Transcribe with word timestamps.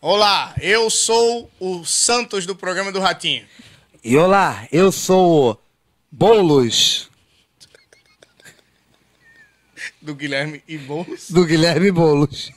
Olá, 0.00 0.54
eu 0.60 0.90
sou 0.90 1.50
o 1.58 1.84
Santos 1.84 2.44
do 2.46 2.54
programa 2.54 2.92
do 2.92 3.00
Ratinho. 3.00 3.44
E 4.02 4.16
olá, 4.16 4.68
eu 4.70 4.92
sou 4.92 5.52
o 5.52 5.58
Boulos, 6.12 7.10
Do 10.00 10.14
Guilherme 10.14 10.62
e 10.68 10.76
Boulos. 10.76 11.30
do 11.30 11.44
Guilherme 11.46 11.90
Boulos. 11.90 12.52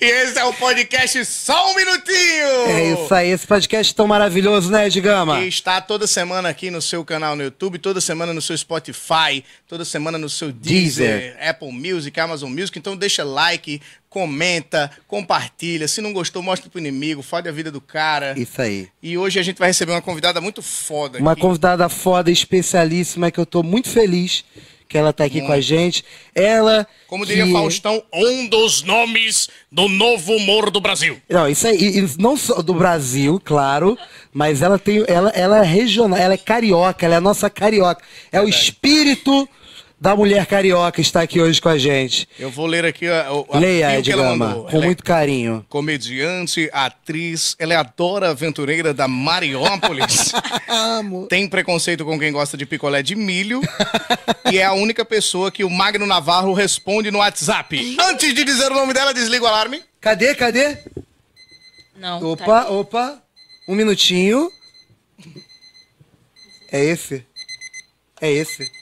E 0.00 0.04
esse 0.04 0.38
é 0.38 0.44
o 0.44 0.52
podcast 0.54 1.24
Só 1.24 1.72
um 1.72 1.74
Minutinho! 1.74 2.66
É 2.68 2.92
isso 2.92 3.14
aí, 3.14 3.30
esse 3.30 3.46
podcast 3.46 3.94
tão 3.94 4.06
maravilhoso, 4.06 4.70
né, 4.70 4.86
Edgama? 4.86 5.38
Que 5.40 5.46
está 5.46 5.80
toda 5.80 6.06
semana 6.06 6.48
aqui 6.48 6.70
no 6.70 6.80
seu 6.80 7.04
canal 7.04 7.34
no 7.34 7.42
YouTube, 7.42 7.78
toda 7.78 8.00
semana 8.00 8.32
no 8.32 8.40
seu 8.40 8.56
Spotify, 8.56 9.44
toda 9.66 9.84
semana 9.84 10.18
no 10.18 10.28
seu 10.28 10.52
Deezer, 10.52 11.36
Apple 11.40 11.72
Music, 11.72 12.18
Amazon 12.20 12.50
Music. 12.50 12.78
Então 12.78 12.96
deixa 12.96 13.24
like, 13.24 13.80
comenta, 14.08 14.90
compartilha. 15.08 15.88
Se 15.88 16.00
não 16.00 16.12
gostou, 16.12 16.42
mostra 16.42 16.70
pro 16.70 16.78
inimigo, 16.80 17.22
fode 17.22 17.48
a 17.48 17.52
vida 17.52 17.70
do 17.70 17.80
cara. 17.80 18.34
Isso 18.38 18.60
aí. 18.62 18.88
E 19.02 19.18
hoje 19.18 19.38
a 19.38 19.42
gente 19.42 19.58
vai 19.58 19.68
receber 19.68 19.92
uma 19.92 20.02
convidada 20.02 20.40
muito 20.40 20.62
foda 20.62 21.18
Uma 21.18 21.32
aqui. 21.32 21.40
convidada 21.40 21.88
foda, 21.88 22.30
especialíssima, 22.30 23.30
que 23.30 23.40
eu 23.40 23.46
tô 23.46 23.62
muito 23.62 23.88
feliz 23.88 24.44
que 24.90 24.98
ela 24.98 25.12
tá 25.12 25.24
aqui 25.24 25.40
com 25.40 25.52
a 25.52 25.60
gente. 25.60 26.04
Ela. 26.34 26.84
Como 27.06 27.24
diria 27.24 27.46
que... 27.46 27.52
Faustão, 27.52 28.02
um 28.12 28.48
dos 28.48 28.82
nomes 28.82 29.48
do 29.70 29.88
novo 29.88 30.34
humor 30.34 30.68
do 30.68 30.80
Brasil. 30.80 31.22
Não, 31.28 31.48
isso 31.48 31.68
aí, 31.68 32.04
não 32.18 32.36
só 32.36 32.60
do 32.60 32.74
Brasil, 32.74 33.40
claro, 33.42 33.96
mas 34.32 34.62
ela 34.62 34.80
tem, 34.80 35.04
ela, 35.06 35.30
ela 35.30 35.58
é 35.58 35.64
regional, 35.64 36.18
ela 36.18 36.34
é 36.34 36.36
carioca, 36.36 37.06
ela 37.06 37.14
é 37.14 37.18
a 37.18 37.20
nossa 37.20 37.48
carioca. 37.48 38.02
É 38.32 38.40
o 38.40 38.48
espírito 38.48 39.48
da 40.00 40.16
mulher 40.16 40.46
carioca 40.46 40.98
está 41.00 41.20
aqui 41.20 41.40
hoje 41.40 41.60
com 41.60 41.68
a 41.68 41.76
gente. 41.76 42.26
Eu 42.38 42.50
vou 42.50 42.66
ler 42.66 42.86
aqui 42.86 43.06
a, 43.06 43.28
a, 43.28 43.56
a 43.56 43.58
Leia, 43.58 43.90
bio 43.90 44.02
que 44.02 44.10
ela 44.12 44.22
Edgama, 44.22 44.46
mandou. 44.48 44.64
com 44.64 44.70
Ela 44.70 44.82
é 44.84 44.86
muito 44.86 45.04
carinho. 45.04 45.66
comediante, 45.68 46.70
atriz, 46.72 47.54
ela 47.58 47.74
é 47.74 47.76
a 47.76 47.82
Dora 47.82 48.30
Aventureira 48.30 48.94
da 48.94 49.06
Mariópolis. 49.06 50.32
Amo. 50.66 51.26
Tem 51.26 51.46
preconceito 51.46 52.04
com 52.04 52.18
quem 52.18 52.32
gosta 52.32 52.56
de 52.56 52.64
picolé 52.64 53.02
de 53.02 53.14
milho. 53.14 53.60
e 54.50 54.56
é 54.58 54.64
a 54.64 54.72
única 54.72 55.04
pessoa 55.04 55.50
que 55.50 55.62
o 55.64 55.68
Magno 55.70 56.06
Navarro 56.06 56.54
responde 56.54 57.10
no 57.10 57.18
WhatsApp. 57.18 57.96
Antes 58.00 58.32
de 58.34 58.42
dizer 58.42 58.72
o 58.72 58.74
nome 58.76 58.94
dela, 58.94 59.12
desliga 59.12 59.44
o 59.44 59.48
alarme. 59.48 59.82
Cadê, 60.00 60.34
cadê? 60.34 60.78
Não. 61.94 62.24
Opa, 62.32 62.44
tá 62.64 62.70
opa. 62.70 63.22
Um 63.68 63.74
minutinho. 63.74 64.50
É 66.72 66.82
esse? 66.82 67.26
É 68.18 68.32
esse. 68.32 68.79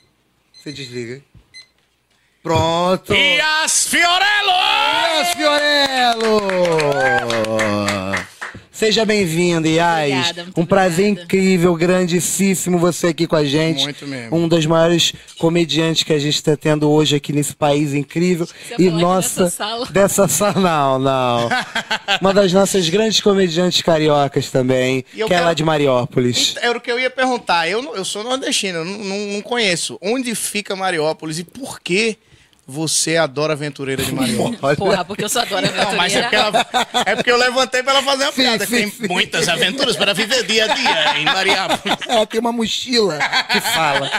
Você 0.69 0.72
desliga. 0.74 1.22
Pronto. 2.42 3.14
Ias 3.14 3.88
Fiorello! 3.88 4.52
Yas 5.16 5.33
Fiorello! 5.33 6.41
Seja 8.78 9.04
bem-vindo, 9.04 9.66
muito 9.68 10.60
um 10.60 10.64
prazer 10.64 11.06
obrigada. 11.06 11.24
incrível, 11.24 11.74
grandíssimo 11.74 12.78
você 12.78 13.08
aqui 13.08 13.26
com 13.26 13.34
a 13.34 13.44
gente. 13.44 13.82
Muito 13.82 14.06
mesmo. 14.06 14.36
Um 14.36 14.46
dos 14.46 14.64
maiores 14.66 15.12
comediantes 15.36 16.04
que 16.04 16.12
a 16.12 16.18
gente 16.20 16.36
está 16.36 16.56
tendo 16.56 16.88
hoje 16.88 17.16
aqui 17.16 17.32
nesse 17.32 17.56
país 17.56 17.92
incrível. 17.92 18.46
Você 18.46 18.76
e 18.78 18.88
nossa. 18.88 19.42
dessa 19.46 19.56
sala. 19.56 19.86
Dessa 19.86 20.28
sala. 20.28 20.60
Não, 20.60 20.98
não. 21.00 21.48
Uma 22.22 22.32
das 22.32 22.52
nossas 22.52 22.88
grandes 22.88 23.20
comediantes 23.20 23.82
cariocas 23.82 24.48
também, 24.48 25.04
eu 25.12 25.26
que 25.26 25.32
é 25.32 25.36
quero- 25.38 25.46
lá 25.46 25.54
de 25.54 25.64
Mariópolis. 25.64 26.54
Era 26.62 26.78
o 26.78 26.80
que 26.80 26.92
eu 26.92 27.00
ia 27.00 27.10
perguntar. 27.10 27.68
Eu, 27.68 27.82
não- 27.82 27.96
eu 27.96 28.04
sou 28.04 28.22
nordestino, 28.22 28.78
eu 28.78 28.84
não, 28.84 28.96
não- 28.98 29.26
não 29.34 29.42
conheço. 29.42 29.98
Onde 30.00 30.32
fica 30.36 30.76
Mariópolis 30.76 31.40
e 31.40 31.42
por 31.44 31.80
que 31.80 32.16
você 32.70 33.16
adora 33.16 33.55
aventureira 33.55 34.02
de 34.02 34.12
Mariópolis? 34.12 34.58
Olha. 34.62 34.77
Porra, 34.77 35.05
porque 35.06 35.24
eu 35.24 35.28
só 35.30 35.41
adoro 35.41 35.66
Não, 35.74 35.97
mas 35.97 36.14
é 36.14 36.20
porque, 36.20 36.36
ela- 36.36 36.66
é 37.06 37.16
porque 37.16 37.30
eu 37.33 37.38
levantei 37.38 37.83
pra 37.83 37.94
ela 37.94 38.02
fazer 38.02 38.24
uma 38.24 38.33
Sim, 38.33 38.42
piada. 38.42 38.66
sim, 38.66 38.72
tem 38.77 38.91
sim. 38.91 39.08
muitas 39.08 39.48
aventuras 39.48 39.96
para 39.96 40.12
viver 40.12 40.45
dia 40.45 40.67
a 40.70 40.74
dia 40.74 41.18
em 41.18 41.24
Mariópolis. 41.24 41.96
Ela 42.06 42.27
tem 42.27 42.39
uma 42.40 42.52
mochila 42.52 43.18
que 43.51 43.61
fala. 43.62 44.11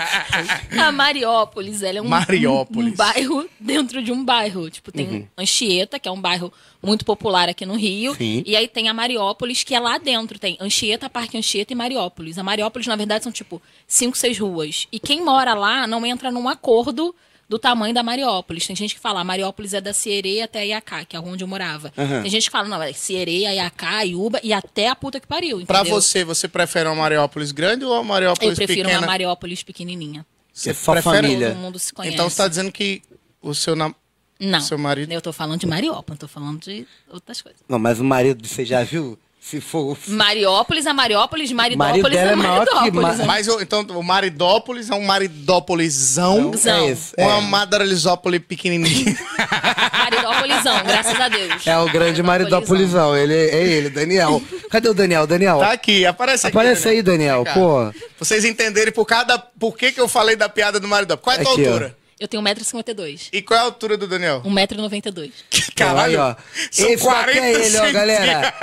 A 0.84 0.92
Mariópolis, 0.92 1.84
ela 1.84 2.00
é 2.00 2.02
um, 2.02 2.08
Mariópolis. 2.08 2.94
um 2.94 2.96
bairro 2.96 3.50
dentro 3.60 4.02
de 4.02 4.12
um 4.12 4.26
bairro. 4.26 4.68
Tipo, 4.72 4.92
tem 4.92 5.30
Anchieta, 5.38 6.00
que 6.00 6.10
é 6.10 6.12
um 6.12 6.20
bairro 6.20 6.52
muito 6.82 7.06
popular 7.06 7.50
aqui 7.50 7.68
no 7.68 7.76
Rio. 7.76 8.16
Sim. 8.16 8.42
E 8.46 8.56
aí 8.56 8.68
tem 8.68 8.90
a 8.90 8.94
Mariópolis, 8.96 9.64
que 9.64 9.76
é 9.76 9.80
lá 9.80 10.00
dentro. 10.00 10.40
Tem 10.40 10.58
Anchieta, 10.60 11.08
Parque 11.08 11.38
Anchieta 11.38 11.72
e 11.72 11.76
Mariópolis. 11.76 12.38
A 12.40 12.44
Mariópolis, 12.44 12.88
na 12.88 12.96
verdade, 12.96 13.24
são 13.24 13.32
tipo 13.32 13.62
cinco, 13.88 14.18
seis 14.18 14.40
ruas. 14.40 14.88
E 14.92 15.00
quem 15.00 15.24
mora 15.24 15.54
lá 15.54 15.86
não 15.86 16.04
entra 16.04 16.32
num 16.32 16.50
acordo 16.50 17.14
do 17.50 17.58
tamanho 17.58 17.94
da 17.94 18.04
Mariópolis. 18.04 18.66
Tem 18.68 18.76
gente 18.76 18.94
que 18.94 19.02
fala, 19.02 19.22
a 19.22 19.24
Mariópolis 19.24 19.74
é 19.74 19.82
da 19.82 19.92
Cierê 19.92 20.42
até 20.42 20.66
Iacá, 20.68 21.04
que 21.04 21.16
é 21.16 21.20
onde 21.20 21.44
eu 21.44 21.48
morava. 21.48 21.92
Aham. 21.98 22.22
Tem 22.22 22.30
gente 22.30 22.46
que 22.46 22.52
fala, 22.52 22.68
não, 22.68 22.82
é 22.82 22.94
Cierê, 22.94 23.40
Iacá, 23.40 24.04
Iuba 24.04 24.40
e 24.44 24.54
até 24.54 24.88
a 24.88 24.96
puta 24.96 25.20
que 25.20 25.26
pariu, 25.28 25.66
Pra 25.66 25.80
entendeu? 25.80 26.00
você, 26.00 26.24
você 26.24 26.48
prefere 26.48 26.88
uma 26.88 26.96
Mariópolis 26.96 27.52
grande 27.52 27.84
ou 27.84 27.92
uma 27.94 28.04
Mariópolis 28.04 28.52
Eu 28.52 28.56
prefiro 28.66 28.88
pequena? 28.88 29.00
uma 29.02 29.08
Mariópolis 29.08 29.64
pequenininha. 29.64 30.26
Você 30.54 30.70
É 30.70 30.74
só 30.74 30.92
prefere- 30.94 31.16
família. 31.24 31.50
Todo 31.50 31.58
mundo 31.60 31.80
se 31.80 31.92
conhece. 31.92 32.14
Então 32.14 32.30
você 32.30 32.38
tá 32.38 32.48
dizendo 32.48 32.72
que 32.72 33.02
o 33.42 33.56
seu 33.56 33.76
nam... 33.76 33.96
Não. 34.40 34.62
Seu 34.62 34.78
marido? 34.78 35.12
Eu 35.12 35.22
tô 35.22 35.34
falando 35.34 35.60
de 35.60 35.66
Mariópolis, 35.68 36.08
não 36.10 36.16
tô 36.18 36.28
falando 36.28 36.60
de 36.62 36.88
outras 37.10 37.42
coisas. 37.42 37.60
Não, 37.68 37.78
mas 37.80 38.00
o 38.00 38.04
marido, 38.06 38.48
você 38.48 38.64
já 38.64 38.84
viu? 38.84 39.20
Se 39.42 39.60
for. 39.62 39.98
Mariópolis 40.08 40.86
é 40.86 40.94
Mariópolis, 40.94 41.52
Maridópolis 41.52 42.02
marido 42.04 42.10
dela 42.10 42.30
é 42.30 42.34
é 42.34 42.36
maior 42.36 42.66
que 42.68 42.76
Maridópolis. 42.92 43.18
Ma- 43.20 43.26
Mas 43.26 43.48
o- 43.48 43.60
então 43.62 43.82
o 43.82 44.04
Maridópolis 44.04 44.90
é 44.90 44.94
um 44.96 45.06
Maridópolizão 45.06 46.52
Zão. 46.56 46.74
É 46.84 46.90
esse. 46.92 47.14
ou 47.18 47.24
É. 47.24 47.28
uma 47.28 47.42
Madalisópolis 47.42 48.42
pequenininha? 48.48 49.18
Maridópolisão, 49.94 50.84
graças 50.86 51.20
a 51.20 51.30
Deus. 51.30 51.66
É 51.66 51.78
o 51.78 51.90
grande 51.90 52.22
Maridopolizão. 52.22 53.16
Ele 53.18 53.34
é 53.34 53.64
ele, 53.66 53.90
Daniel. 53.90 54.42
Cadê 54.70 54.90
o 54.90 54.94
Daniel? 54.94 55.26
Daniel. 55.26 55.60
tá 55.60 55.72
aqui, 55.72 56.06
aparece 56.06 56.48
aqui. 56.48 56.56
Aparece 56.58 56.88
aí, 56.90 57.02
Daniel. 57.02 57.44
Cá. 57.44 57.54
Pô. 57.54 57.92
Vocês 58.20 58.46
entenderem 58.46 58.94
por 58.94 59.06
cada... 59.06 59.38
Por 59.40 59.78
que, 59.78 59.92
que 59.92 60.00
eu 60.02 60.08
falei 60.08 60.36
da 60.36 60.48
piada 60.50 60.80
do 60.80 60.88
Maridópolis. 60.88 61.24
Qual 61.24 61.36
é 61.36 61.40
a 61.40 61.44
tua 61.44 61.54
Aqui, 61.54 61.86
ó. 61.96 61.99
Eu 62.20 62.28
tenho 62.28 62.44
1,52m. 62.44 63.30
E 63.32 63.42
qual 63.42 63.58
é 63.58 63.62
a 63.62 63.66
altura 63.66 63.96
do 63.96 64.06
Daniel? 64.06 64.42
1,92m. 64.44 65.32
Caralho, 65.74 66.22
Aí, 66.22 66.32
ó. 66.32 66.36
são 66.70 66.90
Esse 66.90 67.06
daqui 67.06 67.40
é 67.40 67.66
ele, 67.66 67.78
ó, 67.78 67.92
galera. 67.94 68.54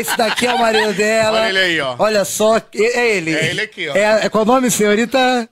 Esse 0.00 0.16
daqui 0.16 0.46
é 0.46 0.54
o 0.54 0.58
marido 0.58 0.94
dela. 0.94 1.40
Olha 1.42 1.48
ele 1.50 1.58
aí, 1.58 1.80
ó. 1.80 1.96
Olha 1.98 2.24
só, 2.24 2.56
é 2.56 3.16
ele. 3.16 3.34
É 3.34 3.50
ele 3.50 3.60
aqui, 3.60 3.88
ó. 3.88 3.94
É, 3.94 4.24
é 4.24 4.28
qual 4.30 4.44
o 4.44 4.46
nome, 4.46 4.70
senhorita? 4.70 5.46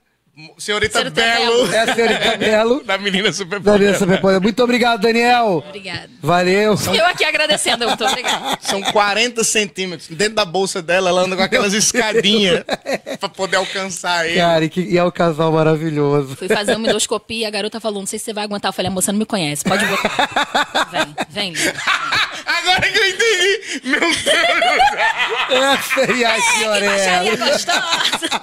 Senhorita, 0.57 0.99
Senhorita 0.99 1.21
Belo. 1.21 1.67
Belo. 1.67 1.73
É 1.73 1.79
a 1.79 1.95
senhorita 1.95 2.37
Belo. 2.37 2.83
Da 2.83 2.97
menina 2.97 3.31
super 3.31 3.59
Daniel 3.59 3.95
Superpoder. 3.97 4.41
Muito 4.41 4.63
obrigado, 4.63 5.01
Daniel. 5.01 5.63
Obrigada. 5.67 6.09
Valeu. 6.21 6.75
Eu 6.93 7.05
aqui 7.05 7.23
agradecendo, 7.23 7.87
muito 7.87 8.03
obrigada. 8.05 8.57
São 8.61 8.81
40 8.81 9.43
centímetros. 9.43 10.09
Dentro 10.09 10.35
da 10.35 10.45
bolsa 10.45 10.81
dela, 10.81 11.09
ela 11.09 11.21
anda 11.21 11.35
com 11.35 11.43
aquelas 11.43 11.73
escadinhas 11.73 12.63
pra 13.19 13.29
poder 13.29 13.57
alcançar 13.57 14.27
ele. 14.27 14.35
Cara, 14.37 14.65
e, 14.65 14.69
que, 14.69 14.81
e 14.81 14.97
é 14.97 15.03
um 15.03 15.11
casal 15.11 15.51
maravilhoso. 15.51 16.35
Fui 16.35 16.47
fazer 16.47 16.75
uma 16.75 16.87
endoscopia, 16.87 17.47
a 17.47 17.51
garota 17.51 17.79
falou, 17.79 17.99
não 18.01 18.07
sei 18.07 18.19
se 18.19 18.25
você 18.25 18.33
vai 18.33 18.43
aguentar. 18.43 18.69
Eu 18.69 18.73
falei, 18.73 18.89
a 18.89 18.93
moça 18.93 19.11
não 19.11 19.19
me 19.19 19.25
conhece, 19.25 19.63
pode 19.63 19.85
botar. 19.85 20.89
Vem, 20.91 21.15
vem. 21.29 21.51
Lívia. 21.61 21.73
Agora 22.45 22.81
que 22.81 22.97
eu 22.99 23.07
entendi. 23.09 23.81
Meu 23.85 23.99
Deus. 23.99 24.21
Essa 25.49 26.01
é 26.01 26.03
a 26.03 26.07
Que 26.07 26.23
baixaria 26.23 26.41
senhorela. 26.41 27.51
gostosa. 27.51 28.41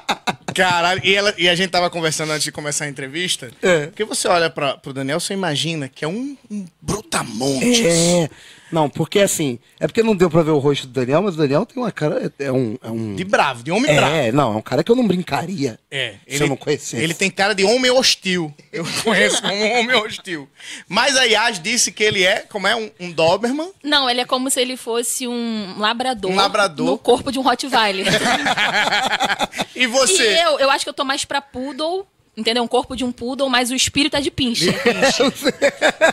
Caralho, 0.58 1.00
e, 1.04 1.14
ela, 1.14 1.34
e 1.38 1.48
a 1.48 1.54
gente 1.54 1.70
tava 1.70 1.88
conversando 1.88 2.32
antes 2.32 2.44
de 2.44 2.52
começar 2.52 2.84
a 2.84 2.88
entrevista. 2.88 3.50
É. 3.62 3.86
Porque 3.86 4.04
você 4.04 4.26
olha 4.26 4.50
pra, 4.50 4.76
pro 4.76 4.92
Daniel, 4.92 5.20
você 5.20 5.32
imagina 5.32 5.88
que 5.88 6.04
é 6.04 6.08
um, 6.08 6.36
um 6.50 6.66
brutamontes. 6.80 7.80
É. 7.84 8.30
Não, 8.70 8.88
porque 8.88 9.20
assim, 9.20 9.58
é 9.80 9.86
porque 9.86 10.02
não 10.02 10.14
deu 10.14 10.28
pra 10.28 10.42
ver 10.42 10.50
o 10.50 10.58
rosto 10.58 10.86
do 10.86 10.92
Daniel, 10.92 11.22
mas 11.22 11.34
o 11.34 11.38
Daniel 11.38 11.64
tem 11.64 11.82
uma 11.82 11.90
cara. 11.92 12.32
É 12.38 12.52
um. 12.52 12.76
É, 12.82 12.90
um, 12.90 13.14
De 13.14 13.24
bravo, 13.24 13.62
de 13.62 13.70
homem 13.70 13.94
bravo. 13.94 14.14
é 14.14 14.32
não, 14.32 14.54
é 14.54 14.56
um 14.56 14.62
cara 14.62 14.84
que 14.84 14.90
eu 14.90 14.96
não 14.96 15.06
brincaria. 15.06 15.78
É, 15.90 16.14
Se 16.28 16.42
eu 16.42 16.48
não 16.48 16.56
conhecesse. 16.56 17.02
Ele 17.02 17.14
tem 17.14 17.30
cara 17.30 17.54
de 17.54 17.64
homem 17.64 17.90
hostil. 17.90 18.54
Eu 18.72 18.84
conheço 19.02 19.40
como 19.42 19.54
um 19.54 19.78
homem 19.80 19.96
hostil. 19.96 20.48
Mas 20.88 21.16
a 21.16 21.24
Yas 21.24 21.60
disse 21.60 21.90
que 21.92 22.02
ele 22.04 22.24
é, 22.24 22.40
como 22.40 22.66
é, 22.66 22.76
um, 22.76 22.90
um 23.00 23.10
Doberman. 23.10 23.70
Não, 23.82 24.08
ele 24.08 24.20
é 24.20 24.24
como 24.24 24.50
se 24.50 24.60
ele 24.60 24.76
fosse 24.76 25.26
um 25.26 25.78
labrador. 25.78 26.30
Um 26.30 26.36
labrador. 26.36 26.86
No 26.86 26.98
corpo 26.98 27.32
de 27.32 27.38
um 27.38 27.42
Rottweiler. 27.42 28.06
e 29.74 29.86
você? 29.86 30.34
E 30.34 30.42
eu, 30.42 30.58
eu 30.58 30.70
acho 30.70 30.84
que 30.84 30.90
eu 30.90 30.94
tô 30.94 31.04
mais 31.04 31.24
pra 31.24 31.40
poodle, 31.40 32.06
entendeu? 32.38 32.62
Um 32.62 32.68
corpo 32.68 32.94
de 32.96 33.04
um 33.04 33.10
poodle, 33.10 33.48
mas 33.50 33.70
o 33.70 33.74
espírito 33.74 34.16
é 34.16 34.20
de 34.20 34.30
pinche. 34.30 34.72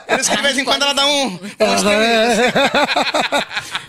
Por 0.07 0.19
isso 0.19 0.29
que 0.31 0.35
de 0.35 0.41
vez 0.41 0.57
em 0.57 0.65
quando 0.65 0.81
ela 0.83 0.93
dá 0.93 1.05
um. 1.05 1.39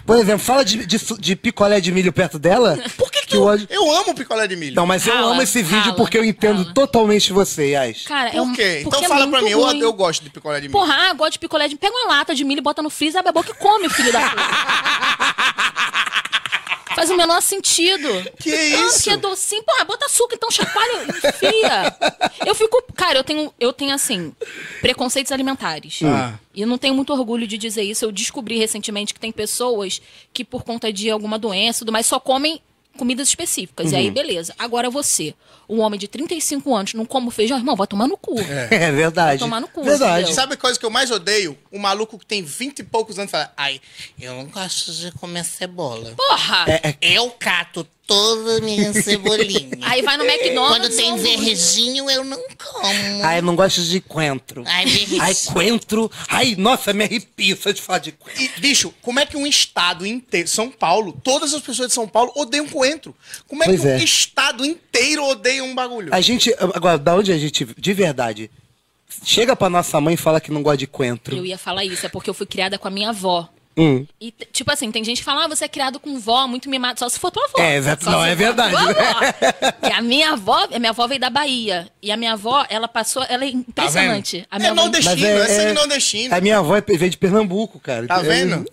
Por 0.04 0.18
exemplo, 0.18 0.38
fala 0.44 0.64
de, 0.64 0.86
de, 0.86 0.98
de 1.18 1.36
picolé 1.36 1.80
de 1.80 1.90
milho 1.90 2.12
perto 2.12 2.38
dela. 2.38 2.78
Por 2.96 3.10
que, 3.10 3.20
que, 3.22 3.26
que 3.28 3.36
eu, 3.36 3.42
hoje. 3.42 3.66
eu 3.70 3.90
amo 3.96 4.14
picolé 4.14 4.46
de 4.46 4.54
milho? 4.54 4.76
Não, 4.76 4.86
mas 4.86 5.06
eu 5.06 5.14
Rala, 5.14 5.32
amo 5.32 5.42
esse 5.42 5.62
vídeo 5.62 5.80
rala, 5.80 5.94
porque 5.96 6.16
eu 6.18 6.24
entendo 6.24 6.62
rala. 6.62 6.74
totalmente 6.74 7.32
você, 7.32 7.70
Yas. 7.70 8.02
Cara, 8.02 8.28
é 8.28 8.32
Por 8.32 8.52
quê? 8.52 8.82
Então 8.86 9.02
é 9.02 9.08
fala 9.08 9.26
pra 9.26 9.42
mim, 9.42 9.50
eu, 9.50 9.60
eu 9.80 9.92
gosto 9.92 10.22
de 10.22 10.30
picolé 10.30 10.60
de 10.60 10.68
milho. 10.68 10.78
Porra, 10.78 10.94
ah, 11.10 11.12
gosto 11.14 11.32
de 11.32 11.38
picolé 11.38 11.66
de. 11.68 11.76
Pega 11.76 11.94
uma 11.94 12.14
lata 12.16 12.34
de 12.34 12.44
milho, 12.44 12.62
bota 12.62 12.82
no 12.82 12.90
freezer, 12.90 13.18
abre 13.18 13.30
a 13.30 13.32
boca 13.32 13.50
e 13.50 13.54
come, 13.54 13.88
filho 13.88 14.12
da 14.12 14.20
puta. 14.30 14.42
Faz 16.96 17.10
o 17.10 17.16
menor 17.16 17.43
sentido. 17.43 18.08
Que 18.40 18.70
Não, 18.70 18.88
isso? 18.88 19.04
que 19.04 19.10
é 19.10 19.19
docinho. 19.19 19.62
Porra, 19.64 19.84
bota 19.84 20.06
açúcar, 20.06 20.34
então 20.34 20.50
chacoalha, 20.50 21.04
enfia. 21.04 21.94
Eu 22.46 22.54
fico... 22.54 22.82
Cara, 22.94 23.19
eu 23.19 23.22
tenho, 23.22 23.52
eu 23.60 23.70
tenho 23.70 23.94
assim, 23.94 24.34
preconceitos 24.81 25.31
alimentares. 25.31 26.00
Ah. 26.02 26.38
E 26.54 26.62
eu 26.62 26.66
não 26.66 26.78
tenho 26.78 26.94
muito 26.94 27.12
orgulho 27.12 27.46
de 27.46 27.58
dizer 27.58 27.82
isso. 27.82 28.02
Eu 28.06 28.10
descobri 28.10 28.56
recentemente 28.56 29.12
que 29.12 29.20
tem 29.20 29.31
pessoas 29.31 30.00
que, 30.32 30.43
por 30.43 30.64
conta 30.64 30.90
de 30.90 31.10
alguma 31.10 31.38
doença 31.38 31.78
e 31.78 31.81
tudo 31.81 31.93
mais, 31.93 32.06
só 32.06 32.19
comem 32.19 32.62
comidas 32.96 33.28
específicas. 33.28 33.93
E 33.93 33.96
aí, 33.96 34.10
beleza. 34.10 34.54
Agora 34.58 34.90
você, 34.90 35.34
um 35.69 35.81
homem 35.81 35.98
de 36.00 36.08
35 36.08 36.75
anos, 36.75 36.94
não 36.94 37.04
come 37.06 37.31
feijão, 37.31 37.56
irmão, 37.58 37.76
vai 37.76 37.87
tomar 37.87 38.08
no 38.08 38.16
cu. 38.16 38.34
É 38.70 38.90
verdade. 38.90 39.28
Vai 39.28 39.38
tomar 39.38 39.60
no 39.60 39.69
cu, 39.69 39.84
Verdade. 39.84 40.22
entendeu? 40.22 40.34
Sabe 40.34 40.54
a 40.54 40.56
coisa 40.56 40.78
que 40.78 40.84
eu 40.84 40.90
mais 40.90 41.10
odeio? 41.10 41.56
O 41.70 41.78
maluco 41.78 42.19
que 42.19 42.26
tem 42.26 42.43
20 42.43 42.81
e 42.81 42.84
poucos 42.84 43.19
anos 43.19 43.31
fala, 43.31 43.52
ai, 43.56 43.81
Eu 44.20 44.34
não 44.34 44.46
gosto 44.46 44.93
de 44.93 45.12
comer 45.12 45.44
cebola. 45.44 46.12
Porra! 46.16 46.64
É, 46.69 46.96
Eu 47.00 47.31
cato 47.31 47.87
toda 48.06 48.58
a 48.58 48.61
minha 48.61 48.93
cebolinha. 49.03 49.79
Aí 49.82 50.03
vai 50.03 50.17
no 50.17 50.25
McDonald's. 50.25 50.79
Quando 50.88 50.97
tem 50.97 51.11
não- 51.11 51.19
verdinho, 51.19 52.08
eu 52.11 52.25
não 52.25 52.38
como. 52.56 53.25
Ai, 53.25 53.38
eu 53.38 53.43
não 53.43 53.56
gosto 53.56 53.82
de 53.82 54.00
coentro. 54.00 54.62
Ai, 54.67 54.87
verdinho. 54.87 55.23
Ai, 55.23 55.35
coentro. 55.53 56.11
Ai, 56.29 56.55
nossa, 56.56 56.93
me 56.93 57.05
arrepio 57.05 57.56
só 57.61 57.70
de 57.70 57.82
falar 57.82 57.99
de 57.99 58.12
coentro. 58.12 58.43
E, 58.43 58.61
bicho, 58.61 58.94
como 59.03 59.19
é 59.20 59.26
que 59.26 59.37
um 59.37 59.47
estado 59.47 60.06
inteiro. 60.06 60.49
São 60.49 60.70
Paulo, 60.70 61.19
todas 61.25 61.53
as 61.53 61.61
pessoas 61.62 61.88
de 61.88 61.94
São 61.94 62.06
Paulo 62.06 62.32
odeiam 62.37 62.67
coentro. 62.69 63.14
Como 63.49 63.62
é 63.62 63.67
Pois 63.67 63.81
que 63.81 63.87
um 63.87 63.91
é. 63.91 64.03
estado 64.05 64.64
inteiro 64.64 65.25
odeia 65.25 65.64
um 65.64 65.75
bagulho? 65.75 66.14
A 66.14 66.20
gente, 66.20 66.55
agora, 66.58 66.99
da 66.99 67.14
onde 67.14 67.32
a 67.32 67.38
gente, 67.38 67.64
de 67.76 67.93
verdade, 67.93 68.50
chega 69.25 69.56
pra 69.56 69.69
nossa 69.69 70.00
mãe 70.00 70.14
e 70.14 70.17
fala 70.17 70.41
que 70.41 70.50
não 70.53 70.62
gosta 70.62 70.79
de 70.79 70.87
coentro. 70.87 71.37
Eu 71.37 71.44
ia 71.47 71.58
falar 71.58 71.85
isso, 71.85 72.06
é 72.06 72.08
porque 72.08 72.29
eu 72.31 72.35
fui 72.35 72.47
criada 72.47 72.79
com 72.79 72.87
a 72.88 72.91
minha 72.91 73.08
avó. 73.11 73.49
Hum. 73.78 74.06
E, 74.19 74.32
tipo 74.52 74.73
assim, 74.73 74.90
tem 74.90 75.05
gente 75.05 75.19
que 75.19 75.25
fala, 75.25 75.44
ah, 75.44 75.49
você 75.49 75.67
é 75.67 75.69
criado 75.69 76.00
com 76.00 76.19
vó, 76.19 76.46
muito 76.49 76.70
mimado. 76.70 76.99
Só 76.99 77.08
se 77.08 77.19
for 77.19 77.31
tua 77.31 77.44
avó. 77.44 77.58
É, 77.58 77.76
exato. 77.76 78.06
Não, 78.11 78.25
é 78.25 78.34
verdade. 78.34 78.75
E 79.82 79.93
a 79.93 80.00
minha 80.00 80.32
avó, 80.32 80.67
a 80.73 80.78
minha 80.78 80.90
avó 80.90 81.06
veio 81.06 81.20
da 81.20 81.31
Bahia. 81.31 81.88
E 82.02 82.11
a 82.11 82.17
minha 82.17 82.32
avó, 82.32 82.64
ela 82.69 82.88
passou, 82.88 83.25
ela 83.28 83.44
é 83.44 83.49
impressionante. 83.49 84.46
a 84.50 84.58
minha 84.58 84.69
é 84.69 84.73
avó, 84.73 84.82
nordestino, 84.82 85.26
é, 85.26 85.46
sangue 85.46 85.73
nordestino. 85.75 86.34
A 86.34 86.40
minha 86.40 86.58
avó 86.58 86.76
é- 86.76 86.81
veio 86.81 87.11
de 87.11 87.17
Pernambuco, 87.17 87.78
cara. 87.78 88.06
Tá 88.06 88.19
vendo? 88.20 88.64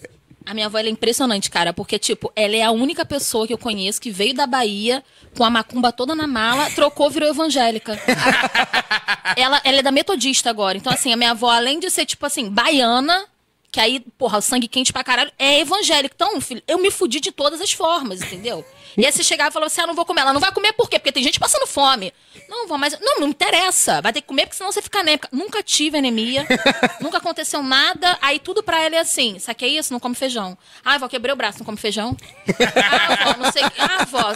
a 0.46 0.54
minha 0.54 0.66
avó, 0.66 0.78
ela 0.78 0.88
é 0.90 0.92
impressionante, 0.92 1.50
cara. 1.50 1.74
Porque, 1.74 1.98
tipo, 2.00 2.32
ela 2.36 2.56
é 2.56 2.64
a 2.64 2.72
única 2.72 3.06
pessoa 3.06 3.48
que 3.48 3.54
eu 3.54 3.58
conheço 3.58 4.02
que 4.02 4.12
veio 4.12 4.34
da 4.34 4.46
Bahia 4.46 5.04
com 5.38 5.44
a 5.44 5.50
macumba 5.50 5.92
toda 5.92 6.14
na 6.16 6.28
mala, 6.28 6.70
trocou, 6.72 7.10
virou 7.10 7.30
evangélica. 7.30 8.00
Ela, 9.36 9.60
ela 9.64 9.80
é 9.80 9.82
da 9.82 9.92
metodista 9.92 10.50
agora. 10.52 10.78
Então, 10.78 10.94
assim, 10.94 11.12
a 11.12 11.16
minha 11.18 11.32
avó, 11.32 11.50
além 11.50 11.80
de 11.80 11.90
ser, 11.90 12.06
tipo 12.06 12.24
assim, 12.24 12.50
baiana, 12.50 13.26
que 13.74 13.80
aí, 13.80 14.02
porra, 14.20 14.40
sangue 14.40 14.68
quente 14.68 14.94
pra 14.94 15.04
caralho, 15.04 15.32
é 15.40 15.60
evangélica. 15.60 16.14
Então, 16.14 16.40
filho, 16.40 16.62
eu 16.68 16.78
me 16.78 16.92
fudi 16.92 17.20
de 17.20 17.32
todas 17.32 17.60
as 17.60 17.72
formas, 17.72 18.22
entendeu? 18.22 18.64
E 18.98 19.06
aí 19.06 19.12
você 19.12 19.24
chegava 19.24 19.50
e 19.50 19.54
falava 19.54 19.68
assim, 19.68 19.82
ah, 19.82 19.88
não 19.88 19.96
vou 19.96 20.06
comer. 20.06 20.22
Ela 20.22 20.34
não 20.34 20.40
vai 20.40 20.52
comer 20.52 20.74
por 20.74 20.90
quê? 20.90 21.00
Porque 21.00 21.12
tem 21.12 21.24
gente 21.24 21.40
passando 21.40 21.66
fome. 21.66 22.14
Não, 22.48 22.68
vou, 22.68 22.78
mas... 22.78 22.98
Não, 23.00 23.20
não 23.20 23.28
interessa. 23.28 24.02
Vai 24.02 24.14
ter 24.14 24.22
que 24.22 24.28
comer 24.28 24.44
porque 24.44 24.58
senão 24.58 24.72
você 24.72 24.82
fica 24.82 25.00
anêmica. 25.00 25.28
Nunca 25.32 25.64
tive 25.64 25.98
anemia. 25.98 26.46
nunca 27.02 27.18
aconteceu 27.18 27.64
nada. 27.64 28.18
Aí 28.22 28.40
tudo 28.40 28.62
pra 28.62 28.82
ela 28.82 28.96
é 28.96 29.00
assim, 29.00 29.40
saquei 29.40 29.78
isso? 29.78 29.92
Não 29.92 30.00
come 30.00 30.16
feijão. 30.16 30.58
Ah, 30.84 30.98
vó, 30.98 31.08
quebrei 31.08 31.34
o 31.34 31.36
braço, 31.36 31.60
não 31.60 31.66
come 31.66 31.78
feijão. 31.78 32.16
ah, 32.48 33.34
vó, 33.34 33.44
não 33.44 33.52
sei... 33.52 33.64
Ah, 33.78 34.06
vó, 34.06 34.34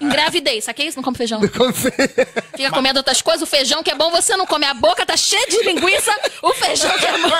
engravidei, 0.00 0.60
saquei 0.60 0.86
isso? 0.86 0.96
Não 0.96 1.04
come 1.04 1.16
feijão. 1.16 1.40
Fica 2.56 2.70
comendo 2.70 2.98
outras 2.98 3.22
coisas, 3.22 3.42
o 3.42 3.46
feijão 3.46 3.82
que 3.82 3.90
é 3.90 3.94
bom 3.94 4.10
você 4.10 4.36
não 4.36 4.46
come. 4.46 4.66
A 4.66 4.74
boca 4.74 5.04
tá 5.06 5.16
cheia 5.16 5.46
de 5.46 5.62
linguiça, 5.62 6.14
o 6.42 6.52
feijão 6.54 6.90
que 6.98 7.06
é 7.06 7.18
bom. 7.18 7.30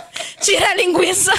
Tira 0.40 0.70
a 0.70 0.74
linguiça 0.74 1.32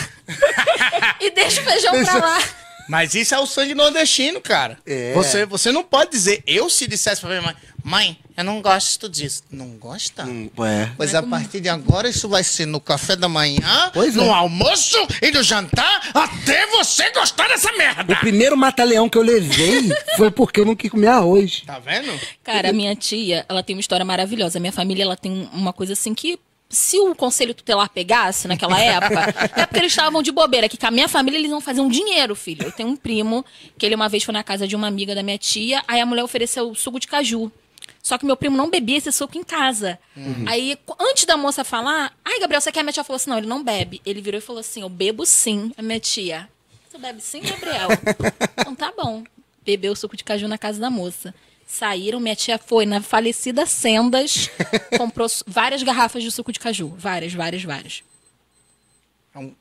e 1.19 1.29
deixa 1.31 1.61
o 1.61 1.63
feijão 1.63 2.03
pra 2.03 2.15
lá. 2.15 2.39
Mas 2.89 3.15
isso 3.15 3.33
é 3.33 3.39
o 3.39 3.45
sangue 3.45 3.73
nordestino, 3.73 4.41
cara. 4.41 4.77
É. 4.85 5.13
Você, 5.13 5.45
você 5.45 5.71
não 5.71 5.83
pode 5.83 6.11
dizer, 6.11 6.43
eu 6.45 6.69
se 6.69 6.87
dissesse 6.87 7.21
pra 7.21 7.29
minha 7.29 7.41
mãe, 7.41 7.55
Mãe, 7.83 8.17
eu 8.37 8.43
não 8.43 8.61
gosto 8.61 9.09
disso. 9.09 9.43
Não 9.51 9.69
gosta? 9.71 10.27
Ué. 10.57 10.91
Pois 10.95 11.15
a 11.15 11.23
partir 11.23 11.59
de 11.59 11.67
agora 11.69 12.07
isso 12.07 12.29
vai 12.29 12.43
ser 12.43 12.65
no 12.67 12.79
café 12.79 13.15
da 13.15 13.27
manhã, 13.27 13.89
Pois 13.93 14.15
no 14.15 14.25
é. 14.25 14.29
almoço 14.29 14.97
e 15.21 15.31
no 15.31 15.41
jantar, 15.41 16.11
até 16.13 16.67
você 16.67 17.09
gostar 17.11 17.47
dessa 17.47 17.71
merda. 17.73 18.13
O 18.13 18.19
primeiro 18.19 18.55
mata-leão 18.55 19.09
que 19.09 19.17
eu 19.17 19.23
levei 19.23 19.89
foi 20.15 20.29
porque 20.29 20.59
eu 20.59 20.65
não 20.65 20.75
quis 20.75 20.91
comer 20.91 21.07
arroz. 21.07 21.63
tá 21.65 21.79
vendo? 21.79 22.11
Cara, 22.43 22.69
a 22.69 22.73
minha 22.73 22.95
tia, 22.95 23.45
ela 23.49 23.63
tem 23.63 23.75
uma 23.75 23.81
história 23.81 24.05
maravilhosa. 24.05 24.59
A 24.59 24.61
minha 24.61 24.73
família, 24.73 25.03
ela 25.03 25.17
tem 25.17 25.49
uma 25.51 25.73
coisa 25.73 25.93
assim 25.93 26.13
que 26.13 26.39
se 26.71 26.97
o 26.99 27.13
conselho 27.13 27.53
tutelar 27.53 27.89
pegasse 27.89 28.47
naquela 28.47 28.79
época, 28.79 29.19
é 29.61 29.65
porque 29.65 29.79
eles 29.79 29.91
estavam 29.91 30.23
de 30.23 30.31
bobeira, 30.31 30.67
que 30.69 30.77
com 30.77 30.87
a 30.87 30.91
minha 30.91 31.07
família 31.09 31.37
eles 31.37 31.51
não 31.51 31.61
faziam 31.61 31.87
dinheiro, 31.89 32.33
filho. 32.35 32.63
Eu 32.65 32.71
tenho 32.71 32.89
um 32.89 32.95
primo 32.95 33.45
que 33.77 33.85
ele 33.85 33.93
uma 33.95 34.07
vez 34.09 34.23
foi 34.23 34.33
na 34.33 34.43
casa 34.43 34.67
de 34.67 34.75
uma 34.75 34.87
amiga 34.87 35.13
da 35.13 35.21
minha 35.21 35.37
tia, 35.37 35.83
aí 35.87 35.99
a 36.01 36.05
mulher 36.05 36.23
ofereceu 36.23 36.73
suco 36.73 36.99
de 36.99 37.07
caju. 37.07 37.51
Só 38.01 38.17
que 38.17 38.25
meu 38.25 38.35
primo 38.35 38.57
não 38.57 38.69
bebia 38.69 38.97
esse 38.97 39.11
suco 39.11 39.37
em 39.37 39.43
casa. 39.43 39.99
Aí, 40.47 40.75
co- 40.85 40.95
antes 40.99 41.25
da 41.25 41.37
moça 41.37 41.63
falar, 41.63 42.11
ai, 42.25 42.39
Gabriel, 42.39 42.59
você 42.59 42.71
quer? 42.71 42.79
A 42.79 42.83
minha 42.83 42.93
tia 42.93 43.03
falou 43.03 43.17
assim: 43.17 43.29
não, 43.29 43.37
ele 43.37 43.45
não 43.45 43.63
bebe. 43.63 44.01
Ele 44.03 44.21
virou 44.21 44.39
e 44.39 44.41
falou 44.41 44.59
assim: 44.59 44.81
eu 44.81 44.89
bebo 44.89 45.23
sim. 45.23 45.71
A 45.77 45.83
minha 45.83 45.99
tia, 45.99 46.49
você 46.89 46.97
bebe 46.97 47.21
sim, 47.21 47.41
Gabriel? 47.41 47.89
então 48.57 48.73
tá 48.73 48.91
bom. 48.97 49.23
Bebeu 49.63 49.91
o 49.91 49.95
suco 49.95 50.17
de 50.17 50.23
caju 50.23 50.47
na 50.47 50.57
casa 50.57 50.79
da 50.79 50.89
moça. 50.89 51.31
Saíram, 51.73 52.19
minha 52.19 52.35
tia 52.35 52.57
foi 52.59 52.85
na 52.85 53.01
falecida 53.01 53.65
Sendas, 53.65 54.49
comprou 54.97 55.25
várias 55.47 55.81
garrafas 55.81 56.21
de 56.21 56.29
suco 56.29 56.51
de 56.51 56.59
caju. 56.59 56.93
Várias, 56.97 57.33
várias, 57.33 57.63
várias. 57.63 58.03
É 59.33 59.39
um- 59.39 59.53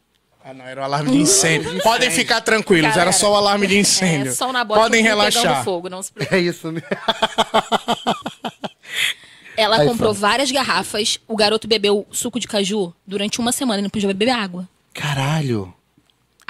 Ah, 0.45 0.53
não, 0.53 0.65
era 0.65 0.81
o 0.81 0.85
alarme 0.85 1.13
de 1.13 1.19
incêndio. 1.19 1.81
Podem 1.83 2.11
ficar 2.11 2.41
tranquilos, 2.41 2.83
Galera, 2.91 3.03
era 3.03 3.13
só 3.13 3.31
o 3.33 3.37
alarme 3.37 3.69
de 3.69 3.79
incêndio. 3.79 4.33
É, 4.33 4.35
sol 4.35 4.53
na 4.53 4.65
bota, 4.65 4.81
Podem 4.81 5.03
relaxar. 5.05 5.63
fogo, 5.63 5.89
não 5.89 6.03
se 6.03 6.11
preocupe. 6.13 6.37
É 6.37 6.41
isso 6.41 6.73
mesmo. 6.73 6.89
Ela 9.57 9.81
Aí 9.83 9.87
comprou 9.89 10.13
fala. 10.15 10.29
várias 10.31 10.51
garrafas, 10.51 11.19
o 11.29 11.37
garoto 11.37 11.69
bebeu 11.69 12.05
suco 12.11 12.41
de 12.41 12.49
caju 12.49 12.93
durante 13.07 13.39
uma 13.39 13.53
semana 13.53 13.79
e 13.79 13.83
não 13.83 13.91
podia 13.91 14.09
beber 14.09 14.31
água. 14.31 14.67
Caralho. 14.95 15.73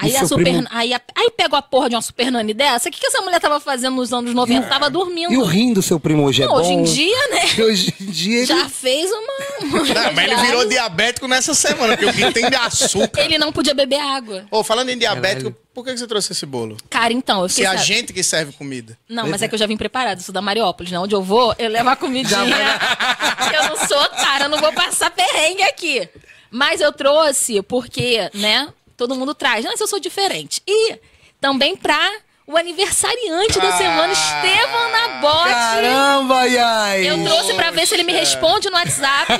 Aí, 0.01 0.11
E 0.13 0.17
a 0.17 0.25
super, 0.27 0.43
primo- 0.43 0.67
aí, 0.71 0.93
a- 0.93 1.01
aí 1.15 1.29
pegou 1.37 1.57
a 1.57 1.61
porra 1.61 1.89
de 1.89 1.95
uma 1.95 2.01
super 2.01 2.31
nani 2.31 2.53
dessa. 2.55 2.89
O 2.89 2.91
que, 2.91 2.99
que 2.99 3.05
essa 3.05 3.21
mulher 3.21 3.39
tava 3.39 3.59
fazendo 3.59 3.95
nos 3.97 4.11
anos 4.11 4.33
90? 4.33 4.67
Tava 4.67 4.89
dormindo. 4.89 5.31
E 5.31 5.37
o 5.37 5.43
rim 5.45 5.73
do 5.73 5.81
seu 5.81 5.99
primo 5.99 6.23
hoje 6.23 6.41
é 6.41 6.47
Não, 6.47 6.53
bom? 6.53 6.59
hoje 6.59 6.71
em 6.73 6.83
dia, 6.83 7.27
né? 7.29 7.41
Hoje 7.63 7.93
em 8.01 8.05
dia 8.05 8.37
ele... 8.39 8.45
Já 8.47 8.67
fez 8.67 9.11
uma. 9.11 9.21
uma 9.61 9.77
Não, 9.83 10.13
mas 10.15 10.25
ele 10.31 10.35
virou 10.37 10.67
diabético 10.67 11.27
nessa 11.27 11.53
semana, 11.53 11.95
porque 11.95 12.09
o 12.09 12.13
que 12.13 12.31
tem 12.33 12.49
de 12.49 12.55
açúcar. 12.55 13.21
Ele 13.21 13.37
não 13.37 13.51
podia 13.51 13.73
beber 13.75 13.99
água. 13.99 14.45
Ô, 14.49 14.63
falando 14.63 14.89
em 14.89 14.97
diabético, 14.97 15.55
por 15.73 15.85
que 15.85 15.91
que 15.93 15.99
você 15.99 16.07
trouxe 16.07 16.31
esse 16.31 16.45
bolo? 16.45 16.77
Cara, 16.89 17.13
então, 17.13 17.43
eu 17.43 17.49
Se 17.49 17.63
é 17.63 17.67
a 17.67 17.75
gente 17.75 18.11
que 18.11 18.23
serve 18.23 18.51
comida. 18.53 18.97
Não, 19.07 19.27
mas 19.27 19.41
é 19.43 19.47
que 19.47 19.53
eu 19.53 19.59
já 19.59 19.67
vim 19.67 19.77
preparado. 19.77 20.17
Eu 20.17 20.23
sou 20.23 20.33
da 20.33 20.41
Mariópolis, 20.41 20.91
né? 20.91 20.97
Onde 20.99 21.13
eu 21.13 21.21
vou, 21.21 21.53
eu 21.59 21.69
levo 21.69 21.89
a 21.89 21.95
comidinha. 21.95 22.39
eu 23.53 23.69
não 23.69 23.87
sou 23.87 24.01
otária, 24.01 24.45
eu 24.45 24.49
não 24.49 24.57
vou 24.59 24.73
passar 24.73 25.11
perrengue 25.11 25.61
aqui. 25.63 26.09
Mas 26.49 26.81
eu 26.81 26.91
trouxe 26.91 27.61
porque, 27.61 28.29
né? 28.33 28.67
Todo 29.01 29.15
mundo 29.15 29.33
traz. 29.33 29.65
Mas 29.65 29.81
eu 29.81 29.87
sou 29.87 29.99
diferente. 29.99 30.61
E 30.67 30.95
também 31.39 31.75
pra 31.75 31.99
o 32.45 32.55
aniversariante 32.55 33.59
da 33.59 33.69
Ah, 33.69 33.77
semana, 33.77 34.13
Estevam 34.13 34.91
Nabote. 34.91 35.49
Caramba, 35.49 36.45
Yai! 36.47 37.09
Eu 37.09 37.23
trouxe 37.23 37.53
pra 37.55 37.71
ver 37.71 37.87
se 37.87 37.95
ele 37.95 38.03
me 38.03 38.11
responde 38.13 38.69
no 38.69 38.75
WhatsApp. 38.75 39.39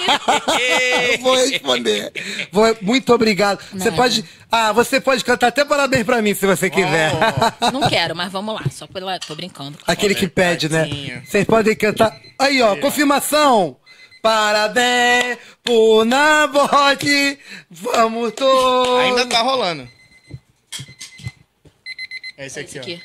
Eu 1.11 1.17
vou 1.21 1.35
responder. 1.35 2.11
Vou- 2.51 2.75
muito 2.81 3.13
obrigado. 3.13 3.59
Você 3.71 3.85
Nada. 3.91 3.95
pode. 3.97 4.25
Ah, 4.51 4.71
você 4.71 4.99
pode 4.99 5.23
cantar 5.23 5.47
até 5.47 5.63
parabéns 5.63 6.03
pra 6.05 6.21
mim, 6.23 6.33
se 6.33 6.45
você 6.47 6.69
quiser. 6.71 7.11
Não 7.71 7.87
quero, 7.87 8.15
mas 8.15 8.31
vamos 8.31 8.55
lá. 8.55 8.61
Só 8.71 8.87
pela... 8.87 9.19
Tô 9.19 9.35
brincando. 9.35 9.77
Aquele 9.85 10.15
que 10.15 10.27
pede, 10.27 10.69
né? 10.69 11.21
Vocês 11.23 11.45
podem 11.45 11.75
cantar. 11.75 12.17
Aí, 12.39 12.61
ó, 12.63 12.75
confirmação. 12.77 13.77
Parabéns 14.21 15.37
por 15.63 16.05
Nabote. 16.05 17.39
Vamos 17.69 18.33
todos. 18.33 18.99
Ainda 19.05 19.25
tá 19.25 19.41
rolando. 19.41 19.87
É 22.37 22.45
esse 22.45 22.59
aqui, 22.59 22.69
Esse 22.69 22.79
ó. 22.79 22.81
aqui. 22.81 23.03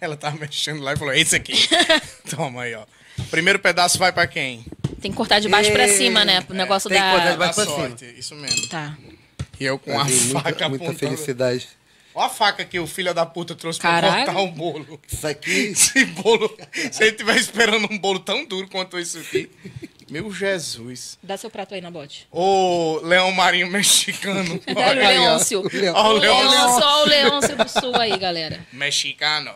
Ela 0.00 0.16
tava 0.16 0.36
mexendo 0.38 0.82
lá 0.82 0.92
e 0.92 0.96
falou: 0.96 1.14
esse 1.14 1.36
aqui. 1.36 1.54
Toma 2.30 2.62
aí, 2.62 2.74
ó. 2.74 2.84
Primeiro 3.30 3.58
pedaço 3.58 3.98
vai 3.98 4.12
pra 4.12 4.26
quem? 4.26 4.64
Tem 5.00 5.10
que 5.10 5.16
cortar 5.16 5.38
de 5.40 5.48
baixo 5.48 5.70
pra 5.72 5.86
Ei, 5.86 5.96
cima, 5.96 6.24
né? 6.24 6.44
O 6.48 6.54
negócio 6.54 6.88
tem 6.88 7.00
que 7.00 7.10
cortar 7.10 7.32
de 7.32 7.38
da. 7.38 7.46
baixo. 7.46 7.58
Da 7.60 7.64
pra 7.66 7.74
cima. 7.74 7.88
sorte. 7.88 8.18
Isso 8.18 8.34
mesmo. 8.34 8.68
Tá. 8.68 8.96
E 9.60 9.64
eu 9.64 9.78
com 9.78 9.98
a 10.00 10.04
Tem 10.04 10.16
faca 10.30 10.68
muita, 10.68 10.84
muita 10.86 10.98
felicidade. 10.98 11.68
Olha 12.14 12.26
a 12.26 12.28
faca 12.28 12.64
que 12.64 12.78
o 12.78 12.86
filho 12.86 13.12
da 13.14 13.24
puta 13.24 13.54
trouxe 13.54 13.80
Caralho. 13.80 14.24
pra 14.24 14.34
cortar 14.34 14.40
o 14.40 14.48
bolo. 14.52 15.00
Isso 15.10 15.26
aqui. 15.26 15.50
Esse 15.50 16.04
bolo. 16.06 16.54
Se 16.92 17.04
ele 17.04 17.12
tiver 17.12 17.36
esperando 17.36 17.88
um 17.90 17.98
bolo 17.98 18.18
tão 18.20 18.44
duro 18.44 18.68
quanto 18.68 18.98
isso 18.98 19.18
aqui. 19.18 19.50
Meu 20.10 20.30
Jesus. 20.32 21.18
Dá 21.22 21.36
seu 21.38 21.48
prato 21.48 21.74
aí 21.74 21.80
na 21.80 21.90
bote. 21.90 22.26
Ô, 22.30 23.00
Leão 23.02 23.32
Marinho 23.32 23.66
mexicano. 23.68 24.60
Olha 24.76 24.92
o. 25.20 25.22
Leôncio. 25.24 25.60
O 25.60 25.68
Leão. 25.72 25.94
Ó, 25.96 26.12
o 26.12 26.16
O 26.16 26.18
Leão. 26.18 26.50
Leôncio, 26.50 26.82
ó 26.84 27.02
o 27.02 27.06
Leôncio 27.08 27.56
do 27.56 27.68
Sul 27.68 27.96
aí, 27.96 28.18
galera. 28.18 28.66
Mexicano. 28.72 29.54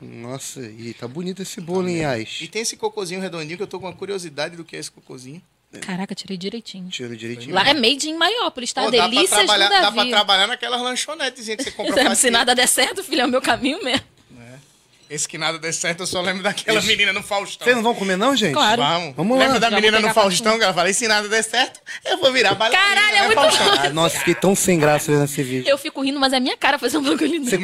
Nossa, 0.00 0.62
e 0.62 0.94
tá 0.94 1.06
bonito 1.06 1.42
esse 1.42 1.60
bolo, 1.60 1.86
hein, 1.86 1.96
E 1.96 2.00
Yas? 2.00 2.48
tem 2.50 2.62
esse 2.62 2.74
cocôzinho 2.78 3.20
redondinho 3.20 3.58
que 3.58 3.62
eu 3.62 3.66
tô 3.66 3.78
com 3.78 3.86
uma 3.86 3.92
curiosidade 3.94 4.56
do 4.56 4.64
que 4.64 4.74
é 4.74 4.78
esse 4.78 4.90
cocôzinho. 4.90 5.42
Caraca, 5.78 6.14
tirei 6.14 6.36
direitinho. 6.36 6.88
Tiro 6.88 7.16
direitinho. 7.16 7.54
Lá 7.54 7.68
é 7.68 7.74
made 7.74 8.08
in 8.08 8.14
Mariópolis, 8.16 8.72
tá? 8.72 8.82
Pô, 8.82 8.90
dá 8.90 8.98
pra 8.98 9.06
Delícias 9.08 9.38
trabalhar, 9.38 9.68
do 9.68 9.72
dá 9.72 9.80
Davi. 9.82 9.96
pra 9.96 10.06
trabalhar 10.08 10.46
naquelas 10.48 10.80
lanchonetezinhas 10.80 11.58
que 11.58 11.64
você 11.64 11.70
compra 11.70 11.94
Se 12.16 12.22
fatia. 12.22 12.30
nada 12.32 12.54
der 12.54 12.66
certo, 12.66 13.04
filho, 13.04 13.22
é 13.22 13.24
o 13.24 13.28
meu 13.28 13.40
caminho 13.40 13.82
mesmo. 13.84 14.04
Esse 15.08 15.28
que 15.28 15.36
nada 15.36 15.58
der 15.58 15.72
certo, 15.72 16.04
eu 16.04 16.06
só 16.06 16.20
lembro 16.20 16.40
daquela 16.44 16.80
menina 16.82 17.12
no 17.12 17.20
Faustão. 17.20 17.64
Vocês 17.64 17.74
não 17.74 17.82
vão 17.82 17.96
comer, 17.96 18.16
não, 18.16 18.36
gente? 18.36 18.52
Claro. 18.52 18.80
Vamos. 18.80 19.16
Vamos 19.16 19.38
lá. 19.38 19.44
Lembra 19.44 19.58
da 19.58 19.68
Já 19.70 19.74
menina 19.76 19.98
no 19.98 20.14
Faustão 20.14 20.56
que 20.56 20.62
ela 20.62 20.72
falou, 20.72 20.88
e 20.88 20.94
se 20.94 21.08
nada 21.08 21.28
der 21.28 21.42
certo, 21.42 21.80
eu 22.04 22.18
vou 22.18 22.32
virar 22.32 22.54
bailarina. 22.54 22.94
Caralho, 22.94 23.16
é 23.16 23.20
né, 23.20 23.26
muito 23.26 23.40
Faustão? 23.40 23.72
Ah, 23.72 23.90
nossa, 23.90 24.18
fiquei 24.18 24.36
tão 24.36 24.54
sem 24.54 24.78
graça 24.78 25.10
vendo 25.10 25.24
esse 25.24 25.42
vídeo. 25.42 25.68
Eu 25.68 25.76
fico 25.76 26.00
rindo, 26.00 26.20
mas 26.20 26.32
é 26.32 26.38
minha 26.38 26.56
cara 26.56 26.78
fazer 26.78 26.98
um 26.98 27.02
bagulho 27.02 27.40
desse. 27.40 27.58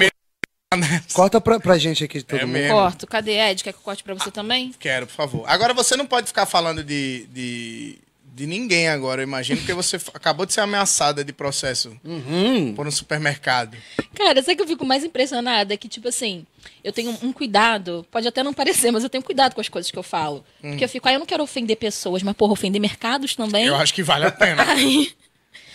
Corta 1.13 1.41
pra, 1.41 1.59
pra 1.61 1.79
gente 1.79 2.05
aqui, 2.05 2.23
todo 2.23 2.39
É 2.41 2.45
mundo. 2.45 2.53
mesmo. 2.55 2.75
Corto. 2.77 3.07
Cadê 3.07 3.33
Ed? 3.39 3.63
Quer 3.65 3.73
que 3.73 3.79
eu 3.79 3.83
corte 3.83 4.03
pra 4.03 4.15
você 4.15 4.31
também? 4.31 4.73
Quero, 4.79 5.07
por 5.07 5.15
favor. 5.15 5.45
Agora 5.47 5.73
você 5.75 5.97
não 5.97 6.07
pode 6.07 6.27
ficar 6.29 6.47
falando 6.47 6.83
de, 6.85 7.27
de, 7.33 7.99
de 8.35 8.47
ninguém 8.47 8.89
agora, 8.89 9.23
eu 9.23 9.27
imagino, 9.27 9.59
porque 9.59 9.73
você 9.75 9.97
acabou 10.15 10.45
de 10.47 10.53
ser 10.53 10.61
ameaçada 10.61 11.25
de 11.25 11.33
processo 11.33 11.97
Uhum. 12.05 12.75
por 12.75 12.87
um 12.87 12.91
supermercado. 12.91 13.77
Cara, 14.15 14.43
sabe 14.43 14.57
que 14.57 14.63
eu 14.63 14.67
fico 14.67 14.85
mais 14.85 15.05
impressionada? 15.05 15.75
É 15.75 15.77
que, 15.77 15.89
tipo 15.89 16.09
assim, 16.09 16.47
eu 16.83 16.93
tenho 16.93 17.17
um 17.23 17.33
cuidado, 17.33 18.07
pode 18.11 18.27
até 18.29 18.43
não 18.43 18.53
parecer, 18.55 18.91
mas 18.91 19.03
eu 19.03 19.11
tenho 19.11 19.23
cuidado 19.23 19.55
com 19.55 19.61
as 19.61 19.69
coisas 19.69 19.91
que 19.91 19.99
eu 19.99 20.03
falo. 20.03 20.45
Porque 20.61 20.85
eu 20.85 20.89
fico, 20.89 21.09
ah, 21.09 21.13
eu 21.13 21.19
não 21.19 21.27
quero 21.27 21.43
ofender 21.43 21.77
pessoas, 21.77 22.23
mas, 22.23 22.35
porra, 22.37 22.53
ofender 22.53 22.81
mercados 22.81 23.35
também. 23.37 23.67
Eu 23.67 23.77
acho 23.77 23.93
que 23.95 24.03
vale 24.03 24.25
a 24.27 24.31
pena. 24.31 24.63
Aí- 24.71 25.13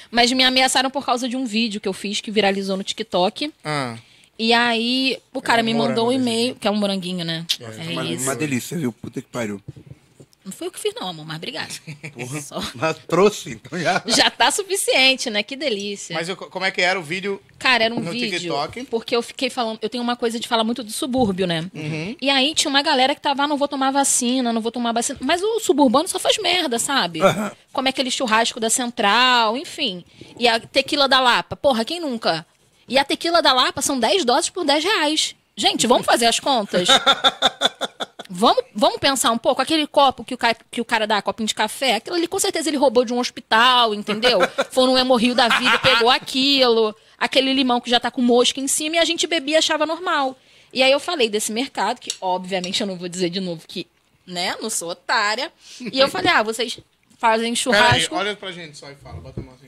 Mas 0.10 0.30
me 0.34 0.44
ameaçaram 0.44 0.90
por 0.92 1.06
causa 1.06 1.30
de 1.30 1.38
um 1.38 1.46
vídeo 1.46 1.80
que 1.80 1.88
eu 1.88 1.94
fiz 1.94 2.20
que 2.20 2.30
viralizou 2.32 2.76
no 2.76 2.84
TikTok. 2.84 3.54
Ah, 3.64 3.96
E 4.44 4.54
aí, 4.54 5.20
o 5.32 5.40
cara 5.40 5.62
um 5.62 5.66
me 5.66 5.72
mandou 5.72 6.08
um 6.08 6.12
e-mail, 6.12 6.56
que 6.56 6.68
é 6.68 6.72
um 6.72 6.76
moranguinho, 6.76 7.24
né? 7.24 7.46
É, 7.60 7.92
Uma, 7.92 8.04
isso. 8.06 8.24
uma 8.24 8.36
delícia, 8.36 8.76
viu? 8.76 8.92
Puta 8.92 9.22
que 9.22 9.28
pariu. 9.28 9.62
Não 10.44 10.52
foi 10.52 10.66
eu 10.66 10.72
que 10.72 10.80
fiz, 10.80 10.96
não, 11.00 11.08
amor, 11.10 11.24
mas 11.28 11.36
obrigado. 11.38 11.72
Só- 12.42 12.60
Mas 12.74 12.98
trouxe, 13.08 13.52
então 13.52 13.78
já. 13.80 14.02
Já 14.08 14.32
tá 14.32 14.50
suficiente, 14.50 15.30
né? 15.30 15.44
Que 15.44 15.56
delícia. 15.56 16.16
mas 16.16 16.28
eu- 16.28 16.36
como 16.36 16.66
é 16.66 16.72
que 16.72 16.82
era 16.82 17.00
o 17.00 17.04
vídeo? 17.04 17.40
Cara, 17.60 17.84
era 17.84 17.94
um 17.94 18.00
No 18.00 18.10
vídeo. 18.12 18.40
TikTok? 18.40 18.86
Porque 18.86 19.16
eu 19.16 19.22
fiquei 19.22 19.52
falando. 19.52 19.78
Eu 19.80 19.88
tenho 19.90 20.04
uma 20.04 20.16
coisa 20.16 20.40
de 20.40 20.48
falar 20.48 20.64
muito 20.64 20.84
do 20.84 20.92
subúrbio, 20.92 21.46
né? 21.46 21.70
Uhum. 21.76 22.16
E 22.20 22.28
aí 22.28 22.56
tinha 22.56 22.70
uma 22.72 22.82
galera 22.82 23.14
que 23.14 23.22
tava, 23.22 23.44
ah, 23.44 23.48
não 23.48 23.56
vou 23.58 23.68
tomar 23.68 23.92
vacina, 23.92 24.52
não 24.52 24.62
vou 24.62 24.72
tomar 24.72 24.92
vacina. 24.92 25.20
Mas 25.22 25.44
o 25.44 25.60
suburbano 25.60 26.08
só 26.08 26.18
faz 26.18 26.40
merda, 26.40 26.80
sabe? 26.80 27.20
Como 27.72 27.88
é 27.88 27.92
aquele 27.92 28.10
churrasco 28.10 28.60
da 28.60 28.72
central, 28.72 29.56
enfim. 29.56 30.04
E 30.40 30.48
a 30.48 30.60
tequila 30.60 31.08
da 31.08 31.20
Lapa. 31.22 31.56
Porra, 31.56 31.86
quem 31.86 32.00
nunca? 32.00 32.44
E 32.88 32.98
a 32.98 33.06
tequila 33.06 33.42
da 33.42 33.54
Lapa 33.54 33.82
são 33.82 34.00
10 34.00 34.26
doses 34.26 34.50
por 34.50 34.66
10 34.66 34.84
reais. 34.84 35.36
Gente, 35.56 35.86
vamos 35.88 36.06
fazer 36.06 36.26
as 36.26 36.40
contas? 36.40 36.88
Vamos, 38.34 38.64
vamos 38.74 38.98
pensar 38.98 39.30
um 39.32 39.38
pouco. 39.38 39.62
Aquele 39.62 39.86
copo 39.86 40.24
que 40.24 40.34
o, 40.34 40.38
ca- 40.38 40.56
que 40.72 40.80
o 40.80 40.86
cara 40.86 41.06
dá, 41.06 41.22
copinho 41.22 41.48
de 41.48 41.54
café, 41.54 41.96
aquilo 41.96 42.16
ali 42.16 42.28
com 42.30 42.40
certeza 42.40 42.70
ele 42.70 42.78
roubou 42.78 43.04
de 43.04 43.14
um 43.14 43.20
hospital, 43.20 43.94
entendeu? 43.94 44.40
Foi 44.72 44.86
no 44.86 44.98
hemorrio 44.98 45.36
da 45.36 45.50
vida, 45.50 45.78
pegou 45.80 46.10
aquilo. 46.10 46.96
Aquele 47.18 47.52
limão 47.54 47.82
que 47.82 47.90
já 47.90 48.00
tá 48.00 48.10
com 48.10 48.22
mosca 48.22 48.62
em 48.62 48.70
cima 48.70 48.96
e 48.96 49.00
a 49.00 49.04
gente 49.06 49.28
bebia 49.28 49.56
e 49.56 49.58
achava 49.58 49.86
normal. 49.86 50.38
E 50.72 50.82
aí 50.82 50.90
eu 50.94 51.00
falei 51.00 51.30
desse 51.30 51.52
mercado, 51.52 52.00
que 52.00 52.10
obviamente 52.22 52.80
eu 52.80 52.88
não 52.88 52.96
vou 52.96 53.10
dizer 53.10 53.30
de 53.30 53.42
novo 53.42 53.64
que, 53.68 53.86
né, 54.26 54.56
não 54.62 54.70
sou 54.70 54.92
otária. 54.92 55.52
E 55.82 56.00
eu 56.00 56.08
falei, 56.08 56.32
ah, 56.32 56.42
vocês 56.42 56.80
fazem 57.20 57.40
Pera 57.40 57.50
aí, 57.50 57.56
churrasco. 57.58 58.16
olha 58.16 58.34
pra 58.34 58.50
gente 58.54 58.78
só 58.78 58.90
e 58.90 58.96
fala, 58.96 59.20
bota 59.20 59.42
a 59.42 59.44
mão 59.44 59.54
assim. 59.56 59.68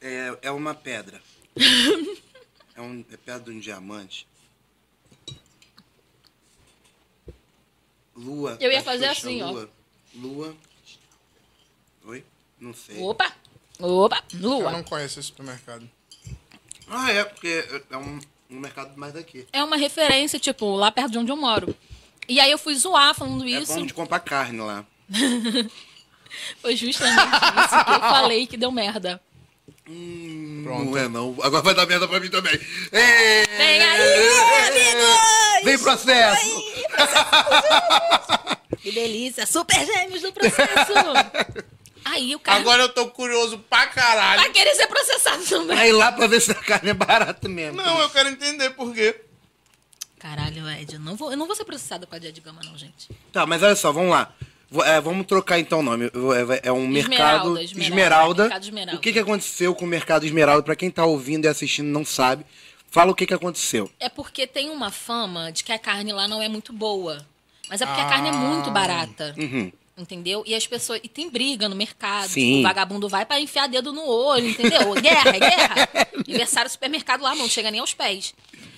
É, 0.00 0.38
é 0.42 0.50
uma 0.50 0.74
pedra. 0.74 1.20
é, 2.74 2.80
um, 2.80 3.04
é 3.10 3.16
pedra 3.16 3.40
de 3.40 3.50
um 3.50 3.58
diamante. 3.58 4.26
Lua. 8.14 8.56
Eu 8.60 8.70
ia 8.70 8.82
fazer 8.82 9.06
assim, 9.06 9.42
ó. 9.42 9.50
Lua. 9.50 9.70
Lua. 10.14 10.56
Oi? 12.04 12.24
Não 12.60 12.72
sei. 12.72 12.98
Opa! 13.02 13.32
Opa! 13.78 14.22
Eu 14.32 14.40
Lua. 14.40 14.70
não 14.70 14.82
conheço 14.82 15.18
esse 15.18 15.28
supermercado. 15.28 15.88
Ah, 16.88 17.10
é, 17.10 17.24
porque 17.24 17.64
é 17.90 17.96
um, 17.96 18.20
um 18.50 18.60
mercado 18.60 18.96
mais 18.96 19.12
daqui. 19.12 19.46
É 19.52 19.62
uma 19.62 19.76
referência, 19.76 20.38
tipo, 20.38 20.76
lá 20.76 20.90
perto 20.92 21.12
de 21.12 21.18
onde 21.18 21.30
eu 21.32 21.36
moro. 21.36 21.76
E 22.28 22.40
aí 22.40 22.50
eu 22.50 22.58
fui 22.58 22.74
zoar 22.74 23.14
falando 23.14 23.44
É 23.44 23.50
isso. 23.50 23.74
bom 23.74 23.84
de 23.84 23.92
comprar 23.92 24.20
carne 24.20 24.60
lá. 24.60 24.86
Foi 26.60 26.76
justamente 26.76 27.18
isso 27.20 27.84
que 27.84 27.90
eu 27.92 28.00
falei 28.00 28.46
que 28.46 28.56
deu 28.56 28.70
merda. 28.70 29.20
Pronto. 29.84 30.84
Não 30.90 30.96
é, 30.98 31.08
não. 31.08 31.36
Agora 31.42 31.62
vai 31.62 31.74
dar 31.74 31.86
merda 31.86 32.08
pra 32.08 32.18
mim 32.20 32.28
também. 32.28 32.54
Ei! 32.92 33.46
Vem 33.56 33.82
aí, 33.82 34.28
amigos! 34.68 35.64
Vem 35.64 35.78
processo! 35.78 36.46
Que 38.80 38.92
delícia! 38.92 39.46
Super 39.46 39.84
gêmeos 39.84 40.22
do 40.22 40.32
processo! 40.32 40.92
Aí 42.04 42.34
o 42.36 42.38
cara 42.38 42.60
Agora 42.60 42.82
eu 42.82 42.88
tô 42.88 43.08
curioso 43.08 43.58
pra 43.58 43.86
caralho. 43.88 44.40
vai 44.40 44.50
querer 44.52 44.74
ser 44.76 44.86
processado 44.86 45.44
também. 45.44 45.76
Vai 45.76 45.92
lá 45.92 46.12
pra 46.12 46.26
ver 46.28 46.40
se 46.40 46.52
a 46.52 46.54
carne 46.54 46.90
é 46.90 46.94
barata 46.94 47.48
mesmo. 47.48 47.76
Não, 47.76 48.00
eu 48.00 48.08
quero 48.10 48.28
entender 48.28 48.70
por 48.70 48.94
quê. 48.94 49.20
Caralho, 50.18 50.68
Ed, 50.70 50.94
eu 50.94 51.00
não 51.00 51.16
vou, 51.16 51.30
eu 51.30 51.36
não 51.36 51.46
vou 51.46 51.54
ser 51.56 51.64
processada 51.64 52.06
com 52.06 52.14
a 52.14 52.18
dia 52.18 52.32
de 52.32 52.40
gama, 52.40 52.60
não, 52.64 52.78
gente. 52.78 53.08
Tá, 53.32 53.44
mas 53.44 53.62
olha 53.62 53.76
só, 53.76 53.92
vamos 53.92 54.10
lá. 54.10 54.32
É, 54.84 55.00
vamos 55.00 55.26
trocar 55.26 55.58
então 55.60 55.78
o 55.78 55.82
nome. 55.82 56.06
É, 56.06 56.68
é 56.68 56.72
um 56.72 56.86
mercado 56.88 57.56
Esmeralda, 57.58 57.62
Esmeralda. 57.62 57.84
Esmeralda, 57.86 58.42
Mercado 58.44 58.62
Esmeralda. 58.64 58.96
O 58.98 59.00
que, 59.00 59.12
que 59.12 59.18
aconteceu 59.18 59.74
com 59.74 59.84
o 59.84 59.88
mercado 59.88 60.26
Esmeralda? 60.26 60.62
Pra 60.62 60.74
quem 60.76 60.90
tá 60.90 61.04
ouvindo 61.04 61.44
e 61.44 61.48
assistindo 61.48 61.86
não 61.86 62.04
sabe, 62.04 62.44
fala 62.90 63.12
o 63.12 63.14
que, 63.14 63.26
que 63.26 63.34
aconteceu. 63.34 63.90
É 64.00 64.08
porque 64.08 64.46
tem 64.46 64.70
uma 64.70 64.90
fama 64.90 65.52
de 65.52 65.62
que 65.62 65.72
a 65.72 65.78
carne 65.78 66.12
lá 66.12 66.26
não 66.26 66.42
é 66.42 66.48
muito 66.48 66.72
boa. 66.72 67.24
Mas 67.68 67.80
é 67.80 67.86
porque 67.86 68.00
a 68.00 68.06
Ah. 68.06 68.08
carne 68.08 68.28
é 68.28 68.32
muito 68.32 68.70
barata. 68.70 69.34
Uhum. 69.38 69.72
Entendeu? 69.96 70.42
E 70.46 70.54
as 70.54 70.66
pessoas. 70.66 71.00
E 71.02 71.08
tem 71.08 71.30
briga 71.30 71.68
no 71.68 71.74
mercado. 71.76 72.28
Sim. 72.28 72.40
Tipo, 72.48 72.58
o 72.60 72.62
vagabundo 72.64 73.08
vai 73.08 73.24
pra 73.24 73.40
enfiar 73.40 73.66
dedo 73.66 73.92
no 73.92 74.06
olho, 74.06 74.50
entendeu? 74.50 74.92
Guerra, 75.00 75.30
é 75.30 75.38
guerra. 75.40 75.88
Aniversário 76.26 76.68
do 76.68 76.72
supermercado 76.72 77.22
lá, 77.22 77.34
não 77.34 77.48
chega 77.48 77.70
nem 77.70 77.80
aos 77.80 77.94
pés. 77.94 78.34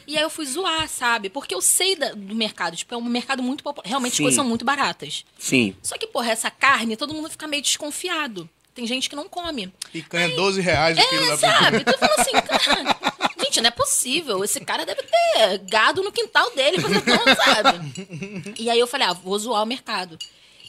E 0.07 0.17
aí 0.17 0.23
eu 0.23 0.31
fui 0.31 0.47
zoar, 0.47 0.89
sabe? 0.89 1.29
Porque 1.29 1.55
eu 1.55 1.61
sei 1.61 1.97
da- 1.97 2.13
do 2.13 2.35
mercado. 2.37 2.77
Tipo, 2.77 2.95
é 2.95 2.97
um 2.97 3.03
mercado 3.03 3.43
muito 3.43 3.65
popular. 3.65 3.87
Realmente 3.87 4.13
as 4.13 4.17
Sim. 4.19 4.23
coisas 4.23 4.37
são 4.37 4.45
muito 4.45 4.65
baratas. 4.65 5.25
Sim. 5.37 5.75
Só 5.83 5.99
que, 5.99 6.07
porra, 6.07 6.31
essa 6.31 6.51
carne, 6.53 6.97
todo 6.97 7.13
mundo 7.13 7.29
fica 7.29 7.47
meio 7.49 7.63
desconfiado. 7.63 8.49
Tem 8.73 8.87
gente 8.87 9.11
que 9.11 9.17
não 9.17 9.29
come. 9.29 9.73
Picanha 9.93 10.29
12 10.37 10.61
reais 10.61 10.97
o 10.97 11.09
quilo 11.09 11.25
É, 11.25 11.27
da 11.27 11.35
picanha. 11.37 11.59
sabe? 11.61 11.85
Tu 11.85 11.99
fala 11.99 12.15
assim, 12.17 12.33
cara. 12.33 12.97
Gente, 13.45 13.61
não 13.61 13.69
é 13.69 13.71
possível. 13.73 14.45
Esse 14.45 14.61
cara 14.61 14.87
deve 14.87 15.03
ter 15.03 15.59
gado 15.69 16.01
no 16.03 16.13
quintal 16.13 16.55
dele, 16.55 16.81
coisa 16.81 17.01
pão, 17.03 17.19
sabe? 17.35 18.55
E 18.57 18.71
aí 18.71 18.79
eu 18.79 18.87
falei, 18.87 19.09
ah, 19.09 19.13
vou 19.13 19.37
zoar 19.39 19.63
o 19.65 19.67
mercado. 19.67 20.17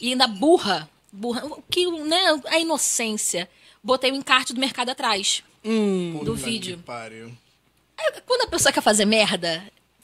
E 0.00 0.10
ainda 0.12 0.26
burra, 0.26 0.88
burra, 1.12 1.44
o 1.46 1.62
que, 1.70 1.86
né? 2.02 2.40
A 2.46 2.58
inocência. 2.58 3.48
Botei 3.82 4.10
o 4.10 4.14
encarte 4.14 4.52
do 4.52 4.60
mercado 4.60 4.90
atrás 4.90 5.42
do 5.64 6.18
Puta 6.20 6.32
vídeo. 6.34 6.76
que 6.78 6.82
pariu. 6.82 7.30
Aí, 7.98 8.12
Quando 8.26 8.42
a 8.42 8.46
pessoa 8.46 8.72
quer 8.72 8.82
fazer 8.82 9.04
merda, 9.04 9.62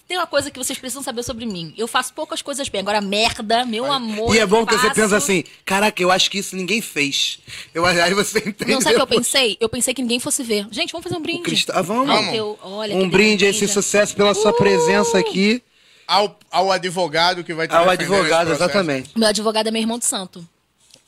tem 0.09 0.17
uma 0.19 0.27
coisa 0.27 0.51
que 0.51 0.59
vocês 0.59 0.79
precisam 0.79 1.03
saber 1.03 1.23
sobre 1.23 1.45
mim. 1.47 1.75
Eu 1.77 1.89
faço 1.89 2.13
poucas 2.15 2.41
coisas 2.43 2.69
bem. 2.69 2.81
Agora, 2.81 3.01
merda, 3.01 3.65
meu 3.65 3.91
amor. 3.91 4.35
E 4.35 4.39
é 4.39 4.47
bom 4.47 4.61
eu 4.61 4.67
que 4.67 4.75
você 4.75 4.89
faço. 4.89 4.95
pensa 5.01 5.17
assim, 5.17 5.45
caraca, 5.65 6.01
eu 6.03 6.11
acho 6.11 6.31
que 6.31 6.39
isso 6.39 6.55
ninguém 6.57 6.81
fez. 6.81 7.39
Eu, 7.75 7.85
aí 7.87 8.15
você 8.15 8.39
entende. 8.39 8.71
Não, 8.73 8.81
sabe 8.81 8.95
o 8.95 8.99
que 8.99 9.03
eu 9.03 9.07
pensei? 9.19 9.57
Eu 9.61 9.69
pensei 9.69 9.93
que 9.95 10.03
ninguém 10.03 10.21
fosse 10.21 10.43
ver. 10.43 10.67
Gente, 10.71 10.93
vamos 10.93 11.05
fazer 11.05 11.17
um 11.17 11.23
brinde. 11.23 11.43
Crista- 11.43 11.73
Ah, 11.75 11.83
vamos. 11.83 12.09
Ao 12.09 12.31
teu- 12.31 12.59
olha, 12.63 12.95
um 12.97 13.09
brinde 13.09 13.45
a 13.47 13.49
esse 13.51 13.67
sucesso 13.67 14.15
pela 14.15 14.35
sua 14.35 14.51
Uh! 14.53 14.57
presença 14.57 15.19
aqui. 15.19 15.63
Ao, 16.07 16.39
ao 16.51 16.71
advogado 16.71 17.43
que 17.43 17.53
vai 17.53 17.67
te 17.67 17.75
Ao 17.75 17.89
advogado, 17.89 18.53
exatamente. 18.53 19.11
Meu 19.17 19.29
advogado 19.29 19.67
é 19.67 19.71
meu 19.71 19.81
irmão 19.83 19.99
de 19.99 20.05
santo. 20.07 20.47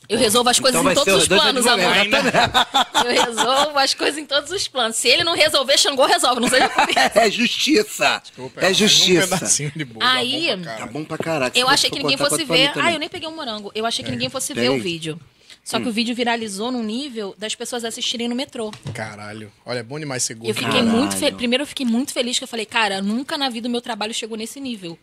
Eu 0.09 0.17
resolvo 0.17 0.49
as 0.49 0.59
coisas 0.59 0.79
Então 0.81 0.91
em 0.91 0.95
todos 0.95 1.13
os 1.21 1.27
planos, 1.27 1.67
amor. 1.67 1.95
Eu 3.05 3.25
resolvo 3.25 3.77
as 3.77 3.93
coisas 3.93 4.17
em 4.17 4.25
todos 4.25 4.51
os 4.51 4.67
planos. 4.67 4.95
Se 4.97 5.07
ele 5.07 5.23
não 5.23 5.35
resolver, 5.35 5.77
Xangô 5.77 6.03
resolve. 6.07 6.41
Não 6.41 6.49
seja 6.49 6.67
comigo. 6.67 6.91
É 7.13 7.29
justiça. 7.29 8.19
Desculpa, 8.23 8.59
é 8.61 8.71
Um 8.71 8.73
justiça. 8.73 9.27
pedacinho 9.27 9.71
de 9.75 9.85
bolo, 9.85 10.03
Aí- 10.03 10.49
tá 10.63 10.87
bom 10.87 11.03
pra 11.05 11.15
Tá 11.17 11.23
caralho. 11.23 11.41
caraca. 11.51 11.59
Eu 11.59 11.69
achei 11.69 11.91
que 11.91 11.99
ninguém 11.99 12.17
fosse 12.17 12.43
ver. 12.43 12.71
Ah, 12.81 12.91
eu 12.91 12.97
nem 12.99 13.07
peguei 13.07 13.29
um 13.29 13.35
morango. 13.35 13.71
Eu 13.75 13.85
achei 13.85 14.03
que 14.03 14.09
ninguém 14.11 14.29
fosse 14.29 14.53
tem 14.53 14.63
ver 14.63 14.69
o 14.69 14.81
vídeo. 14.81 15.19
Só 15.69 15.79
que 15.79 15.87
o 15.87 15.91
vídeo 15.91 16.15
viralizou 16.15 16.71
num 16.71 16.81
nível 16.81 17.35
das 17.37 17.53
pessoas 17.53 17.83
assistirem 17.85 18.27
no 18.27 18.33
metrô. 18.33 18.71
Caralho. 18.91 19.51
Olha, 19.63 19.79
é 19.79 19.83
bom 19.83 19.99
demais 19.99 20.23
ser 20.23 20.33
Eu 20.33 20.37
gordo. 20.37 20.55
fiquei 20.55 20.71
Caralho. 20.71 20.87
muito 20.89 21.15
feliz. 21.15 21.37
Primeiro, 21.37 21.61
eu 21.61 21.67
fiquei 21.67 21.85
muito 21.85 22.11
feliz 22.11 22.39
que 22.39 22.43
eu 22.43 22.47
falei, 22.47 22.65
cara, 22.65 23.03
nunca 23.03 23.37
na 23.37 23.49
vida 23.49 23.67
o 23.67 23.71
meu 23.71 23.79
trabalho 23.79 24.11
chegou 24.11 24.35
nesse 24.35 24.59
nível. 24.59 24.97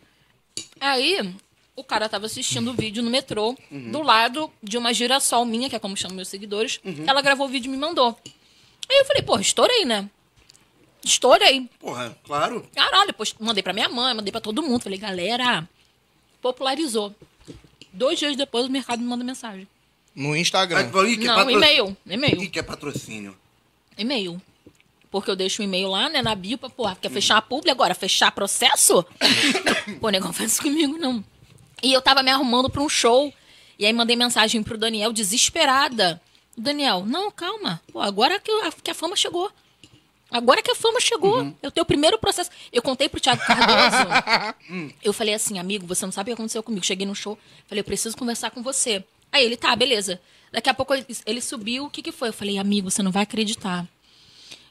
Aí, 0.77 1.33
o 1.73 1.85
cara 1.85 2.09
tava 2.09 2.25
assistindo 2.25 2.69
o 2.71 2.73
vídeo 2.73 3.01
no 3.01 3.09
metrô, 3.09 3.55
do 3.71 4.01
lado 4.01 4.51
de 4.61 4.77
uma 4.77 4.93
girassol 4.93 5.45
minha, 5.45 5.69
que 5.69 5.75
é 5.77 5.79
como 5.79 5.95
chamam 5.95 6.17
meus 6.17 6.27
seguidores. 6.27 6.81
Ela 7.07 7.21
gravou 7.21 7.47
o 7.47 7.49
vídeo 7.49 7.69
e 7.69 7.71
me 7.71 7.77
mandou. 7.77 8.19
Aí 8.89 8.97
eu 8.97 9.05
falei, 9.05 9.21
porra, 9.23 9.41
estourei, 9.41 9.85
né? 9.85 10.09
Estourei. 11.01 11.69
Porra, 11.79 12.17
claro. 12.25 12.67
Caralho, 12.75 13.07
depois 13.07 13.33
mandei 13.39 13.63
pra 13.63 13.71
minha 13.71 13.87
mãe, 13.87 14.13
mandei 14.13 14.33
pra 14.33 14.41
todo 14.41 14.61
mundo. 14.61 14.81
Falei, 14.81 14.99
galera, 14.99 15.65
popularizou. 16.41 17.15
Dois 17.93 18.19
dias 18.19 18.35
depois 18.35 18.65
o 18.65 18.69
mercado 18.69 18.99
me 18.99 19.05
manda 19.07 19.23
mensagem. 19.23 19.65
No 20.17 20.35
Instagram. 20.35 20.85
tu 20.85 20.91
falou, 20.91 21.07
"Ih, 21.07 21.15
que 21.17 21.23
é 21.23 21.27
Não, 21.27 21.35
patro- 21.35 21.51
e-mail. 21.51 21.97
E-mail. 22.07 22.49
que 22.49 22.57
é 22.59 22.63
patrocínio. 22.63 23.37
E-mail. 23.97 24.41
Porque 25.11 25.29
eu 25.31 25.35
deixo 25.35 25.61
o 25.61 25.65
e-mail 25.65 25.87
lá, 25.89 26.09
né, 26.09 26.21
na 26.21 26.33
bio, 26.35 26.57
pra, 26.57 26.69
porra, 26.69 26.97
quer 26.99 27.09
fechar 27.09 27.37
a 27.37 27.41
publi 27.41 27.69
agora? 27.71 27.93
Fechar 27.95 28.31
processo? 28.31 29.05
Pô, 30.01 30.09
negão, 30.09 30.33
faz 30.33 30.53
isso 30.53 30.61
comigo, 30.61 30.97
não. 30.97 31.23
E 31.81 31.93
eu 31.93 32.01
tava 32.01 32.23
me 32.23 32.31
arrumando 32.31 32.69
pra 32.69 32.81
um 32.81 32.89
show. 32.89 33.31
E 33.79 33.85
aí 33.85 33.93
mandei 33.93 34.15
mensagem 34.15 34.61
pro 34.63 34.77
Daniel, 34.77 35.13
desesperada. 35.13 36.19
O 36.57 36.61
Daniel, 36.61 37.05
não, 37.05 37.29
calma. 37.31 37.79
Pô, 37.93 38.01
agora 38.01 38.39
que, 38.39 38.51
a, 38.51 38.71
que 38.71 38.89
a 38.91 38.95
fama 38.95 39.15
chegou. 39.15 39.51
Agora 40.31 40.61
que 40.61 40.71
a 40.71 40.75
fama 40.75 40.99
chegou. 40.99 41.53
Eu 41.61 41.71
tenho 41.71 41.83
o 41.83 41.87
primeiro 41.87 42.17
processo. 42.17 42.49
Eu 42.73 42.81
contei 42.81 43.07
pro 43.07 43.19
Thiago 43.21 43.41
Cardoso. 43.45 44.93
eu 45.01 45.13
falei 45.13 45.33
assim, 45.35 45.57
amigo, 45.59 45.85
você 45.87 46.05
não 46.05 46.11
sabe 46.11 46.31
o 46.31 46.35
que 46.35 46.41
aconteceu 46.41 46.61
comigo. 46.63 46.83
Cheguei 46.85 47.05
no 47.07 47.15
show, 47.15 47.37
falei, 47.67 47.79
eu 47.81 47.85
preciso 47.85 48.17
conversar 48.17 48.49
com 48.51 48.61
você. 48.63 49.03
Aí 49.37 49.45
ele, 49.45 49.55
tá, 49.55 49.75
beleza. 49.75 50.19
Daqui 50.51 50.69
a 50.69 50.73
pouco 50.73 50.93
ele, 50.93 51.41
subiu, 51.41 51.85
o 51.85 51.89
que 51.89 52.01
que 52.01 52.11
foi? 52.11 52.29
Eu 52.29 52.33
falei, 52.33 52.57
amigo, 52.57 52.89
você 52.89 53.03
não 53.03 53.11
vai 53.11 53.21
acreditar. 53.23 53.85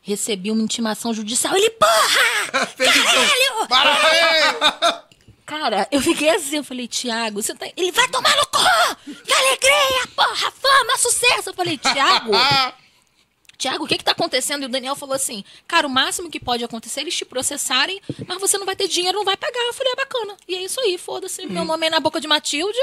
Recebi 0.02 0.50
uma 0.50 0.62
intimação 0.62 1.14
judicial. 1.14 1.56
Ele, 1.56 1.70
porra! 1.70 2.66
Caralho! 2.76 3.68
Parabéns! 3.68 5.06
Cara, 5.46 5.87
eu 5.92 6.00
fiquei 6.00 6.30
assim, 6.30 6.56
eu 6.56 6.64
falei, 6.64 6.88
Tiago, 6.88 7.40
você 7.40 7.54
tá. 7.54 7.66
Ele 7.76 7.92
vai 7.92 8.08
tomar 8.08 8.35
no 8.37 8.46
cu! 8.46 9.14
Que 9.25 9.32
alegria, 9.32 10.06
porra, 10.16 10.50
fama, 10.50 10.99
sucesso! 10.99 11.50
Eu 11.50 11.54
falei, 11.54 11.78
Tiago, 11.78 12.32
Tiago, 13.56 13.85
o 13.85 13.87
que 13.87 13.99
que 13.99 14.04
tá 14.04 14.11
acontecendo? 14.11 14.64
E 14.64 14.66
o 14.66 14.68
Daniel 14.68 14.96
falou 14.96 15.14
assim, 15.14 15.44
cara, 15.68 15.87
o 15.87 15.90
máximo 15.90 16.28
que 16.28 16.40
pode 16.40 16.64
acontecer 16.64 17.00
é 17.00 17.02
eles 17.04 17.16
te 17.16 17.25
processarem, 17.25 18.00
mas 18.26 18.40
você 18.40 18.58
não 18.58 18.66
vai 18.66 18.75
ter 18.75 18.88
dinheiro, 18.88 19.18
não 19.18 19.25
vai 19.25 19.37
pagar. 19.37 19.61
Eu 19.66 19.73
falei, 19.73 19.92
é 19.92 19.96
bacana. 19.96 20.37
E 20.49 20.56
é 20.56 20.64
isso 20.64 20.80
aí, 20.80 20.99
foda-se. 20.99 21.46
Meu 21.46 21.64
nome 21.64 21.87
é 21.87 21.90
na 21.90 22.00
boca 22.00 22.20
de 22.20 22.26
Matilde 22.26 22.78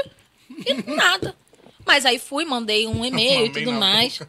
e 0.66 0.74
nada. 0.90 1.36
Mas 1.86 2.04
aí 2.06 2.18
fui, 2.18 2.44
mandei 2.44 2.86
um 2.86 3.04
e-mail 3.04 3.46
e 3.46 3.50
tudo 3.50 3.72
na 3.72 3.78
mais. 3.78 4.20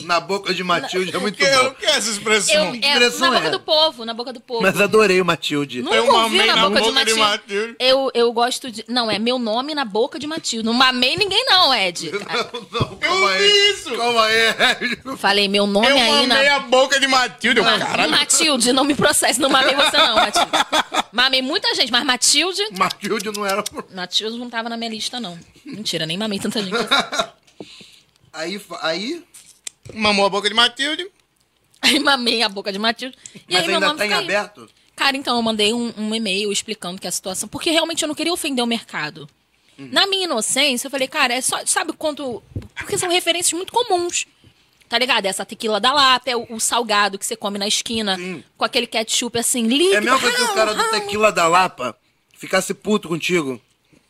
Na 0.00 0.20
boca 0.20 0.54
de 0.54 0.62
Matilde 0.62 1.12
é 1.12 1.18
muito 1.18 1.34
Que, 1.38 1.44
o 1.44 1.64
bom. 1.64 1.70
que 1.74 1.84
é 1.84 1.90
essa 1.90 2.08
expressão? 2.08 2.66
Eu, 2.66 2.74
é, 2.74 2.76
expressão 2.92 3.30
na 3.32 3.36
boca 3.36 3.48
é? 3.48 3.50
do 3.50 3.58
povo, 3.58 4.04
na 4.04 4.14
boca 4.14 4.32
do 4.32 4.38
povo. 4.40 4.62
Mas 4.62 4.80
adorei 4.80 5.20
o 5.20 5.24
Matilde. 5.24 5.82
Nunca 5.82 5.96
Eu 5.96 6.06
ouvi 6.06 6.36
mamei 6.36 6.46
na, 6.46 6.54
na 6.54 6.62
boca, 6.68 6.80
de 6.80 6.86
boca 6.88 7.04
de 7.04 7.14
Matilde. 7.14 7.20
Matilde. 7.20 7.76
Eu, 7.80 8.10
eu 8.14 8.32
gosto 8.32 8.70
de. 8.70 8.84
Não, 8.86 9.10
é 9.10 9.18
meu 9.18 9.40
nome 9.40 9.74
na 9.74 9.84
boca 9.84 10.16
de 10.16 10.24
Matilde. 10.28 10.64
Não 10.64 10.72
mamei 10.72 11.16
ninguém, 11.16 11.44
não, 11.46 11.74
Ed. 11.74 12.12
Não, 12.70 12.96
calma 12.96 13.00
Eu 13.00 13.26
aí. 13.26 13.38
vi 13.42 13.70
isso! 13.72 13.96
Calma 13.96 14.24
aí. 14.24 15.16
Falei, 15.16 15.48
meu 15.48 15.66
nome 15.66 15.88
Eu 15.88 15.96
aí 15.96 16.26
na. 16.28 16.34
mamei 16.36 16.48
a 16.48 16.60
boca 16.60 17.00
de 17.00 17.08
Matilde. 17.08 17.58
Eu, 17.58 17.64
Mano, 17.64 17.84
caralho. 17.84 18.10
Matilde, 18.12 18.72
não 18.72 18.84
me 18.84 18.94
processe, 18.94 19.40
não 19.40 19.48
mamei 19.50 19.74
você 19.74 19.96
não, 19.96 20.14
Matilde. 20.14 20.50
Mamei 21.10 21.42
muita 21.42 21.74
gente, 21.74 21.90
mas 21.90 22.04
Matilde. 22.04 22.62
Matilde 22.78 23.32
não 23.32 23.44
era. 23.44 23.64
Matilde 23.92 24.38
não 24.38 24.48
tava 24.48 24.68
na 24.68 24.76
minha 24.76 24.90
lista, 24.90 25.18
não. 25.18 25.36
Mentira, 25.68 26.06
nem 26.06 26.16
mamei 26.16 26.38
tanta 26.38 26.62
gente. 26.62 26.74
Aí, 28.32 28.60
aí. 28.82 29.24
Mamou 29.92 30.26
a 30.26 30.28
boca 30.28 30.48
de 30.48 30.54
Matilde. 30.54 31.10
Aí 31.82 31.98
mamei 31.98 32.42
a 32.42 32.48
boca 32.48 32.70
de 32.70 32.78
Matilde. 32.78 33.16
E 33.34 33.40
Mas 33.54 33.62
aí 33.62 33.66
meu 33.66 33.76
ainda 33.76 33.86
nome 33.88 33.98
tá 33.98 34.06
em 34.06 34.12
aberto? 34.12 34.68
Cara, 34.94 35.16
então 35.16 35.34
eu 35.34 35.42
mandei 35.42 35.72
um, 35.72 35.92
um 35.96 36.14
e-mail 36.14 36.52
explicando 36.52 37.00
que 37.00 37.08
a 37.08 37.10
situação. 37.10 37.48
Porque 37.48 37.70
realmente 37.70 38.02
eu 38.02 38.06
não 38.06 38.14
queria 38.14 38.32
ofender 38.32 38.62
o 38.62 38.66
mercado. 38.66 39.28
Na 39.76 40.06
minha 40.08 40.24
inocência, 40.24 40.86
eu 40.86 40.90
falei, 40.90 41.06
cara, 41.06 41.34
é 41.34 41.40
só. 41.40 41.64
Sabe 41.64 41.92
quanto. 41.92 42.42
Porque 42.76 42.98
são 42.98 43.08
referências 43.08 43.52
muito 43.52 43.72
comuns. 43.72 44.26
Tá 44.88 44.98
ligado? 44.98 45.26
Essa 45.26 45.44
tequila 45.44 45.78
da 45.78 45.92
lata, 45.92 46.30
é 46.30 46.36
o, 46.36 46.46
o 46.50 46.60
salgado 46.60 47.18
que 47.18 47.26
você 47.26 47.36
come 47.36 47.58
na 47.58 47.68
esquina, 47.68 48.16
com 48.56 48.64
aquele 48.64 48.86
ketchup 48.86 49.38
assim, 49.38 49.66
líquido. 49.66 49.96
É 49.96 50.00
mesmo 50.00 50.18
que 50.18 50.36
se 50.36 50.42
o 50.42 50.54
cara 50.54 50.74
do 50.74 50.90
tequila 50.90 51.30
da 51.30 51.46
Lapa 51.46 51.96
ficasse 52.34 52.72
puto 52.72 53.08
contigo. 53.08 53.60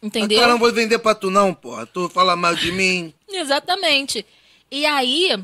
Entendeu? 0.02 0.38
Cara, 0.40 0.52
não 0.52 0.58
vou 0.58 0.72
vender 0.72 0.98
pra 0.98 1.14
tu 1.14 1.30
não, 1.30 1.52
porra. 1.52 1.84
Tu 1.86 2.08
fala 2.10 2.36
mal 2.36 2.54
de 2.54 2.70
mim. 2.72 3.12
Exatamente. 3.28 4.24
E 4.70 4.86
aí, 4.86 5.36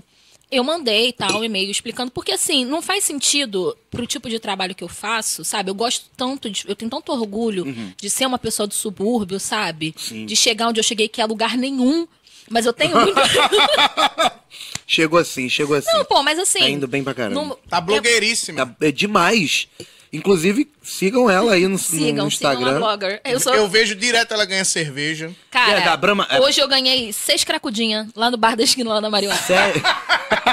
eu 0.50 0.62
mandei 0.62 1.12
tal 1.12 1.40
um 1.40 1.44
e-mail 1.44 1.70
explicando, 1.70 2.10
porque 2.10 2.32
assim, 2.32 2.64
não 2.64 2.80
faz 2.80 3.02
sentido 3.04 3.76
pro 3.90 4.06
tipo 4.06 4.28
de 4.28 4.38
trabalho 4.38 4.74
que 4.74 4.84
eu 4.84 4.88
faço, 4.88 5.44
sabe? 5.44 5.70
Eu 5.70 5.74
gosto 5.74 6.06
tanto, 6.16 6.48
de, 6.48 6.64
eu 6.68 6.76
tenho 6.76 6.90
tanto 6.90 7.10
orgulho 7.10 7.64
de 7.96 8.08
ser 8.10 8.26
uma 8.26 8.38
pessoa 8.38 8.66
do 8.66 8.74
subúrbio, 8.74 9.40
sabe? 9.40 9.94
De 10.26 10.36
chegar 10.36 10.68
onde 10.68 10.78
eu 10.78 10.84
cheguei, 10.84 11.08
que 11.08 11.20
é 11.20 11.24
lugar 11.26 11.56
nenhum. 11.56 12.06
Mas 12.48 12.66
eu 12.66 12.72
tenho 12.74 12.94
muito. 13.00 13.14
Chegou 14.86 15.18
assim, 15.18 15.48
chegou 15.48 15.76
assim. 15.76 15.90
não, 15.92 16.04
pô, 16.04 16.22
mas 16.22 16.38
assim. 16.38 16.58
Tá 16.58 16.68
indo 16.68 16.86
bem 16.86 17.02
pra 17.02 17.14
caramba. 17.14 17.34
não- 17.42 17.58
Tá 17.68 17.80
blogueiríssima. 17.80 18.76
É, 18.80 18.88
é 18.88 18.92
demais. 18.92 19.66
Inclusive, 20.14 20.68
sigam 20.82 21.28
ela 21.28 21.54
aí 21.54 21.64
no, 21.64 21.70
no 21.70 21.78
Sigam, 21.78 21.98
sigam 22.06 22.24
a 22.24 22.28
Instagram. 22.28 22.78
blogger. 22.78 23.20
Eu 23.24 23.40
sou. 23.40 23.54
Eu 23.54 23.68
vejo 23.68 23.94
direto 23.94 24.32
ela 24.32 24.44
ganha 24.44 24.64
cerveja. 24.64 25.30
Cara, 25.50 25.80
É, 25.80 25.84
da 25.84 25.96
Brahma- 25.96 26.26
é. 26.30 26.40
hoje 26.40 26.60
eu 26.60 26.68
ganhei 26.68 27.12
seis 27.12 27.42
cracudinhas 27.44 28.06
lá 28.14 28.30
no 28.30 28.36
bar 28.36 28.56
da 28.56 28.62
esquina 28.62 28.90
lá 28.94 29.00
da 29.00 29.10
Mariota. 29.10 29.36
Sério? 29.42 29.82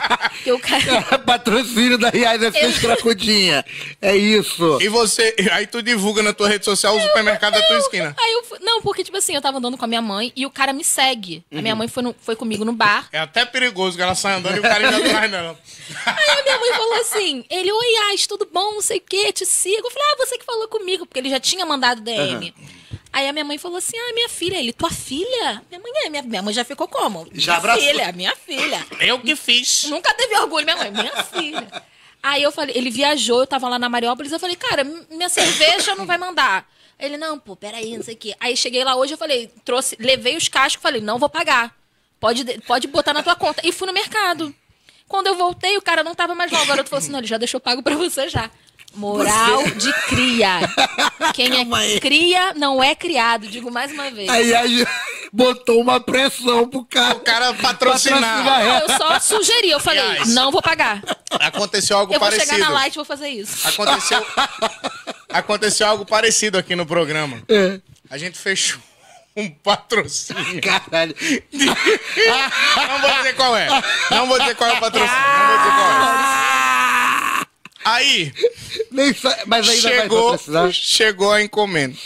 Que 0.44 0.52
o 0.52 0.60
cara. 0.60 1.20
Patrocínio 1.20 1.98
da 1.98 2.10
Riais 2.10 2.42
é 2.42 2.52
Fez 2.52 2.80
Cracudinha. 2.80 3.64
É 4.02 4.16
isso. 4.16 4.80
E 4.82 4.88
você, 4.90 5.36
aí 5.52 5.68
tu 5.68 5.82
divulga 5.82 6.24
na 6.24 6.34
tua 6.34 6.48
rede 6.50 6.66
social 6.66 6.96
o 6.98 7.02
supermercado 7.02 7.54
da 7.54 7.62
tua 7.68 7.78
esquina. 7.78 8.16
Aí 8.20 8.34
eu 8.34 8.44
fui- 8.44 8.60
não, 8.62 8.82
porque, 8.82 9.04
tipo 9.04 9.18
assim, 9.18 9.36
eu 9.36 9.42
tava 9.42 9.58
andando 9.60 9.78
com 9.78 9.86
a 9.86 9.88
minha 9.88 10.02
mãe 10.02 10.32
e 10.36 10.46
o 10.46 10.50
cara 10.50 10.74
me 10.74 10.84
segue. 10.84 11.44
A 11.52 11.56
Uhum. 11.56 11.62
minha 11.62 11.76
mãe 11.76 11.88
foi, 11.88 12.02
no- 12.04 12.16
foi 12.22 12.36
comigo 12.36 12.66
no 12.66 12.74
bar. 12.74 13.08
É 13.12 13.20
até 13.20 13.46
perigoso 13.46 13.96
que 13.98 14.04
ela 14.04 14.16
sai 14.16 14.34
andando 14.36 14.56
e 14.56 14.60
o 14.60 14.64
cara 14.64 14.86
ainda 14.90 14.98
atrás 14.98 15.30
dela. 15.32 15.60
Aí 16.06 16.30
a 16.40 16.44
minha 16.44 16.60
mãe 16.60 16.74
falou 16.74 16.94
assim: 17.02 17.46
ele, 17.50 17.72
oi, 17.72 17.96
Ais, 18.10 18.26
tudo 18.28 18.48
bom? 18.52 18.74
Não 18.74 18.82
sei 18.82 18.98
o 18.98 19.04
quê, 19.08 19.32
te 19.32 19.46
sigo. 19.46 19.86
Eu 19.88 19.92
falei, 19.92 20.08
ah, 20.12 20.16
você 20.26 20.38
que 20.38 20.46
falou 20.46 20.68
comigo, 20.68 21.06
porque 21.06 21.20
ele 21.20 21.30
já 21.30 21.40
tinha 21.40 21.66
mandado 21.66 22.02
DM. 22.02 22.54
Aí 23.14 23.28
a 23.28 23.34
minha 23.34 23.46
mãe 23.46 23.58
falou 23.58 23.78
assim: 23.78 23.98
ah, 23.98 24.14
minha 24.14 24.30
filha. 24.30 24.58
Ele, 24.58 24.74
tua 24.74 24.90
filha? 24.92 25.62
Minha 25.70 25.82
mãe 25.82 25.92
é, 26.06 26.10
minha, 26.10 26.24
minha 26.24 26.42
mãe 26.42 26.54
já 26.54 26.64
ficou 26.64 26.88
como? 26.88 27.28
Já 27.34 27.54
minha 27.54 27.58
abraçou. 27.58 27.82
filha, 27.84 28.12
minha 28.12 28.36
filha. 28.36 28.86
Eu 29.00 29.20
que 29.20 29.36
fiz. 29.36 29.86
Nunca 29.86 30.14
teve 30.14 30.38
orgulho, 30.38 30.66
minha 30.66 30.78
mãe, 30.78 30.92
minha 30.92 31.24
filha. 31.24 31.84
Aí 32.24 32.44
eu 32.44 32.52
falei, 32.52 32.76
ele 32.78 32.90
viajou, 32.92 33.40
eu 33.40 33.48
tava 33.48 33.68
lá 33.68 33.80
na 33.80 33.90
Mariópolis, 33.90 34.32
eu 34.32 34.40
falei, 34.40 34.56
cara, 34.56 34.84
minha 34.84 35.28
cerveja 35.30 35.96
não 35.96 36.06
vai 36.06 36.18
mandar. 36.20 36.70
Ele, 37.00 37.18
não, 37.18 37.40
pô, 37.40 37.56
peraí, 37.56 37.98
não 37.98 38.04
sei 38.04 38.14
o 38.14 38.18
quê. 38.18 38.36
Aí 38.40 38.56
cheguei 38.56 38.84
lá 38.84 38.96
hoje, 38.96 39.14
eu 39.16 39.18
falei, 39.18 39.52
trouxe, 39.66 39.98
levei 40.00 40.38
os 40.38 40.48
cascos, 40.48 40.84
falei, 40.84 41.02
não 41.02 41.18
vou 41.18 41.28
pagar. 41.30 41.76
Pode, 42.20 42.44
de- 42.44 42.60
pode 42.62 42.88
botar 42.88 43.12
na 43.12 43.24
tua 43.24 43.36
conta. 43.36 43.60
E 43.66 43.72
fui 43.72 43.88
no 43.88 43.94
mercado. 43.94 44.54
Quando 45.08 45.26
eu 45.28 45.36
voltei, 45.36 45.76
o 45.78 45.82
cara 45.82 46.04
não 46.04 46.14
tava 46.14 46.36
mais 46.36 46.52
lá. 46.52 46.62
O 46.62 46.66
garoto 46.68 46.90
falou 46.90 47.00
assim, 47.02 47.12
não, 47.12 47.18
ele 47.20 47.28
já 47.28 47.40
deixou 47.40 47.60
pago 47.60 47.82
pra 47.82 47.96
você 47.96 48.30
já. 48.30 48.52
Moral 48.94 49.64
de 49.78 49.94
cria. 50.08 50.60
Quem 51.34 51.50
Calma 51.52 51.82
é 51.84 51.94
aí. 51.94 52.00
cria 52.00 52.54
não 52.56 52.84
é 52.84 52.94
criado, 52.94 53.48
digo 53.48 53.72
mais 53.72 53.92
uma 53.92 54.12
vez. 54.12 54.30
Aí 54.30 54.54
a 54.54 54.68
gente 54.68 54.90
botou 55.32 55.80
uma 55.82 56.00
pressão 56.00 56.68
pro 56.68 56.84
cara. 56.86 57.16
O 57.16 57.20
cara 57.22 57.54
patrocinar. 57.54 58.20
Patrocinar. 58.22 58.64
Não, 58.66 58.80
eu 58.80 58.98
só 58.98 59.20
sugeri, 59.20 59.70
eu 59.70 59.80
falei, 59.80 60.02
Aliás, 60.02 60.28
não 60.34 60.52
vou 60.52 60.62
pagar. 60.62 61.02
Aconteceu 61.40 61.98
algo 61.98 62.14
Eu 62.14 62.20
vou 62.20 62.28
parecido. 62.30 62.54
chegar 62.54 62.66
na 62.68 62.74
light 62.74 62.94
e 62.94 62.96
vou 62.98 63.06
fazer 63.06 63.30
isso. 63.30 63.68
Aconteceu, 63.68 64.26
aconteceu 65.30 65.88
algo 65.88 66.06
parecido 66.06 66.58
aqui 66.58 66.76
no 66.76 66.86
programa. 66.86 67.42
É. 67.48 67.80
A 68.10 68.18
gente 68.18 68.38
fechou 68.38 68.80
um 69.38 69.50
patrocínio. 69.50 70.62
Caralho. 70.62 71.16
Não 71.54 73.00
vou 73.00 73.12
dizer 73.18 73.36
qual 73.36 73.56
é. 73.56 73.68
Não 74.12 74.28
vou 74.28 74.38
dizer 74.40 74.56
qual 74.56 74.70
é 74.70 74.74
o 74.74 74.80
patrocínio. 74.82 75.16
Não 75.16 75.48
vou 75.48 75.58
dizer 75.58 75.72
qual 75.72 75.92
é. 76.38 76.41
Aí, 77.94 78.34
Nem 78.92 79.14
sa... 79.14 79.38
Mas 79.46 79.68
ainda 79.68 79.82
chegou, 79.90 80.40
chegou 80.72 81.32
a 81.32 81.42
encomenda. 81.42 81.98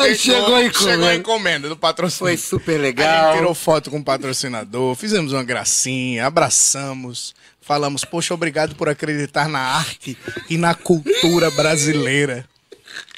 Aí 0.00 0.16
chegou 0.16 0.56
a 0.56 0.64
encomenda. 0.64 0.90
Chegou 0.90 1.06
a 1.08 1.14
encomenda 1.14 1.68
do 1.68 1.76
patrocínio. 1.76 2.18
Foi 2.18 2.36
super 2.36 2.72
A 2.72 2.74
gente 2.74 2.82
legal. 2.82 3.36
tirou 3.36 3.54
foto 3.54 3.90
com 3.90 3.98
o 3.98 4.04
patrocinador, 4.04 4.96
fizemos 4.96 5.32
uma 5.32 5.44
gracinha, 5.44 6.26
abraçamos, 6.26 7.34
falamos, 7.60 8.04
poxa, 8.04 8.34
obrigado 8.34 8.74
por 8.74 8.88
acreditar 8.88 9.48
na 9.48 9.60
arte 9.60 10.18
e 10.48 10.56
na 10.58 10.74
cultura 10.74 11.50
brasileira. 11.52 12.44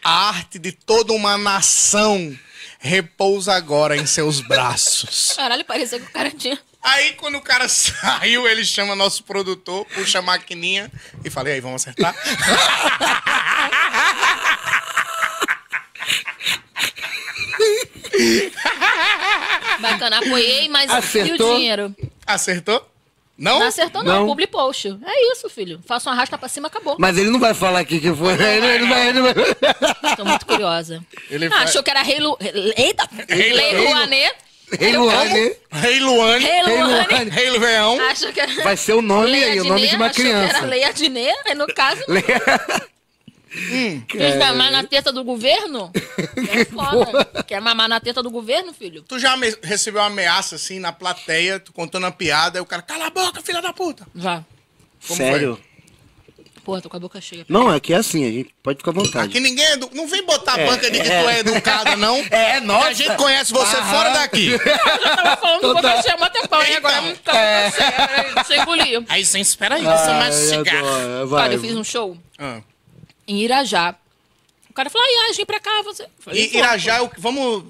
A 0.05 0.29
arte 0.29 0.59
de 0.59 0.73
toda 0.73 1.12
uma 1.15 1.38
nação 1.38 2.37
repousa 2.79 3.55
agora 3.55 3.97
em 3.97 4.05
seus 4.05 4.41
braços. 4.41 5.33
Caralho, 5.35 5.65
parecia 5.65 5.99
que 5.99 6.07
o 6.07 6.12
cara 6.12 6.31
tinha. 6.31 6.59
Aí, 6.83 7.12
quando 7.12 7.37
o 7.37 7.40
cara 7.40 7.68
saiu, 7.71 8.47
ele 8.49 8.64
chama 8.64 8.95
nosso 8.95 9.23
produtor, 9.25 9.87
puxa 9.95 10.18
a 10.18 10.23
maquininha 10.23 10.90
e 11.25 11.31
fala, 11.31 11.51
e 11.51 11.53
aí, 11.53 11.61
vamos 11.61 11.83
acertar? 11.83 12.14
Bacana, 19.81 20.18
apoiei, 20.18 20.68
mas 20.68 20.90
e 20.90 20.95
o 20.95 20.97
Acertou? 20.97 21.57
dinheiro? 21.57 21.95
Acertou? 22.27 22.88
Não? 23.37 23.59
Não 23.61 23.66
acertou, 23.66 24.05
não. 24.05 24.21
Não. 24.21 24.27
Publi 24.27 24.47
post. 24.47 24.97
É 25.05 25.33
isso, 25.33 25.49
filho. 25.49 25.81
Faça 25.87 26.09
uma 26.09 26.14
arrasta 26.14 26.38
pra 26.38 26.49
cima, 26.49 26.68
acabou. 26.68 26.97
Mas 26.99 27.16
ele 27.18 27.31
não 27.31 27.40
vai 27.40 27.55
falar 27.55 27.81
aqui 27.81 27.99
que 27.99 28.14
foi. 28.14 28.35
Ele, 28.35 28.66
ele 28.66 28.87
vai, 28.87 29.09
ele 29.09 29.21
vai... 29.21 29.35
Tô 30.16 30.25
muito 30.25 30.47
curiosa. 30.47 31.05
Ele 31.31 31.47
ah, 31.47 31.51
faz- 31.51 31.71
achou 31.71 31.83
que 31.83 31.90
era 31.90 32.03
Rei 32.03 32.21
Lu... 32.21 32.37
Eita! 32.77 33.09
Rei- 33.29 33.53
Lei 33.53 33.71
Rei- 33.73 33.88
Luanê. 33.88 34.31
Rei 34.79 34.97
Luane 34.97 35.57
Rei 35.71 36.01
Luane, 36.01 36.45
Rei 36.45 36.63
Luane. 36.63 37.31
Rei 37.31 37.51
Luveão. 37.51 38.01
Achou 38.01 38.33
que 38.33 38.41
era... 38.41 38.65
vai 38.65 38.77
ser 38.77 38.95
o 38.95 39.03
nome 39.03 39.31
Lei 39.31 39.45
aí, 39.45 39.61
o 39.61 39.65
nome 39.65 39.87
de 39.87 39.97
uma 39.97 40.07
achou 40.07 40.17
que 40.17 40.31
criança. 40.31 40.57
era 40.59 40.67
Lei 40.67 40.85
Adnet, 40.85 41.39
aí 41.47 41.55
no 41.55 41.67
caso, 41.69 42.03
quis 44.09 44.37
mamar 44.39 44.71
na 44.71 44.85
teta 44.85 45.13
do 45.13 45.23
governo? 45.25 45.91
É 46.53 46.65
foda. 46.65 47.45
Quer 47.47 47.61
mamar 47.61 47.89
na 47.89 48.01
teta 48.01 48.23
do 48.23 48.31
governo, 48.31 48.73
filho? 48.73 49.03
Tu 49.03 49.19
já 49.19 49.37
recebeu 49.63 50.01
uma 50.01 50.07
ameaça 50.07 50.57
assim 50.57 50.79
na 50.79 50.93
plateia, 50.93 51.59
tu 51.59 51.73
contando 51.73 52.05
uma 52.05 52.13
piada, 52.13 52.59
e 52.59 52.61
o 52.61 52.67
cara, 52.67 52.83
cala 52.83 53.07
a 53.07 53.11
boca, 53.11 53.41
filha 53.43 53.61
da 53.61 53.73
puta. 53.73 54.07
Já. 54.15 54.43
Como 55.07 55.17
Sério? 55.17 55.61
Pô, 56.64 56.81
tô 56.81 56.88
com 56.88 56.96
a 56.96 57.01
boca 57.01 57.20
cheia. 57.20 57.44
Não, 57.48 57.68
aqui 57.68 57.92
é 57.92 57.96
assim, 57.96 58.25
a 58.25 58.31
gente 58.31 58.55
pode 58.62 58.79
ficar 58.79 58.92
à 58.92 58.94
vontade. 58.94 59.27
Aqui 59.31 59.40
ninguém 59.40 59.64
é 59.64 59.72
edu... 59.72 59.90
Não 59.94 60.07
vem 60.07 60.25
botar 60.25 60.55
a 60.55 60.61
É, 60.61 60.66
banca 60.66 60.88
de 60.90 61.01
que 61.01 61.09
é. 61.11 61.22
tu 61.22 61.29
é 61.29 61.38
educada, 61.40 61.96
não. 61.96 62.16
É, 62.31 62.61
nossa. 62.61 62.88
A 62.88 62.92
gente 62.92 63.16
conhece 63.16 63.53
você 63.53 63.77
fora 63.83 64.11
daqui. 64.11 64.51
Eu 64.55 64.59
já 64.59 65.16
tava 65.16 65.37
falando 65.38 65.61
com 65.61 65.75
boca 65.75 66.03
cheia 66.03 66.16
muito 66.16 66.33
tempo, 66.33 66.62
e 66.62 66.77
agora 66.77 67.01
não 67.01 67.16
tá 67.16 67.37
É. 67.37 67.64
boca 67.68 67.77
cheia. 67.81 67.92
Peraí, 67.92 68.35
Deixa 68.35 68.55
eu 68.55 68.62
engolir. 68.62 69.05
Aí, 69.09 69.25
sem 69.27 69.42
espera 69.42 69.75
aí, 69.75 69.83
você 69.85 70.48
cigarro. 70.57 70.87
adoro, 70.88 71.29
vai. 71.29 71.55
Eu 71.55 71.61
fiz 71.61 71.75
um 71.75 71.83
show 71.85 72.16
Ah. 72.38 72.61
em 73.27 73.38
Irajá. 73.40 73.96
O 74.73 74.75
cara 74.75 74.89
falou, 74.89 75.07
ai, 75.27 75.35
vem 75.35 75.45
pra 75.45 75.61
cá, 75.61 75.83
você. 75.85 76.07
Falei, 76.19 76.45
E 76.47 76.49
"Pô, 76.49 76.57
Irajá, 76.57 76.97
é 76.97 77.01
o 77.03 77.09
que- 77.11 77.21
vamos. 77.21 77.63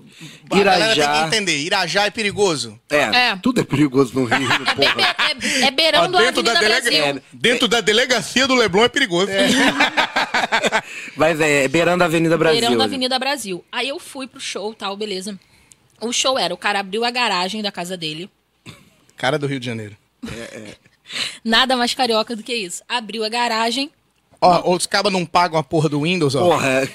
A 0.53 0.57
Irajá. 0.57 0.79
galera 0.79 1.12
tem 1.12 1.21
que 1.21 1.27
entender. 1.37 1.59
Irajá 1.59 2.05
é 2.07 2.11
perigoso. 2.11 2.79
É, 2.88 2.97
É. 3.31 3.37
tudo 3.43 3.61
é 3.61 3.65
perigoso 3.65 4.15
no 4.15 4.25
Rio, 4.25 4.37
É, 4.53 4.59
porra. 4.77 5.17
é- 5.62 5.62
é 5.67 5.71
beirando 5.73 6.17
a 6.17 6.21
Avenida 6.29 6.61
Brasil. 6.61 7.23
dentro 7.33 7.67
da 7.67 7.81
delegacia 7.81 8.47
do 8.47 8.55
Leblon 8.55 8.85
é 8.85 8.88
perigoso. 8.88 9.33
Mas 11.17 11.41
é, 11.41 11.67
beirando 11.67 12.05
a 12.05 12.07
Avenida 12.07 12.38
Brasil. 12.38 12.61
Beirando 12.61 12.77
a 12.81 12.85
né? 12.85 12.85
Avenida 12.85 13.19
Brasil. 13.19 13.65
Aí 13.73 13.88
eu 13.88 13.99
fui 13.99 14.29
pro 14.29 14.41
show, 14.41 14.73
tal, 14.73 14.97
beleza. 14.97 15.37
O 16.01 16.12
show 16.12 16.38
era, 16.38 16.55
o 16.55 16.57
cara 16.57 16.79
abriu 16.81 17.05
a 17.05 17.11
garagem 17.11 17.62
da 17.62 17.73
casa 17.73 17.97
dele. 17.97 18.31
Cara 19.17 19.37
do 19.38 19.47
Rio 19.49 19.59
de 19.61 19.67
Janeiro. 19.67 19.97
Nada 21.45 21.77
mais 21.77 21.95
carioca 21.95 22.35
do 22.37 22.43
que 22.45 22.55
isso. 22.55 22.83
Abriu 22.88 23.25
a 23.25 23.29
garagem. 23.29 23.91
Ó, 24.42 24.74
os 24.74 24.87
cabas 24.87 25.12
não 25.12 25.24
pagam 25.24 25.57
a 25.57 25.62
porra 25.62 25.88
do 25.88 26.02
Windows, 26.02 26.35
ó. 26.35 26.40
Porra, 26.40 26.68
é. 26.68 26.88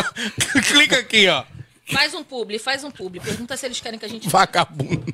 Clica 0.62 0.98
aqui, 0.98 1.28
ó. 1.28 1.44
Faz 1.92 2.14
um 2.14 2.24
publi, 2.24 2.58
faz 2.58 2.82
um 2.82 2.90
publi. 2.90 3.20
Pergunta 3.20 3.56
se 3.56 3.64
eles 3.64 3.80
querem 3.80 3.98
que 3.98 4.04
a 4.04 4.08
gente. 4.08 4.28
Vagabundo. 4.28 5.04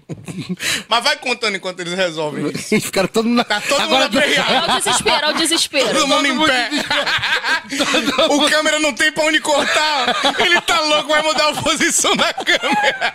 Mas 0.89 1.05
vai 1.05 1.17
contando 1.17 1.57
enquanto 1.57 1.81
eles 1.81 1.93
resolvem 1.93 2.49
isso. 2.51 2.81
ficaram 2.81 3.09
todo 3.09 3.27
mundo 3.27 3.37
na... 3.37 3.45
Tá 3.45 3.61
todo 3.61 3.83
Agora, 3.83 4.05
mundo 4.05 4.19
aperreado. 4.19 4.53
É 4.55 4.73
o 4.73 4.81
desespero, 4.81 5.27
é 5.27 5.29
o 5.29 5.33
desespero. 5.35 5.93
Todo 5.93 6.09
mundo 6.09 6.27
em 6.27 6.47
pé. 6.47 6.71
o 8.31 8.49
câmera 8.49 8.79
não 8.79 8.95
tem 8.95 9.13
pra 9.13 9.25
onde 9.25 9.41
cortar. 9.41 10.17
Ele 10.39 10.61
tá 10.63 10.81
louco, 10.81 11.09
vai 11.09 11.23
mudar 11.23 11.49
a 11.51 11.63
posição 11.63 12.17
da 12.17 12.33
câmera. 12.33 13.13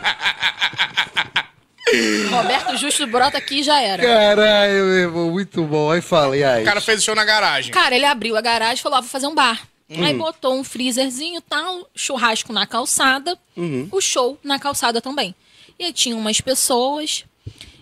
Roberto 2.30 2.76
Justo 2.78 3.06
brota 3.08 3.38
aqui 3.38 3.60
e 3.60 3.64
já 3.64 3.80
era. 3.82 4.04
Caralho, 4.04 4.74
meu 4.86 4.94
irmão, 4.98 5.32
muito 5.32 5.64
bom. 5.64 5.92
Aí 5.92 6.02
fala, 6.02 6.36
e 6.38 6.44
aí? 6.44 6.62
O 6.62 6.66
cara 6.66 6.82
fez 6.82 7.02
o 7.02 7.06
show 7.06 7.16
na 7.16 7.24
garagem. 7.26 7.72
Cara, 7.74 7.96
ele 7.96 8.06
abriu 8.06 8.36
a 8.38 8.42
garagem 8.42 8.76
e 8.80 8.82
falou: 8.82 8.98
ah, 8.98 9.02
vou 9.02 9.10
fazer 9.10 9.28
um 9.28 9.36
bar. 9.36 9.62
Aí 9.90 10.14
botou 10.14 10.54
um 10.60 10.64
freezerzinho 10.66 11.38
e 11.38 11.42
tal, 11.42 11.90
churrasco 11.96 12.52
na 12.52 12.68
calçada, 12.68 13.38
o 13.92 14.02
show 14.02 14.38
na 14.44 14.60
calçada 14.60 15.00
também. 15.02 15.34
E 15.80 15.86
aí 15.86 15.94
tinha 15.94 16.16
umas 16.16 16.42
pessoas, 16.42 17.24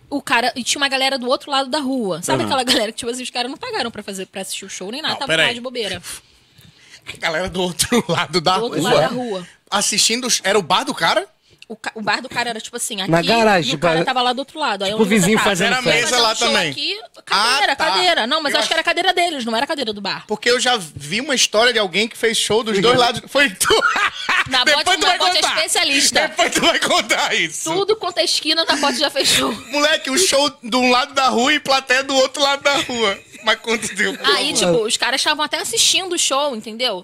o 0.09 0.21
cara. 0.21 0.51
E 0.55 0.63
tinha 0.63 0.79
uma 0.79 0.87
galera 0.87 1.17
do 1.17 1.27
outro 1.27 1.49
lado 1.49 1.69
da 1.69 1.79
rua. 1.79 2.21
Sabe 2.21 2.43
aquela 2.43 2.63
galera 2.63 2.91
que, 2.91 2.99
tipo 2.99 3.09
assim, 3.11 3.23
os 3.23 3.29
caras 3.31 3.49
não 3.49 3.57
pagaram 3.57 3.89
pra, 3.89 4.03
fazer, 4.03 4.27
pra 4.27 4.41
assistir 4.41 4.65
o 4.65 4.69
show 4.69 4.91
nem 4.91 5.01
nada, 5.01 5.13
Não, 5.15 5.19
tava 5.27 5.35
lá 5.35 5.51
de 5.53 5.61
bobeira. 5.61 6.01
Galera 7.19 7.47
do 7.49 7.61
outro 7.61 8.03
lado 8.09 8.41
da 8.41 8.57
Do 8.57 8.63
outro 8.63 8.79
rua. 8.81 8.89
lado 8.93 9.01
da 9.01 9.07
rua. 9.15 9.47
Assistindo. 9.69 10.27
Era 10.43 10.57
o 10.57 10.61
bar 10.63 10.83
do 10.83 10.93
cara? 10.93 11.27
O, 11.67 11.75
ca- 11.75 11.91
o 11.95 12.01
bar 12.01 12.21
do 12.21 12.29
cara 12.29 12.51
era 12.51 12.61
tipo 12.61 12.77
assim, 12.77 13.01
aqui 13.01 13.09
Na 13.09 13.23
garagem, 13.23 13.71
e 13.71 13.75
o 13.75 13.79
cara 13.79 13.95
tipo, 13.95 14.05
tava 14.05 14.21
lá 14.21 14.33
do 14.33 14.39
outro 14.39 14.59
lado. 14.59 14.83
Aí 14.83 14.91
tipo 14.91 15.03
você 15.03 15.09
vizinho 15.09 15.39
fazendo 15.39 15.67
Era 15.73 15.77
a 15.79 15.81
mesa 15.81 16.19
lá 16.19 16.35
show 16.35 16.47
também. 16.47 16.69
Aqui, 16.69 16.95
cadeira, 17.25 17.73
Ah, 17.73 17.75
tá. 17.75 17.85
cadeira. 17.87 18.27
Não, 18.27 18.39
mas 18.41 18.53
Eu 18.53 18.57
eu 18.57 18.59
acho 18.59 18.67
que 18.67 18.73
era 18.75 18.81
a 18.81 18.83
cadeira 18.85 19.13
deles, 19.13 19.43
não 19.45 19.55
era 19.55 19.63
a 19.63 19.67
cadeira 19.67 19.91
do 19.91 19.99
bar. 19.99 20.25
Porque 20.27 20.47
eu 20.47 20.59
já 20.59 20.77
vi 20.77 21.21
uma 21.21 21.33
história 21.33 21.73
de 21.73 21.79
alguém 21.79 22.07
que 22.07 22.15
fez 22.15 22.37
show 22.37 22.63
dos 22.63 22.79
dois 22.79 22.97
lados. 22.99 23.21
Foi 23.27 23.49
tu. 23.49 23.73
Na 24.47 24.63
Depois 24.63 24.85
bote, 24.85 24.99
tu 24.99 25.07
vai 25.07 25.17
bote 25.17 25.37
é 25.37 25.41
contar. 25.41 25.55
especialista. 25.55 26.21
Depois 26.27 26.53
tu 26.53 26.61
vai 26.61 26.79
contar 26.79 27.33
isso. 27.33 27.73
Tudo 27.73 27.95
quanto 27.95 28.19
é 28.19 28.23
esquina, 28.25 28.63
na 28.63 28.75
bote 28.75 28.99
já 28.99 29.09
fechou. 29.09 29.51
Moleque, 29.71 30.11
o 30.11 30.17
show 30.19 30.51
de 30.61 30.75
um 30.75 30.91
lado 30.91 31.15
da 31.15 31.29
rua 31.29 31.51
e 31.51 31.59
plateia 31.59 32.03
do 32.03 32.13
outro 32.15 32.43
lado 32.43 32.61
da 32.61 32.75
rua. 32.77 33.17
Mas 33.43 33.59
quanto 33.59 33.87
tempo? 33.95 34.19
Aí, 34.23 34.53
tipo, 34.53 34.83
os 34.85 34.97
caras 34.97 35.19
estavam 35.19 35.43
até 35.43 35.57
assistindo 35.57 36.13
o 36.13 36.19
show, 36.19 36.55
entendeu? 36.55 37.03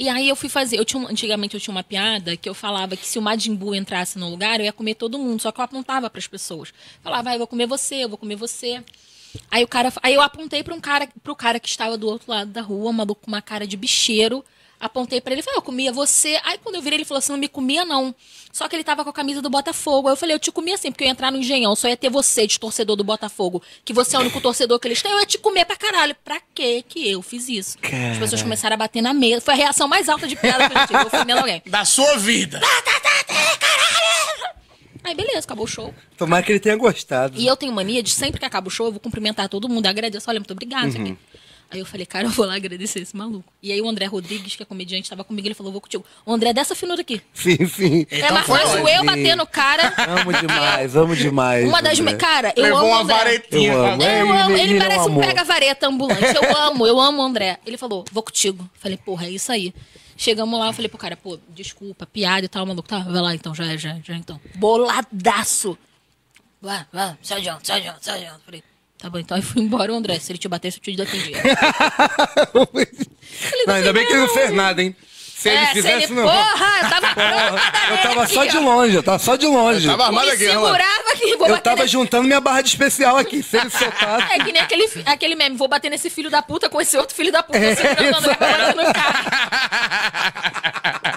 E 0.00 0.08
aí 0.08 0.30
eu 0.30 0.34
fui 0.34 0.48
fazer. 0.48 0.78
Eu 0.78 0.84
tinha, 0.86 1.06
antigamente 1.06 1.54
eu 1.54 1.60
tinha 1.60 1.74
uma 1.74 1.84
piada 1.84 2.34
que 2.34 2.48
eu 2.48 2.54
falava 2.54 2.96
que 2.96 3.06
se 3.06 3.18
o 3.18 3.22
Majin 3.22 3.54
Buu 3.54 3.74
entrasse 3.74 4.18
no 4.18 4.30
lugar, 4.30 4.58
eu 4.58 4.64
ia 4.64 4.72
comer 4.72 4.94
todo 4.94 5.18
mundo. 5.18 5.42
Só 5.42 5.52
que 5.52 5.60
eu 5.60 5.64
apontava 5.64 6.08
pras 6.08 6.26
pessoas. 6.26 6.72
Falava, 7.02 7.24
vai, 7.24 7.34
eu 7.34 7.38
vou 7.38 7.46
comer 7.46 7.66
você, 7.66 7.96
eu 7.96 8.08
vou 8.08 8.16
comer 8.16 8.34
você. 8.34 8.82
Aí 9.50 9.62
o 9.62 9.68
cara. 9.68 9.92
Aí 10.02 10.14
eu 10.14 10.22
apontei 10.22 10.62
pra 10.62 10.74
um 10.74 10.80
cara, 10.80 11.06
pro 11.22 11.36
cara 11.36 11.60
que 11.60 11.68
estava 11.68 11.98
do 11.98 12.08
outro 12.08 12.32
lado 12.32 12.50
da 12.50 12.62
rua, 12.62 12.90
maluco 12.94 13.20
com 13.20 13.30
uma 13.30 13.42
cara 13.42 13.66
de 13.66 13.76
bicheiro. 13.76 14.42
Apontei 14.80 15.20
pra 15.20 15.32
ele 15.34 15.40
e 15.40 15.44
falei, 15.44 15.58
eu 15.58 15.62
comia 15.62 15.92
você. 15.92 16.40
Aí 16.42 16.56
quando 16.56 16.76
eu 16.76 16.80
virei, 16.82 16.96
ele 16.96 17.04
falou 17.04 17.18
assim: 17.18 17.32
não 17.32 17.38
me 17.38 17.48
comia, 17.48 17.84
não. 17.84 18.14
Só 18.50 18.66
que 18.66 18.74
ele 18.74 18.82
tava 18.82 19.04
com 19.04 19.10
a 19.10 19.12
camisa 19.12 19.42
do 19.42 19.50
Botafogo. 19.50 20.08
Aí 20.08 20.12
eu 20.12 20.16
falei, 20.16 20.34
eu 20.34 20.40
te 20.40 20.50
comia 20.50 20.74
assim, 20.74 20.90
porque 20.90 21.04
eu 21.04 21.06
ia 21.06 21.12
entrar 21.12 21.30
no 21.30 21.36
engenhão, 21.36 21.76
só 21.76 21.86
ia 21.86 21.96
ter 21.96 22.08
você 22.08 22.46
de 22.46 22.58
torcedor 22.58 22.96
do 22.96 23.04
Botafogo, 23.04 23.62
que 23.84 23.92
você 23.92 24.16
é 24.16 24.18
o 24.18 24.22
único 24.22 24.40
torcedor 24.40 24.80
que 24.80 24.88
eles 24.88 25.02
têm, 25.02 25.12
eu 25.12 25.20
ia 25.20 25.26
te 25.26 25.36
comer 25.38 25.66
pra 25.66 25.76
caralho. 25.76 26.16
Pra 26.24 26.40
quê 26.54 26.82
que 26.88 27.10
eu 27.10 27.20
fiz 27.20 27.48
isso? 27.48 27.76
As 28.12 28.18
pessoas 28.18 28.42
começaram 28.42 28.74
a 28.74 28.78
bater 28.78 29.02
na 29.02 29.12
mesa. 29.12 29.42
Foi 29.42 29.52
a 29.52 29.56
reação 29.56 29.86
mais 29.86 30.08
alta 30.08 30.26
de 30.26 30.34
piada 30.34 30.68
que 30.68 30.76
eu 30.78 30.86
tive, 30.86 31.06
ofendendo 31.06 31.40
alguém. 31.40 31.62
Da 31.66 31.84
sua 31.84 32.16
vida. 32.16 32.60
Aí 35.02 35.14
beleza, 35.14 35.40
acabou 35.40 35.64
o 35.64 35.68
show. 35.68 35.94
Tomara 36.16 36.42
que 36.42 36.52
ele 36.52 36.60
tenha 36.60 36.76
gostado. 36.76 37.38
E 37.38 37.46
eu 37.46 37.56
tenho 37.56 37.72
mania 37.72 38.02
de 38.02 38.10
sempre 38.10 38.38
que 38.38 38.46
acaba 38.46 38.68
o 38.68 38.70
show, 38.70 38.86
eu 38.86 38.92
vou 38.92 39.00
cumprimentar 39.00 39.48
todo 39.48 39.68
mundo, 39.68 39.86
agradeço, 39.86 40.28
olha, 40.28 40.40
muito 40.40 40.52
obrigada. 40.52 40.88
isso 40.88 41.00
aqui. 41.00 41.16
Aí 41.72 41.78
eu 41.78 41.86
falei, 41.86 42.04
cara, 42.04 42.26
eu 42.26 42.30
vou 42.30 42.44
lá 42.46 42.56
agradecer 42.56 42.98
esse 43.00 43.16
maluco. 43.16 43.44
E 43.62 43.70
aí 43.70 43.80
o 43.80 43.88
André 43.88 44.06
Rodrigues, 44.06 44.56
que 44.56 44.62
é 44.62 44.66
comediante, 44.66 45.04
estava 45.04 45.22
comigo, 45.22 45.46
ele 45.46 45.54
falou, 45.54 45.70
vou 45.70 45.80
contigo. 45.80 46.04
O 46.26 46.32
André 46.32 46.50
é 46.50 46.52
dessa 46.52 46.74
finura 46.74 47.00
aqui. 47.00 47.22
Sim, 47.32 47.64
sim. 47.66 48.06
é 48.10 48.18
Então 48.18 48.32
mais 48.34 48.46
fácil 48.46 48.88
eu 48.88 49.04
bater 49.04 49.36
no 49.36 49.46
cara. 49.46 49.94
Amo 50.08 50.32
demais, 50.32 50.96
amo 50.96 51.14
demais. 51.14 51.68
Uma 51.68 51.80
das. 51.80 52.00
André. 52.00 52.14
Cara, 52.16 52.52
eu 52.56 52.62
Levou 52.64 52.78
amo 52.80 52.86
o 52.88 52.90
uma 52.90 53.00
André. 53.02 53.14
varetinha. 53.16 53.72
Eu 53.72 53.84
amo. 53.86 54.02
Eu 54.02 54.08
Ele- 54.08 54.32
amo, 54.42 54.56
ele, 54.56 54.60
ele 54.62 54.72
é 54.72 54.76
um 54.76 54.78
parece 54.88 55.08
um 55.10 55.20
pega-vareta 55.20 55.86
ambulante. 55.88 56.22
Eu 56.34 56.56
amo, 56.56 56.86
eu 56.86 56.98
amo 57.00 57.22
o 57.22 57.24
André. 57.24 57.58
Ele 57.64 57.76
falou, 57.76 58.04
vou 58.10 58.22
contigo. 58.22 58.68
Falei, 58.74 58.96
porra, 58.98 59.26
é 59.26 59.30
isso 59.30 59.52
aí. 59.52 59.72
Chegamos 60.16 60.58
lá, 60.58 60.66
eu 60.66 60.72
falei 60.72 60.88
pro 60.88 60.98
cara, 60.98 61.16
pô, 61.16 61.38
desculpa, 61.48 62.04
piada 62.06 62.44
e 62.44 62.48
tal, 62.48 62.66
maluco. 62.66 62.88
Tá, 62.88 62.98
vai 62.98 63.22
lá 63.22 63.34
então, 63.34 63.54
já 63.54 63.64
é, 63.72 63.78
já, 63.78 63.90
é, 63.90 64.00
já 64.04 64.12
é, 64.14 64.16
então. 64.16 64.38
Boladaço. 64.56 65.78
Vai, 66.60 66.84
vai, 66.92 67.16
sai 67.22 67.38
adiante, 67.38 67.66
sai 67.66 67.78
adiante, 67.78 68.04
sai 68.04 68.18
adiante. 68.24 68.40
Falei, 68.44 68.62
tá 69.00 69.08
bom, 69.10 69.18
então 69.18 69.36
aí 69.36 69.42
fui 69.42 69.62
embora 69.62 69.92
o 69.92 69.96
André. 69.96 70.18
Se 70.18 70.32
ele 70.32 70.38
te 70.38 70.48
batesse, 70.48 70.78
eu 70.78 70.82
te 70.82 70.96
defendia. 70.96 71.36
Não, 73.66 73.74
ainda 73.74 73.92
bem 73.92 74.06
que 74.06 74.12
ele 74.12 74.20
não 74.20 74.28
fez 74.28 74.52
nada, 74.52 74.82
hein? 74.82 74.94
Se 75.40 75.48
ele 75.48 75.56
é, 75.56 75.66
fizesse, 75.68 76.06
se 76.08 76.12
ele, 76.12 76.20
não. 76.20 76.28
porra, 76.28 76.66
eu 76.82 76.90
tava 76.90 77.14
pronta 77.14 77.62
Eu 77.90 77.98
tava 78.02 78.26
só 78.26 78.44
de 78.44 78.58
longe, 78.58 78.94
eu 78.94 79.02
tava 79.02 79.18
só 79.18 79.36
de 79.36 79.46
longe. 79.46 79.86
Tava 79.88 80.04
armado 80.04 80.28
aqui, 80.28 80.44
né, 80.44 80.50
segurava 80.50 81.10
aqui, 81.12 81.36
vou 81.36 81.46
Eu 81.46 81.52
bater 81.54 81.62
tava 81.62 81.76
nesse- 81.76 81.92
juntando 81.92 82.24
minha 82.24 82.40
barra 82.42 82.60
de 82.60 82.68
especial 82.68 83.16
aqui. 83.16 83.42
Se 83.42 83.56
ele 83.56 83.70
soltasse. 83.70 84.32
É 84.34 84.44
que 84.44 84.52
nem 84.52 84.60
aquele, 84.60 84.86
aquele 85.06 85.34
meme, 85.34 85.56
vou 85.56 85.66
bater 85.66 85.88
nesse 85.88 86.10
filho 86.10 86.28
da 86.28 86.42
puta 86.42 86.68
com 86.68 86.78
esse 86.78 86.94
outro 86.98 87.16
filho 87.16 87.32
da 87.32 87.42
puta. 87.42 87.56
É, 87.56 87.74
segurando 87.74 88.26
o 88.26 88.30
André 88.32 88.74
no 88.74 88.92
carro. 88.92 89.30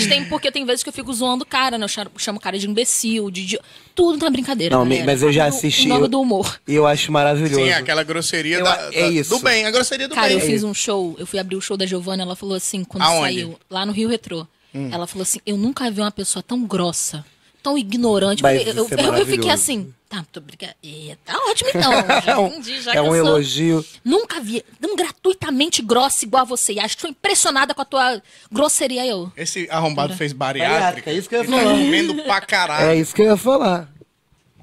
Mas 0.00 0.08
tem, 0.08 0.24
porque 0.24 0.50
tem 0.50 0.64
vezes 0.64 0.82
que 0.82 0.88
eu 0.88 0.92
fico 0.92 1.12
zoando 1.12 1.44
o 1.44 1.46
cara, 1.46 1.76
né? 1.78 1.84
Eu 1.84 1.88
chamo, 1.88 2.10
chamo 2.18 2.38
o 2.38 2.40
cara 2.40 2.58
de 2.58 2.68
imbecil, 2.68 3.30
de, 3.30 3.46
de- 3.46 3.60
Tudo 3.94 4.18
na 4.24 4.30
brincadeira. 4.30 4.76
Não, 4.76 4.84
galera. 4.84 5.04
mas 5.04 5.22
eu 5.22 5.32
já 5.32 5.46
assisti. 5.46 5.84
Em 5.84 5.88
nome 5.88 6.04
eu- 6.04 6.08
do 6.08 6.20
humor. 6.20 6.60
E 6.66 6.74
eu 6.74 6.86
acho 6.86 7.10
maravilhoso. 7.12 7.56
Sim, 7.64 7.70
aquela 7.72 8.02
grosseria 8.02 8.58
Eu- 8.58 8.64
da, 8.64 8.88
é 8.92 9.02
da- 9.02 9.08
isso. 9.08 9.30
do 9.36 9.38
bem. 9.42 9.64
A 9.66 9.70
grosseria 9.70 10.08
do 10.08 10.14
Cara, 10.14 10.28
bem. 10.28 10.36
eu 10.38 10.40
fiz 10.40 10.62
um 10.64 10.72
show, 10.74 11.14
eu 11.18 11.26
fui 11.26 11.38
abrir 11.38 11.56
o 11.56 11.60
show 11.60 11.76
da 11.76 11.86
Giovanna, 11.86 12.22
ela 12.22 12.34
falou 12.36 12.54
assim, 12.56 12.82
quando 12.84 13.02
Aonde? 13.02 13.20
saiu, 13.22 13.58
lá 13.70 13.84
no 13.86 13.92
Rio 13.92 14.08
Retrô. 14.08 14.46
Hum. 14.74 14.88
Ela 14.92 15.06
falou 15.06 15.22
assim, 15.22 15.40
eu 15.44 15.56
nunca 15.56 15.90
vi 15.90 16.00
uma 16.00 16.10
pessoa 16.12 16.42
tão 16.42 16.64
grossa, 16.64 17.24
tão 17.62 17.76
ignorante. 17.78 18.42
Mas 18.42 18.66
eu, 18.66 18.74
eu, 18.74 19.14
é 19.14 19.20
eu- 19.20 19.26
fiquei 19.26 19.50
assim, 19.50 19.92
tá, 20.08 20.16
muito 20.16 20.36
obrigada. 20.38 20.74
É, 20.84 21.16
Tá 21.24 21.36
ótimo 21.48 21.70
então, 21.70 21.92
já 22.24 22.32
É 22.32 22.36
um- 22.38 22.46
entendi, 22.48 22.80
já 22.82 22.94
é 22.94 23.00
um 23.02 23.14
elogio. 23.14 23.84
Nunca 24.04 24.40
vi 24.40 24.64
tão 24.80 24.96
gratuitamente 24.96 25.82
grossa 25.82 26.24
igual 26.24 26.42
a 26.42 26.44
você. 26.44 26.74
E 26.74 26.80
acho 26.80 26.96
que 26.96 27.02
tô 27.02 27.08
impressionada 27.08 27.74
com 27.74 27.82
a 27.82 27.84
tua 27.84 28.22
grosseria 28.50 29.06
eu. 29.06 29.30
Esse 29.36 29.68
arrombado 29.70 30.14
fez 30.16 30.32
Bariátrica, 30.32 31.10
é 31.10 31.14
isso 31.14 31.28
que 31.28 31.34
eu 31.36 31.42
ia 31.44 31.48
tá 31.50 31.56
falar. 31.58 31.70
comendo 31.72 32.14
pra 32.24 32.40
caralho. 32.40 32.90
É 32.90 32.96
isso 32.96 33.14
que 33.14 33.22
eu 33.22 33.26
ia 33.26 33.36
falar. 33.36 33.88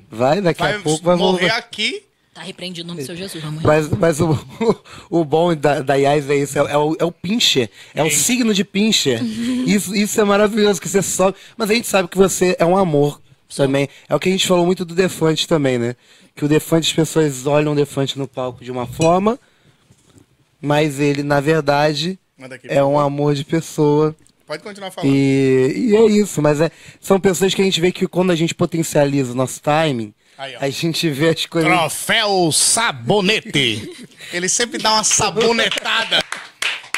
Vai, 0.09 0.39
daqui 0.41 0.61
vai 0.61 0.75
a 0.75 0.79
pouco 0.79 1.03
vai 1.03 1.15
morrer 1.15 1.39
voltar. 1.47 1.57
aqui. 1.57 2.03
Tá 2.37 2.43
repreendido 2.43 2.85
o 2.85 2.89
nome 2.89 3.01
do 3.01 3.05
seu 3.07 3.15
Jesus, 3.15 3.43
vamos 3.43 3.63
Mas, 3.63 3.89
mas 3.89 4.21
o, 4.21 4.37
o 5.09 5.25
bom 5.25 5.55
da, 5.55 5.81
da 5.81 5.95
Yas 5.95 6.29
é 6.29 6.35
isso, 6.35 6.59
é, 6.59 6.71
é 6.71 6.77
o, 6.77 6.95
é 6.99 7.03
o 7.03 7.11
pincher, 7.11 7.67
é 7.95 8.03
o 8.03 8.11
signo 8.11 8.53
de 8.53 8.63
pincher. 8.63 9.19
Isso, 9.65 9.95
isso 9.95 10.21
é 10.21 10.23
maravilhoso, 10.23 10.79
que 10.79 10.87
você 10.87 11.01
sobe. 11.01 11.35
Mas 11.57 11.71
a 11.71 11.73
gente 11.73 11.87
sabe 11.87 12.07
que 12.07 12.15
você 12.15 12.55
é 12.59 12.63
um 12.63 12.77
amor 12.77 13.19
também. 13.55 13.89
É 14.07 14.15
o 14.15 14.19
que 14.19 14.29
a 14.29 14.31
gente 14.31 14.45
falou 14.45 14.67
muito 14.67 14.85
do 14.85 14.93
Defante 14.93 15.47
também, 15.47 15.79
né? 15.79 15.95
Que 16.35 16.45
o 16.45 16.47
Defante, 16.47 16.87
as 16.87 16.93
pessoas 16.93 17.47
olham 17.47 17.71
o 17.71 17.75
Defante 17.75 18.19
no 18.19 18.27
palco 18.27 18.63
de 18.63 18.71
uma 18.71 18.85
forma, 18.85 19.39
mas 20.61 20.99
ele, 20.99 21.23
na 21.23 21.39
verdade, 21.39 22.19
é 22.65 22.83
um 22.83 22.99
amor 22.99 23.33
de 23.33 23.45
pessoa. 23.45 24.15
Pode 24.45 24.61
continuar 24.61 24.91
falando. 24.91 25.11
E, 25.11 25.89
e 25.89 25.95
é 25.95 26.05
isso, 26.05 26.39
mas 26.39 26.61
é, 26.61 26.69
são 27.01 27.19
pessoas 27.19 27.55
que 27.55 27.63
a 27.63 27.65
gente 27.65 27.81
vê 27.81 27.91
que 27.91 28.07
quando 28.07 28.29
a 28.29 28.35
gente 28.35 28.53
potencializa 28.53 29.31
o 29.31 29.35
nosso 29.35 29.59
timing, 29.59 30.13
Aí, 30.37 30.55
a 30.55 30.69
gente 30.69 31.09
vê 31.09 31.29
as 31.29 31.45
coisas. 31.45 31.71
Troféu 31.71 32.51
Sabonete. 32.51 34.07
Ele 34.31 34.47
sempre 34.47 34.77
dá 34.77 34.93
uma 34.93 35.03
sabonetada 35.03 36.23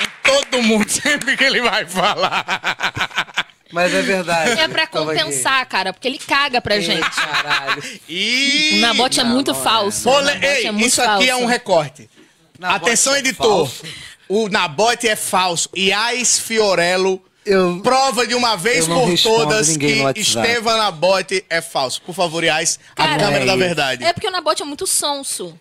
em 0.02 0.08
todo 0.24 0.62
mundo, 0.64 0.90
sempre 0.92 1.38
que 1.38 1.44
ele 1.44 1.62
vai 1.62 1.86
falar. 1.86 3.46
Mas 3.72 3.94
é 3.94 4.02
verdade. 4.02 4.60
É 4.60 4.68
pra 4.68 4.88
compensar, 4.88 5.66
cara, 5.68 5.94
porque 5.94 6.08
ele 6.08 6.18
caga 6.18 6.60
pra 6.60 6.80
gente. 6.80 7.08
Caralho. 7.10 7.84
E... 8.10 8.72
O 8.74 8.78
Nabote 8.82 9.20
é 9.20 9.24
muito 9.24 9.54
falso. 9.54 10.04
Pole- 10.04 10.24
O 10.32 10.34
Nabote 10.34 10.46
Ei, 10.46 10.66
é 10.66 10.72
muito 10.72 10.88
isso 10.88 11.02
aqui 11.02 11.24
é 11.26 11.28
falso. 11.28 11.44
um 11.44 11.48
recorte. 11.48 12.10
Nabote 12.58 12.82
Atenção, 12.84 13.16
é 13.16 13.20
editor. 13.20 13.68
falso. 13.70 13.84
O 14.28 14.50
Nabote 14.50 15.08
é 15.08 15.16
falso. 15.16 15.70
Iais 15.76 16.40
Fiorello 16.40 17.24
Eu- 17.46 17.82
prova 17.82 18.28
de 18.28 18.36
uma 18.36 18.56
vez 18.56 18.88
por 18.88 19.18
todas 19.22 19.76
que. 19.78 20.04
Estevam 20.16 20.78
Nabote 20.78 21.44
é 21.50 21.62
falso. 21.62 22.02
Por 22.02 22.14
favor, 22.14 22.44
Iais, 22.44 22.80
a 22.92 23.04
Cara, 23.04 23.24
câmera 23.24 23.44
é 23.44 23.48
da 23.48 23.56
verdade. 23.56 24.04
É 24.04 24.14
porque 24.14 24.28
o 24.28 24.32
Nabote 24.32 24.62
é 24.62 24.66
muito 24.66 24.86
sonso. 24.86 25.58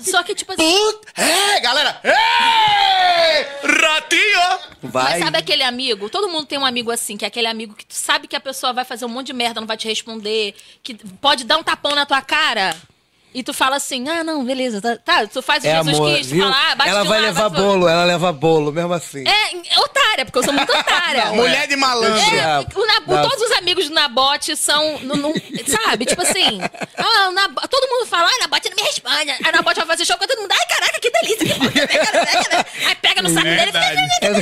Só 0.00 0.22
que, 0.22 0.34
tipo 0.34 0.52
assim. 0.52 0.62
Put... 0.62 0.98
É, 1.16 1.60
galera. 1.60 1.98
Ei! 2.04 3.46
Ratinho! 3.62 4.58
Vai. 4.82 5.12
Mas 5.14 5.24
sabe 5.24 5.38
aquele 5.38 5.62
amigo? 5.62 6.10
Todo 6.10 6.28
mundo 6.28 6.46
tem 6.46 6.58
um 6.58 6.66
amigo 6.66 6.90
assim, 6.90 7.16
que 7.16 7.24
é 7.24 7.28
aquele 7.28 7.46
amigo 7.46 7.74
que 7.74 7.86
tu 7.86 7.94
sabe 7.94 8.28
que 8.28 8.36
a 8.36 8.40
pessoa 8.40 8.72
vai 8.72 8.84
fazer 8.84 9.04
um 9.04 9.08
monte 9.08 9.28
de 9.28 9.32
merda, 9.32 9.60
não 9.60 9.66
vai 9.66 9.76
te 9.76 9.88
responder, 9.88 10.54
que 10.82 10.94
pode 11.20 11.44
dar 11.44 11.56
um 11.56 11.62
tapão 11.62 11.94
na 11.94 12.04
tua 12.04 12.20
cara. 12.20 12.76
E 13.34 13.42
tu 13.42 13.52
fala 13.52 13.76
assim, 13.76 14.08
ah, 14.08 14.24
não, 14.24 14.42
beleza, 14.44 14.80
tá, 14.80 14.96
tá, 14.96 15.26
tu 15.26 15.42
faz 15.42 15.62
o 15.62 15.66
É 15.66 15.76
Jesus 15.76 15.96
amor, 15.96 16.14
Cristo, 16.14 16.30
viu? 16.30 16.44
fala, 16.44 16.70
ah, 16.70 16.74
bate 16.74 16.90
ela 16.90 17.02
de 17.02 17.08
vai 17.08 17.20
lá, 17.20 17.26
levar 17.26 17.48
bate 17.50 17.62
bolo, 17.62 17.86
ela 17.88 18.04
leva 18.04 18.32
bolo, 18.32 18.72
mesmo 18.72 18.92
assim. 18.94 19.22
É, 19.28 19.54
é 19.74 19.78
otária, 19.80 20.24
porque 20.24 20.38
eu 20.38 20.42
sou 20.44 20.52
muito 20.52 20.72
otária. 20.72 21.26
Mulher 21.26 21.68
de 21.68 21.76
malandro. 21.76 22.18
É, 22.34 22.40
amo. 22.40 22.66
o 22.74 22.86
Nabu- 22.86 23.14
Não. 23.14 23.28
todos 23.28 23.42
os 23.50 23.52
amigos 23.58 23.86
do 23.88 23.94
Nabote 23.94 24.56
são. 24.56 24.98
no- 25.00 25.14
no- 25.14 25.34
sabe? 25.66 26.06
Tipo 26.06 26.22
assim. 26.22 26.58
Ah, 26.96 27.28
o 27.28 27.32
Nabo- 27.32 27.60
todo 27.68 27.86
mundo 27.88 28.06
fala, 28.06 28.28
ah, 28.28 28.38
Nabote 28.40 28.70
não 28.70 28.76
me 28.76 28.82
responde. 28.82 29.30
Aí 29.30 29.50
o 29.50 29.52
Nabote 29.52 29.76
vai 29.76 29.86
fazer 29.86 30.04
show 30.06 30.16
com 30.16 30.26
todo 30.26 30.40
mundo. 30.40 30.50
Ai, 30.52 30.66
caraca, 30.66 30.98
que 30.98 31.10
delícia. 31.10 31.46
Que 31.46 31.54
bom, 31.54 31.66
Aí 32.88 32.94
pega 32.96 33.22
no 33.22 33.28
saco 33.28 33.44
dele 33.44 33.70
e 33.72 34.34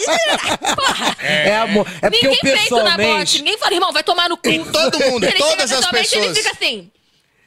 isso 0.00 0.20
aqui- 0.40 0.74
Porra. 0.74 1.16
É, 1.22 1.56
amor. 1.56 1.86
É 2.02 2.10
porque 2.10 2.26
Ninguém 2.28 2.38
eu 2.52 2.58
peita 2.58 2.74
o 2.74 2.78
Nabote. 2.78 2.96
pessoalmente. 2.96 3.38
Ninguém 3.38 3.58
fala, 3.58 3.74
irmão, 3.74 3.92
vai 3.92 4.02
tomar 4.02 4.28
no 4.28 4.36
cu. 4.36 4.48
E 4.48 4.58
todo 4.64 4.98
mundo, 5.00 5.26
todas 5.38 5.70
as 5.72 5.78
pessoalmente, 5.78 6.08
pessoas. 6.10 6.24
Ele 6.24 6.34
fica 6.34 6.50
assim. 6.52 6.90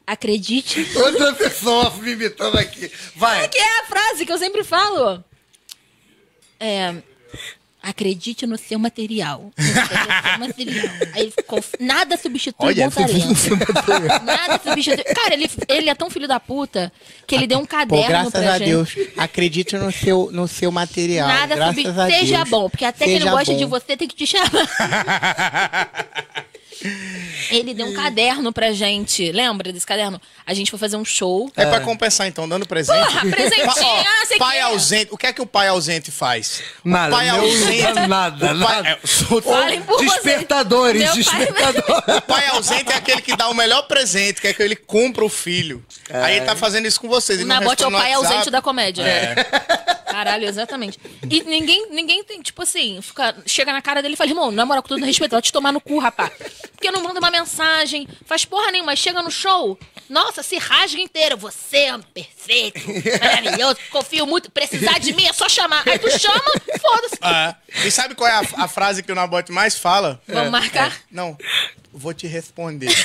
Acredite. 0.07 0.87
Outra 0.95 1.33
pessoa 1.33 1.93
me 1.97 2.13
imitando 2.13 2.57
aqui. 2.57 2.89
Vai. 3.13 3.49
Que 3.49 3.57
é 3.57 3.81
a 3.81 3.85
frase 3.87 4.25
que 4.25 4.31
eu 4.31 4.37
sempre 4.37 4.63
falo. 4.63 5.21
É. 6.57 6.95
Acredite 7.83 8.47
no 8.47 8.57
seu 8.57 8.79
material. 8.79 9.51
No 9.57 9.63
seu 9.63 10.39
material. 10.39 10.95
Aí 11.13 11.21
ele. 11.23 11.33
Nada 11.79 12.17
substitui 12.17 12.67
Olha, 12.67 12.85
bom 12.85 12.91
talento. 12.91 14.25
Nada 14.25 14.61
substitui. 14.63 15.03
Cara, 15.13 15.33
ele, 15.33 15.49
ele 15.67 15.89
é 15.89 15.95
tão 15.95 16.09
filho 16.09 16.27
da 16.27 16.39
puta 16.39 16.91
que 17.25 17.35
ele 17.35 17.45
deu 17.45 17.59
um 17.59 17.65
caderno 17.65 18.31
pra 18.31 18.57
gente. 18.57 19.11
acredite 19.17 19.75
no 19.75 19.91
seu, 19.91 20.29
no 20.31 20.47
seu 20.47 20.71
material. 20.71 21.27
Nada 21.27 21.55
graças 21.55 21.75
substitui. 21.75 22.01
a 22.01 22.07
Seja 22.07 22.37
Deus. 22.37 22.49
bom, 22.49 22.69
porque 22.69 22.85
até 22.85 23.05
quem 23.05 23.19
não 23.19 23.27
Seja 23.27 23.31
gosta 23.37 23.55
de 23.55 23.65
você 23.65 23.97
tem 23.97 24.07
que 24.07 24.15
te 24.15 24.25
chamar. 24.25 24.47
Ele 27.49 27.73
deu 27.73 27.87
um 27.87 27.93
caderno 27.93 28.51
pra 28.53 28.71
gente. 28.71 29.31
Lembra 29.31 29.71
desse 29.71 29.85
caderno? 29.85 30.21
A 30.45 30.53
gente 30.53 30.69
foi 30.69 30.79
fazer 30.79 30.97
um 30.97 31.05
show. 31.05 31.51
É 31.55 31.65
pra 31.65 31.79
compensar, 31.81 32.27
então, 32.27 32.47
dando 32.47 32.67
presente. 32.67 32.97
Porra, 33.05 33.21
presentinho, 33.21 33.73
sei 34.27 34.37
pai 34.37 34.51
que 34.53 34.57
é. 34.57 34.61
ausente. 34.61 35.07
O 35.11 35.17
que 35.17 35.27
é 35.27 35.33
que 35.33 35.41
o 35.41 35.45
pai 35.45 35.67
ausente 35.67 36.11
faz? 36.11 36.61
Nada, 36.83 37.13
o 37.15 37.17
pai 37.17 37.29
ausente. 37.29 38.07
nada, 38.07 38.35
o 38.53 38.59
pai, 38.63 38.75
nada. 38.75 38.89
é, 38.89 38.99
o 39.03 39.41
Falem 39.41 39.81
por 39.81 39.97
vocês. 39.97 40.11
Despertadores, 40.13 41.01
Meu 41.01 41.25
pai- 41.25 41.45
despertadores. 41.45 42.17
O 42.17 42.21
pai 42.21 42.47
ausente 42.47 42.91
é 42.91 42.95
aquele 42.95 43.21
que 43.21 43.35
dá 43.35 43.49
o 43.49 43.53
melhor 43.53 43.83
presente, 43.83 44.41
que 44.41 44.47
é 44.47 44.53
que 44.53 44.61
ele 44.63 44.75
compra 44.75 45.23
o 45.25 45.29
filho. 45.29 45.83
Aí 46.09 46.37
ele 46.37 46.45
tá 46.45 46.55
fazendo 46.55 46.85
isso 46.87 46.99
com 47.01 47.07
vocês. 47.07 47.39
O 47.41 47.45
não 47.45 47.55
Nabote 47.59 47.83
é 47.83 47.87
o 47.87 47.91
pai 47.91 48.11
WhatsApp. 48.15 48.33
ausente 48.33 48.49
da 48.51 48.61
comédia. 48.61 49.03
Caralho, 50.05 50.47
exatamente. 50.47 50.97
E 51.29 51.43
ninguém, 51.43 51.89
ninguém 51.91 52.23
tem, 52.23 52.41
tipo 52.41 52.61
assim, 52.61 52.99
fica, 53.01 53.35
chega 53.45 53.71
na 53.71 53.81
cara 53.81 54.01
dele 54.01 54.13
e 54.13 54.17
fala, 54.17 54.29
irmão, 54.29 54.51
na 54.51 54.65
moral, 54.65 54.81
com 54.81 54.89
todo 54.89 55.05
respeito, 55.05 55.31
vai 55.31 55.41
te 55.41 55.51
tomar 55.51 55.71
no 55.71 55.79
cu, 55.81 55.99
rapaz. 55.99 56.31
Porque 56.71 56.91
não 56.91 57.03
manda 57.03 57.19
uma 57.19 57.31
mensagem, 57.31 58.07
faz 58.25 58.45
porra 58.45 58.71
nenhuma, 58.71 58.95
chega 58.95 59.21
no 59.21 59.31
show, 59.31 59.77
nossa, 60.09 60.43
se 60.43 60.57
rasga 60.57 60.99
inteiro. 60.99 61.37
Você 61.37 61.77
é 61.77 61.95
um 61.95 62.01
perfeito, 62.01 62.79
maravilhoso, 63.21 63.77
confio 63.91 64.25
muito, 64.25 64.51
precisar 64.51 64.99
de 64.99 65.13
mim 65.13 65.25
é 65.25 65.33
só 65.33 65.47
chamar. 65.49 65.83
Aí 65.87 65.99
tu 65.99 66.09
chama, 66.19 66.41
foda-se. 66.79 67.17
É. 67.21 67.55
E 67.87 67.91
sabe 67.91 68.15
qual 68.15 68.29
é 68.29 68.33
a, 68.33 68.63
a 68.63 68.67
frase 68.67 69.03
que 69.03 69.11
o 69.11 69.15
Nabote 69.15 69.51
mais 69.51 69.77
fala? 69.77 70.21
Vamos 70.27 70.51
marcar? 70.51 70.93
Não. 71.11 71.37
Vou 71.91 72.13
te 72.13 72.27
responder. 72.27 72.93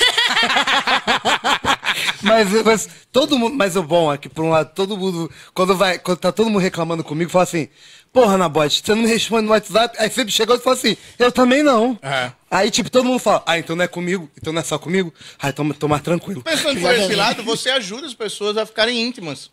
Mas, 2.21 2.49
mas 2.63 2.89
todo 3.11 3.37
mundo. 3.37 3.55
Mas 3.55 3.75
o 3.75 3.83
bom 3.83 4.11
é 4.11 4.17
que, 4.17 4.29
por 4.29 4.43
um 4.43 4.49
lado, 4.49 4.71
todo 4.73 4.97
mundo. 4.97 5.29
Quando 5.53 5.75
vai. 5.75 5.99
Quando 5.99 6.17
tá 6.17 6.31
todo 6.31 6.49
mundo 6.49 6.61
reclamando 6.61 7.03
comigo, 7.03 7.29
fala 7.29 7.43
assim. 7.43 7.69
Porra, 8.13 8.37
Nabote, 8.37 8.83
você 8.85 8.93
não 8.93 9.01
me 9.01 9.07
responde 9.07 9.47
no 9.47 9.51
WhatsApp? 9.51 9.97
Aí 9.99 10.07
sempre 10.11 10.31
chegou 10.31 10.55
e 10.55 10.59
fala 10.59 10.75
assim, 10.75 10.95
eu 11.17 11.31
também 11.31 11.63
não. 11.63 11.97
É. 11.99 12.31
Aí, 12.49 12.69
tipo, 12.69 12.91
todo 12.91 13.05
mundo 13.05 13.17
fala, 13.17 13.41
ah, 13.43 13.57
então 13.57 13.75
não 13.75 13.83
é 13.83 13.87
comigo? 13.87 14.29
Então 14.37 14.53
não 14.53 14.61
é 14.61 14.63
só 14.63 14.77
comigo? 14.77 15.11
Ah, 15.39 15.49
então 15.49 15.67
tô 15.71 15.87
mais 15.87 16.03
tranquilo. 16.03 16.43
Pensando 16.43 16.79
por 16.79 16.93
esse 16.93 17.15
lado, 17.15 17.41
você 17.41 17.71
ajuda 17.71 18.05
as 18.05 18.13
pessoas 18.13 18.55
a 18.55 18.67
ficarem 18.67 19.01
íntimas. 19.01 19.49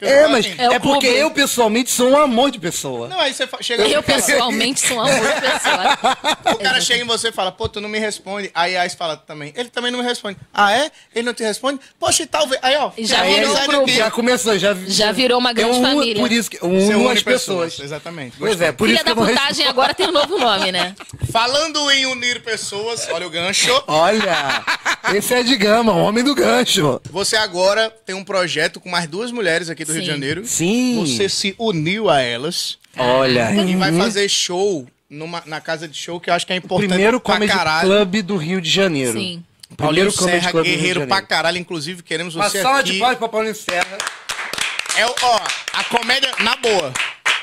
É, 0.00 0.26
mas 0.28 0.46
assim, 0.46 0.54
É 0.58 0.74
é 0.74 0.78
porque 0.78 1.06
eu, 1.06 1.30
pessoalmente, 1.30 1.90
sou 1.90 2.10
um 2.10 2.16
amor 2.18 2.50
de 2.50 2.58
pessoa. 2.58 3.08
Não, 3.08 3.20
aí 3.20 3.32
você 3.34 3.48
chega 3.60 3.86
Eu, 3.86 4.02
pessoalmente, 4.02 4.80
sou 4.86 4.96
um 4.96 5.00
amor 5.00 5.34
de 5.34 5.40
pessoa. 5.40 5.98
O 6.54 6.58
cara 6.62 6.80
chega 6.80 7.02
em 7.02 7.06
você 7.06 7.28
e 7.28 7.32
fala, 7.32 7.50
pô, 7.52 7.68
tu 7.68 7.80
não 7.80 7.88
me 7.88 7.98
responde. 7.98 8.50
Aí 8.54 8.76
a 8.76 8.82
Ais 8.82 8.94
fala 8.94 9.16
também, 9.16 9.52
ele 9.56 9.68
também 9.70 9.90
não 9.90 9.98
me 10.00 10.04
responde. 10.04 10.36
Ah, 10.52 10.72
é? 10.72 10.90
Ele 11.14 11.24
não 11.24 11.32
te 11.34 11.42
responde? 11.42 11.80
Poxa, 11.98 12.22
e 12.22 12.26
talvez. 12.26 12.60
Aí, 12.62 12.76
ó. 12.76 12.90
Já 12.98 13.22
virou 13.24 13.84
um. 13.84 13.88
Já 13.88 14.10
começou, 14.10 14.58
já... 14.58 14.74
Já 14.86 15.12
virou 15.12 15.38
uma 15.38 15.52
grande 15.52 15.70
eu 15.72 15.76
uno- 15.78 15.88
família. 15.88 16.22
Por 16.22 16.30
isso 16.32 16.50
que 16.50 16.58
Você 16.58 16.66
uno 16.66 16.98
une 17.08 17.12
as 17.12 17.22
pessoas. 17.22 17.78
Exatamente. 17.80 18.36
Pois 18.38 18.60
é, 18.60 18.72
por 18.72 18.86
Filha 18.88 18.96
isso 18.96 19.04
que 19.04 19.14
da 19.14 19.20
respondo. 19.20 19.38
putagem 19.40 19.66
agora 19.66 19.94
tem 19.94 20.06
um 20.08 20.12
novo 20.12 20.38
nome, 20.38 20.70
né? 20.72 20.94
Falando 21.32 21.90
em 21.90 22.06
unir 22.06 22.42
pessoas, 22.42 23.08
olha 23.10 23.26
o 23.26 23.30
gancho. 23.30 23.82
Olha, 23.86 24.64
esse 25.14 25.34
é 25.34 25.42
de 25.42 25.56
gama, 25.56 25.92
o 25.92 25.98
homem 26.02 26.22
do 26.22 26.34
gancho. 26.34 27.00
Você 27.10 27.36
agora 27.36 27.90
tem 28.04 28.14
um 28.14 28.24
projeto 28.24 28.80
com 28.80 28.88
mais 28.88 29.06
duas 29.08 29.30
mulheres 29.32 29.68
aqui 29.70 29.84
do 29.84 29.92
Rio 29.92 30.00
de 30.02 30.06
Sim. 30.06 30.12
Janeiro. 30.12 30.46
Sim. 30.46 31.00
Você 31.04 31.28
se 31.28 31.54
uniu 31.58 32.08
a 32.10 32.20
elas 32.20 32.78
Olha, 32.96 33.52
e 33.54 33.76
vai 33.76 33.92
fazer 33.92 34.28
show 34.28 34.86
numa, 35.08 35.42
na 35.46 35.60
casa 35.60 35.86
de 35.88 35.96
show 35.96 36.20
que 36.20 36.30
eu 36.30 36.34
acho 36.34 36.46
que 36.46 36.52
é 36.52 36.56
o 36.56 36.58
importante 36.58 36.88
primeiro 36.88 37.20
pra 37.20 37.34
comedy 37.34 37.52
caralho. 37.52 37.88
club 37.88 38.22
do 38.22 38.36
Rio 38.36 38.60
de 38.60 38.70
Janeiro. 38.70 39.12
Sim. 39.18 39.42
Paulinho 39.76 40.10
Primeiro 40.10 40.12
comedy 40.12 40.38
Serra, 40.40 40.50
club 40.50 40.64
do 40.64 40.68
Rio 40.68 40.76
de 40.76 40.80
guerreiro 40.82 41.06
pra 41.06 41.22
caralho. 41.22 41.56
Inclusive, 41.58 42.02
queremos 42.02 42.34
Uma 42.34 42.48
você 42.50 42.58
aqui. 42.58 42.92
de 42.92 42.98
palmas 42.98 43.18
pra 43.18 43.28
Paulinho 43.28 43.54
Serra. 43.54 43.98
É, 44.96 45.06
o- 45.06 45.14
ó, 45.22 45.40
a 45.74 45.84
comédia, 45.84 46.30
na 46.40 46.56
boa. 46.56 46.92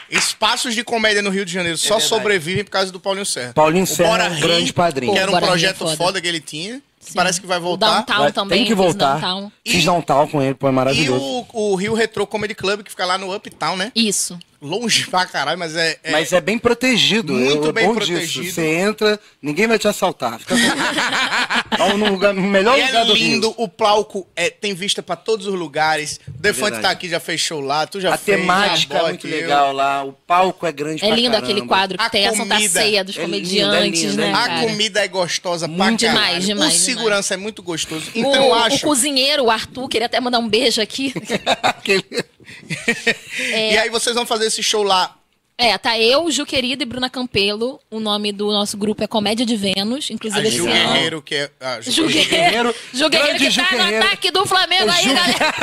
Espaços 0.10 0.74
de 0.74 0.84
comédia 0.84 1.22
no 1.22 1.30
Rio 1.30 1.44
de 1.46 1.52
Janeiro 1.52 1.78
só 1.78 1.96
verdade. 1.96 2.08
sobrevivem 2.10 2.64
por 2.64 2.72
causa 2.72 2.92
do 2.92 3.00
Paulinho 3.00 3.26
Serra. 3.26 3.52
Paulinho 3.54 3.84
O 3.84 3.88
Serra 3.88 4.10
Bora 4.10 4.24
é 4.26 4.30
um 4.30 4.34
Rir, 4.36 4.42
grande 4.42 4.74
padrinho. 4.74 5.14
Que 5.14 5.20
era 5.20 5.28
um 5.30 5.34
Bora 5.34 5.46
é 5.46 5.50
projeto 5.50 5.78
foda. 5.80 5.98
foda 5.98 6.22
que 6.22 6.28
ele 6.28 6.40
tinha. 6.40 6.82
Que 7.08 7.14
Sim. 7.14 7.18
Parece 7.18 7.42
que 7.42 7.48
vai 7.48 7.58
O 7.58 7.62
voltar. 7.62 7.96
Downtown 7.98 8.18
Vai- 8.20 8.32
também. 8.32 8.58
Tem 8.60 8.66
que 8.68 8.76
fiz 8.76 8.78
voltar. 8.78 9.20
Downtown. 9.20 9.52
Fiz 9.66 9.84
E- 9.84 9.86
downtown 9.86 10.28
com 10.28 10.42
ele, 10.42 10.54
pô, 10.54 10.68
é 10.68 10.72
E 10.72 10.74
maravilhoso. 10.74 11.24
o, 11.54 11.72
o 11.72 11.76
Rio 11.76 11.94
Retro 11.94 12.26
Comedy 12.28 12.54
Club, 12.56 12.84
que 12.84 12.92
fica 12.92 13.06
lá 13.06 13.18
no 13.18 13.34
Uptown, 13.36 13.76
né? 13.76 13.92
Isso. 13.96 14.38
Longe 14.60 15.06
pra 15.08 15.26
caralho, 15.26 15.60
mas 15.60 15.76
é. 15.76 16.00
é- 16.04 16.12
Mas 16.12 16.34
é 16.34 16.42
bem 16.42 16.58
protegido. 16.58 17.34
Muito 17.34 17.70
é 17.70 17.72
bem 17.72 17.86
bom 17.88 17.94
protegido. 17.94 18.44
Disso. 18.44 18.56
Você 18.56 18.66
entra, 18.80 19.20
ninguém 19.42 19.68
vai 19.68 19.78
te 19.78 19.88
assaltar. 19.88 20.40
Fica 20.40 20.56
tranquilo. 21.70 21.98
no, 21.98 22.10
lugar, 22.12 22.34
no 22.34 22.42
melhor 22.42 22.78
E 22.78 22.82
lugar 22.86 23.02
é 23.04 23.06
do 23.06 23.14
lindo, 23.14 23.48
Rio. 23.50 23.56
o 23.60 23.68
palco 23.68 24.28
é, 24.36 24.50
tem 24.50 24.74
vista 24.74 25.04
pra 25.04 25.16
todos 25.16 25.46
os 25.46 25.54
lugares. 25.54 26.20
O 26.28 26.32
Defante 26.42 26.64
verdade. 26.72 26.82
tá 26.82 26.90
aqui, 26.90 27.08
já 27.08 27.20
fez 27.20 27.40
show 27.40 27.62
lá, 27.62 27.86
tu 27.86 28.02
já 28.02 28.14
A 28.14 28.18
fez. 28.18 28.38
temática 28.40 28.98
é 28.98 29.04
muito 29.04 29.28
eu. 29.28 29.42
legal 29.42 29.72
lá, 29.74 30.04
o 30.04 30.14
palco 30.14 30.66
é 30.66 30.72
grande 30.72 31.06
É 31.06 31.12
lindo 31.12 31.36
aquele 31.38 31.62
quadro 31.62 31.98
que 31.98 32.04
A 32.04 32.10
tem 32.10 32.26
a 32.28 32.32
Santa 32.32 32.56
comida 32.56 32.70
Ceia 32.82 33.04
dos 33.04 33.16
é 33.18 33.22
lindo, 33.26 33.36
é 33.36 33.40
comediantes, 33.40 34.02
lindo, 34.02 34.16
né, 34.18 34.30
é 34.30 34.34
A 34.34 34.62
comida 34.62 35.00
é 35.04 35.08
gostosa 35.08 35.68
pra 35.68 35.86
Muito 35.86 36.02
caralho. 36.04 36.20
demais, 36.26 36.46
demais, 36.46 36.74
O 36.74 36.78
segurança 36.80 37.34
é 37.34 37.38
muito 37.38 37.62
gostoso. 37.62 38.06
O, 38.16 38.18
Então 38.20 38.34
eu 38.36 38.48
o 38.50 38.54
acho. 38.56 38.82
cozinheiro, 38.86 39.44
o 39.46 39.52
Arthur, 39.52 39.88
queria 39.88 40.08
até 40.08 40.20
mandar 40.20 40.40
um 40.40 40.48
beijo 40.50 40.82
aqui. 40.82 41.14
Aquele- 41.62 42.04
E 43.40 43.78
aí 43.78 43.90
vocês 43.90 44.16
vão 44.16 44.26
fazer 44.26 44.46
esse 44.48 44.62
show 44.64 44.84
lá. 44.84 45.14
É, 45.60 45.76
tá 45.76 45.98
eu, 45.98 46.30
Ju 46.30 46.46
Querida 46.46 46.84
e 46.84 46.86
Bruna 46.86 47.10
Campelo. 47.10 47.80
O 47.90 48.00
nome 48.00 48.32
do 48.32 48.46
nosso 48.52 48.78
grupo 48.78 49.04
é 49.04 49.08
Comédia 49.08 49.44
de 49.44 49.56
Vênus. 49.58 50.08
A 50.08 50.14
Inclusive, 50.14 50.52
Ju 50.52 50.68
esse 50.70 50.78
ano. 50.78 50.94
Guerreiro, 50.94 51.22
que 51.24 51.34
é. 51.34 51.50
A 51.60 51.82
Ju 51.82 51.92
Ju 51.92 52.08
Guerreiro. 52.08 52.76
Ju 52.94 53.10
Guerreiro 53.10 53.40
que 53.40 53.50
Ju 53.50 53.62
tá 53.64 53.72
no 53.72 53.78
Guerreiro. 53.80 54.06
ataque 54.06 54.30
do 54.30 54.46
Flamengo 54.46 54.92
aí, 54.92 55.04
Ju- 55.04 55.16
galera. 55.16 55.54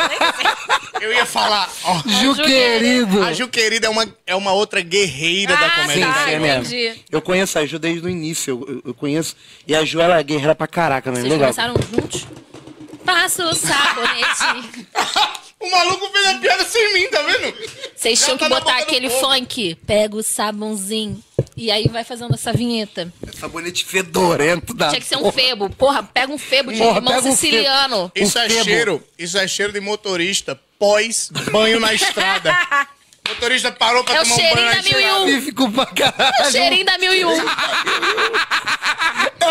Eu 1.01 1.12
ia 1.12 1.25
falar. 1.25 1.70
ó, 1.85 1.99
Ju 2.09 2.35
Ju 2.35 2.42
querido. 2.42 3.23
a 3.23 3.33
Ju 3.33 3.47
Querida 3.47 3.87
é 3.87 3.90
uma, 3.90 4.05
é 4.27 4.35
uma 4.35 4.53
outra 4.53 4.81
guerreira 4.81 5.57
da 5.57 5.66
Ah, 5.66 5.70
comédia. 5.83 6.07
Sim, 6.07 6.12
tá, 6.12 6.25
sim, 6.25 6.31
é 6.33 6.38
mesmo. 6.40 7.01
Eu 7.12 7.23
conheço 7.23 7.57
a 7.61 7.64
Ju 7.64 7.79
desde 7.79 8.05
o 8.05 8.11
início, 8.11 8.66
eu, 8.68 8.83
eu 8.87 8.94
conheço. 8.94 9.37
E 9.64 9.77
a 9.77 9.85
Ju, 9.85 10.01
ela 10.01 10.18
é 10.18 10.23
guerreira 10.25 10.57
pra 10.57 10.66
caraca, 10.66 11.09
mesmo. 11.12 11.29
Vocês 11.29 11.40
Legal. 11.40 11.55
começaram 11.55 11.75
juntos? 12.03 12.27
Passa 13.05 13.47
o 13.47 13.55
sabonete. 13.55 14.85
o 15.64 15.70
maluco 15.70 16.11
fez 16.12 16.27
a 16.27 16.35
piada 16.38 16.64
sem 16.64 16.94
mim, 16.94 17.09
tá 17.09 17.22
vendo? 17.22 17.55
Vocês 17.96 18.22
tinham 18.22 18.37
tá 18.38 18.44
que 18.46 18.50
na 18.55 18.61
botar 18.61 18.79
aquele 18.79 19.11
funk. 19.11 19.74
Pega 19.87 20.16
o 20.16 20.22
sabãozinho. 20.22 21.22
E 21.57 21.70
aí 21.70 21.88
vai 21.88 22.05
fazendo 22.05 22.35
essa 22.35 22.53
vinheta. 22.53 23.12
Sabonete 23.38 23.85
fedorento 23.85 24.74
da. 24.74 24.88
Tinha 24.88 25.00
que 25.00 25.07
ser 25.07 25.16
um 25.16 25.31
febo. 25.33 25.70
Porra, 25.70 26.03
pega 26.03 26.33
um 26.33 26.38
febo 26.38 26.72
de 26.72 26.79
Porra, 26.79 26.98
limão 27.00 27.14
pega 27.14 27.29
um 27.29 27.33
siciliano. 27.33 28.12
Isso 28.14 28.38
O 28.38 28.42
é 28.42 28.48
febo. 28.48 28.64
cheiro. 28.64 29.03
Isso 29.18 29.38
é 29.38 29.48
cheiro 29.48 29.72
de 29.72 29.81
motorista 29.81 30.59
pós 30.79 31.31
banho 31.53 31.79
na 31.81 31.94
estrada. 31.94 32.53
O 33.24 33.29
motorista 33.31 33.70
parou 33.72 34.05
pra 34.05 34.16
É 34.16 34.20
o 34.20 34.24
tomar 34.24 34.35
um 34.35 34.38
cheirinho 34.38 34.57
banho 34.57 34.66
na 34.66 34.74
da 34.74 34.83
mil 34.83 35.00
e 35.00 35.05
estrada. 35.38 35.64
um. 35.66 35.72
Pra 35.72 35.87
caralho. 35.87 36.53
Cheirinho 36.53 36.85
da 36.85 36.98
mil 36.98 37.14
e 37.14 37.24
um. 37.24 37.37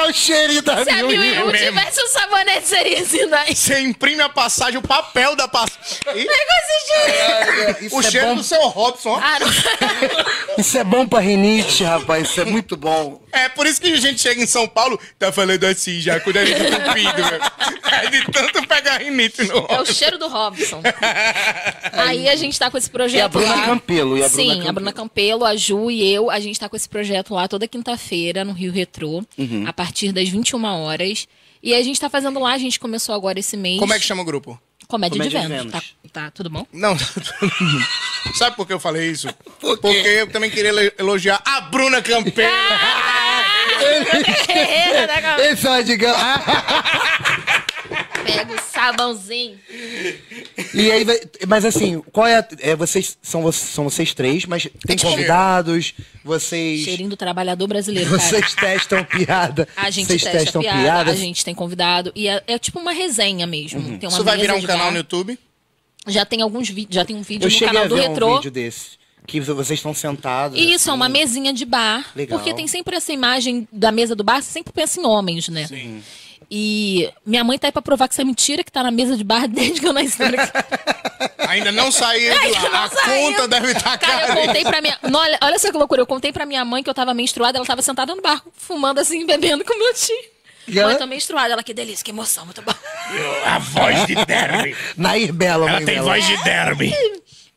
o 0.08 0.14
cheirinho 0.14 0.62
da 0.62 0.84
Se 0.84 0.90
a 0.90 0.96
Miu 0.98 1.08
Miu. 1.10 1.18
Miu 1.48 1.52
tivesse 1.52 2.02
um 2.04 2.08
sabonete, 2.08 2.68
seria 2.68 3.02
assim, 3.02 3.26
né? 3.26 3.46
Você 3.54 3.80
imprime 3.82 4.22
a 4.22 4.30
passagem, 4.30 4.78
o 4.78 4.82
papel 4.82 5.36
da 5.36 5.48
passagem. 5.48 5.78
Ih, 6.16 7.86
Isso 7.86 7.96
O 7.96 8.00
é 8.00 8.12
cheiro 8.12 8.28
bom- 8.28 8.36
do 8.36 8.44
seu 8.44 8.62
Robson. 8.68 9.10
ó. 9.12 9.20
Ah, 9.22 9.40
não. 9.40 9.48
Isso 10.58 10.78
é 10.78 10.84
bom 10.84 11.08
pra 11.08 11.20
rinite, 11.20 11.84
rapaz. 11.84 12.30
Isso 12.30 12.42
é 12.42 12.46
muito 12.46 12.76
bom. 12.78 13.22
É 13.32 13.50
por 13.50 13.66
isso 13.66 13.82
que 13.82 13.92
a 13.92 13.98
gente 13.98 14.22
chega 14.22 14.42
em 14.44 14.46
São 14.46 14.68
Paulo, 14.68 15.00
tá 15.18 15.32
falando 15.32 15.64
assim 15.64 16.00
já, 16.00 16.20
com 16.20 16.30
o 16.30 16.34
nariz 16.34 16.52
entupido, 16.52 17.26
meu. 17.26 17.42
É 17.92 18.08
de 18.10 18.32
tanto 18.32 18.68
pegar 18.68 18.98
rinite 19.00 19.44
no 19.46 19.54
É 19.54 19.56
o 19.58 19.62
Robson. 19.62 19.94
cheiro 19.94 20.18
do 20.20 20.28
Robson. 20.28 20.82
Aí 21.94 22.30
a 22.30 22.36
gente 22.36 22.58
tá 22.60 22.70
com 22.70 22.78
esse 22.78 22.90
projeto 22.90 23.20
E 23.20 23.22
a 23.22 23.28
Bruna 23.28 23.56
lá. 23.56 23.66
Campelo, 23.66 24.18
e 24.18 24.24
a 24.24 24.28
Bruna 24.28 24.30
Sim, 24.30 24.48
Campelo. 24.50 24.70
a 24.70 24.74
Bruna 24.74 24.94
Campelo, 24.94 25.46
a 25.46 25.56
Ju 25.56 25.90
e 25.90 26.14
eu, 26.14 26.30
a 26.30 26.40
gente 26.40 26.60
tá 26.60 26.70
com 26.70 26.76
esse 26.76 26.88
projeto 26.88 27.34
lá 27.34 27.48
toda 27.48 27.68
quinta-feira 27.68 28.44
no 28.46 28.52
Rio 28.54 28.72
Retrô, 28.72 29.24
Uhum. 29.38 29.64
a 29.68 29.74
partir 29.84 30.14
das 30.14 30.30
21 30.30 30.64
horas. 30.64 31.28
E 31.62 31.74
a 31.74 31.84
gente 31.84 32.00
tá 32.00 32.10
fazendo 32.10 32.40
lá, 32.40 32.54
a 32.54 32.58
gente 32.58 32.80
começou 32.80 33.14
agora 33.14 33.40
esse 33.40 33.58
mês. 33.58 33.80
Como 33.80 33.94
é 33.94 34.00
que 34.00 34.06
chama 34.06 34.22
o 34.22 34.26
grupo? 34.26 34.60
Comédia, 34.88 35.18
Comédia 35.18 35.40
de 35.42 35.48
de 35.48 35.54
Vênus. 35.54 35.72
Tá, 35.72 35.82
tá 36.12 36.32
tudo 36.32 36.50
bom? 36.50 36.66
Não. 36.72 36.96
Sabe 38.36 38.56
por 38.56 38.66
que 38.66 38.74
eu 38.74 38.80
falei 38.80 39.10
isso? 39.12 39.28
Porque 39.60 39.88
eu 39.88 40.28
também 40.28 40.50
queria 40.50 40.70
ele- 40.70 40.94
elogiar 40.98 41.42
a 41.46 41.62
Bruna 41.62 42.02
Campelo. 42.02 42.52
Esse 45.52 45.68
é 45.68 45.70
o 45.70 45.74
Adigão. 45.74 46.14
Ah, 46.16 47.33
Pega 48.26 48.54
o 48.54 48.60
sabãozinho. 48.72 49.58
E 50.74 50.92
aí, 50.92 51.04
vai- 51.04 51.20
mas 51.48 51.66
assim, 51.66 52.02
qual 52.12 52.26
é, 52.28 52.38
a, 52.38 52.48
é 52.60 52.76
vocês 52.76 53.18
são, 53.22 53.42
vo- 53.42 53.52
são 53.52 53.84
vocês 53.86 54.14
três, 54.14 54.46
mas 54.46 54.68
tem 54.86 54.96
tipo- 54.96 55.10
convidados, 55.12 55.94
vocês 56.24 56.82
Cheirinho 56.84 57.10
do 57.10 57.18
trabalhador 57.18 57.68
brasileiro, 57.68 58.10
cara. 58.12 58.22
vocês 58.22 58.54
testam 58.56 59.04
piada. 59.04 59.68
A 59.76 59.90
gente 59.90 60.08
vocês 60.08 60.24
testa 60.24 60.40
testam 60.40 60.62
piada, 60.62 60.82
piadas. 60.82 61.14
a 61.14 61.18
gente 61.18 61.44
tem 61.46 61.54
convidado. 61.56 62.12
E 62.16 62.28
é, 62.28 62.44
é 62.48 62.58
tipo 62.60 62.80
uma 62.80 62.92
resenha 62.92 63.46
mesmo. 63.46 63.80
Uhum. 63.80 63.98
Tem 63.98 64.10
uma 64.10 64.16
Isso 64.16 64.24
vai 64.24 64.36
mesa 64.36 64.42
virar 64.48 64.56
um 64.58 64.60
de 64.62 64.68
canal 64.68 64.86
bar. 64.86 64.92
no 64.92 64.98
YouTube? 64.98 65.40
Já 66.08 66.26
tem 66.26 66.42
alguns 66.42 66.70
vídeos, 66.70 66.94
já 66.96 67.06
tem 67.06 67.16
um 67.16 67.22
vídeo 67.22 67.46
Eu 67.46 67.50
no 67.50 67.52
cheguei 67.52 67.68
canal 67.68 67.84
a 67.84 67.88
do 67.88 67.96
ver 67.96 68.10
Retrô. 68.10 68.32
um 68.34 68.36
vídeo 68.38 68.52
desse 68.52 69.02
que 69.26 69.40
vocês 69.40 69.80
estão 69.80 69.94
sentados. 69.94 70.60
Isso, 70.60 70.72
é 70.72 70.76
assim. 70.76 70.92
uma 70.92 71.08
mesinha 71.08 71.54
de 71.54 71.64
bar. 71.64 72.06
Legal. 72.14 72.38
Porque 72.38 72.54
tem 72.54 72.68
sempre 72.68 72.98
essa 72.98 73.14
imagem 73.14 73.66
da 73.72 73.90
mesa 73.90 74.14
do 74.16 74.22
bar, 74.24 74.42
você 74.42 74.52
sempre 74.52 74.74
pensa 74.74 75.00
em 75.00 75.06
homens, 75.06 75.48
né? 75.48 75.66
Sim. 75.66 76.04
E 76.56 77.12
minha 77.26 77.44
mãe 77.44 77.58
tá 77.58 77.68
aí 77.68 77.72
pra 77.72 77.82
provar 77.82 78.08
que 78.08 78.14
isso 78.14 78.22
é 78.22 78.24
mentira, 78.24 78.64
que 78.64 78.72
tá 78.72 78.84
na 78.84 78.92
mesa 78.92 79.18
de 79.18 79.24
bar 79.24 79.48
desde 79.50 79.80
que 79.80 79.88
eu 79.88 79.92
nasci. 79.94 80.18
Ainda 81.48 81.72
não 81.72 81.92
saiu 81.92 82.32
Ainda 82.40 82.70
não 82.70 82.84
A 82.84 82.90
saiu. 82.90 83.22
conta 83.32 83.48
deve 83.48 83.72
estar 83.72 83.98
Cara, 83.98 84.22
eu 84.22 84.28
cara. 84.28 84.46
contei 84.48 84.64
pra 84.64 84.80
minha. 84.82 85.00
Não, 85.02 85.20
olha, 85.20 85.38
olha 85.42 85.58
só 85.58 85.72
que 85.72 85.78
loucura. 85.78 86.02
Eu 86.02 86.06
contei 86.06 86.32
pra 86.32 86.46
minha 86.46 86.64
mãe 86.64 86.84
que 86.84 86.90
eu 86.90 86.94
tava 86.94 87.12
menstruada, 87.14 87.58
ela 87.58 87.66
tava 87.66 87.82
sentada 87.82 88.14
no 88.14 88.22
bar, 88.22 88.40
fumando 88.56 89.00
assim, 89.00 89.26
bebendo 89.26 89.66
com 89.66 89.76
meu 89.78 89.94
tio. 89.96 90.16
E 90.68 90.78
ela- 90.80 90.92
Mãe, 90.92 91.00
tô 91.00 91.08
menstruada. 91.08 91.54
Ela, 91.54 91.64
que 91.64 91.74
delícia, 91.74 92.06
que 92.06 92.12
emoção, 92.12 92.46
muito 92.46 92.62
bom. 92.62 92.72
A 93.46 93.58
voz 93.58 94.06
de 94.06 94.14
Derby. 94.14 94.76
Nair 94.96 95.34
Bela, 95.34 95.68
Ela 95.68 95.78
tem 95.80 95.96
dela. 95.96 96.06
voz 96.12 96.24
de 96.26 96.38
Derby. 96.44 96.94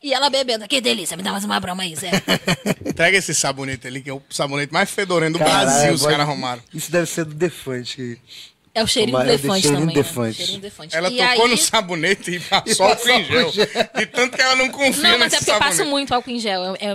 E 0.01 0.11
ela 0.13 0.29
bebendo, 0.29 0.67
que 0.67 0.81
delícia, 0.81 1.15
me 1.17 1.21
dá 1.23 1.31
mais 1.31 1.43
uma 1.43 1.59
broma 1.59 1.83
aí, 1.83 1.95
Zé. 1.95 2.09
Entrega 2.85 3.17
esse 3.17 3.33
sabonete 3.35 3.85
ali, 3.87 4.01
que 4.01 4.09
é 4.09 4.13
o 4.13 4.21
sabonete 4.29 4.73
mais 4.73 4.89
fedorento 4.89 5.33
do 5.33 5.39
Caralho, 5.39 5.65
Brasil, 5.69 5.93
os 5.93 6.01
caras 6.03 6.19
arrumaram. 6.21 6.61
Isso 6.73 6.91
deve 6.91 7.05
ser 7.07 7.25
do 7.25 7.33
Defante. 7.33 8.19
É 8.79 8.83
o 8.83 8.87
cheirinho 8.87 9.17
do 9.17 9.23
é 9.23 9.27
defante 9.37 9.61
cheirinho 9.61 9.79
também. 9.81 9.93
do 9.95 9.97
né? 9.99 10.03
Defante. 10.03 10.37
Cheirinho 10.37 10.59
do 10.59 10.61
defante. 10.61 10.95
Ela 10.95 11.09
e 11.09 11.17
tocou 11.17 11.45
aí... 11.45 11.51
no 11.51 11.57
sabonete 11.57 12.31
e 12.31 12.39
passou 12.45 12.85
E 12.85 12.89
álcool 12.89 12.95
passou 12.95 13.11
em 13.11 13.25
gel. 13.25 13.39
álcool 13.45 13.49
em 13.49 13.53
gel. 13.53 13.89
De 13.95 14.05
tanto 14.05 14.35
que 14.37 14.41
ela 14.41 14.55
não 14.55 14.69
confia 14.69 15.03
Não, 15.03 15.19
mas 15.19 15.19
nesse 15.31 15.35
é 15.35 15.39
porque 15.39 15.51
eu 15.51 15.55
passo 15.59 15.71
sabonete. 15.77 15.89
muito 15.91 16.13
álcool 16.13 16.29
em 16.31 16.39
gel. 16.39 16.75
É, 16.75 16.85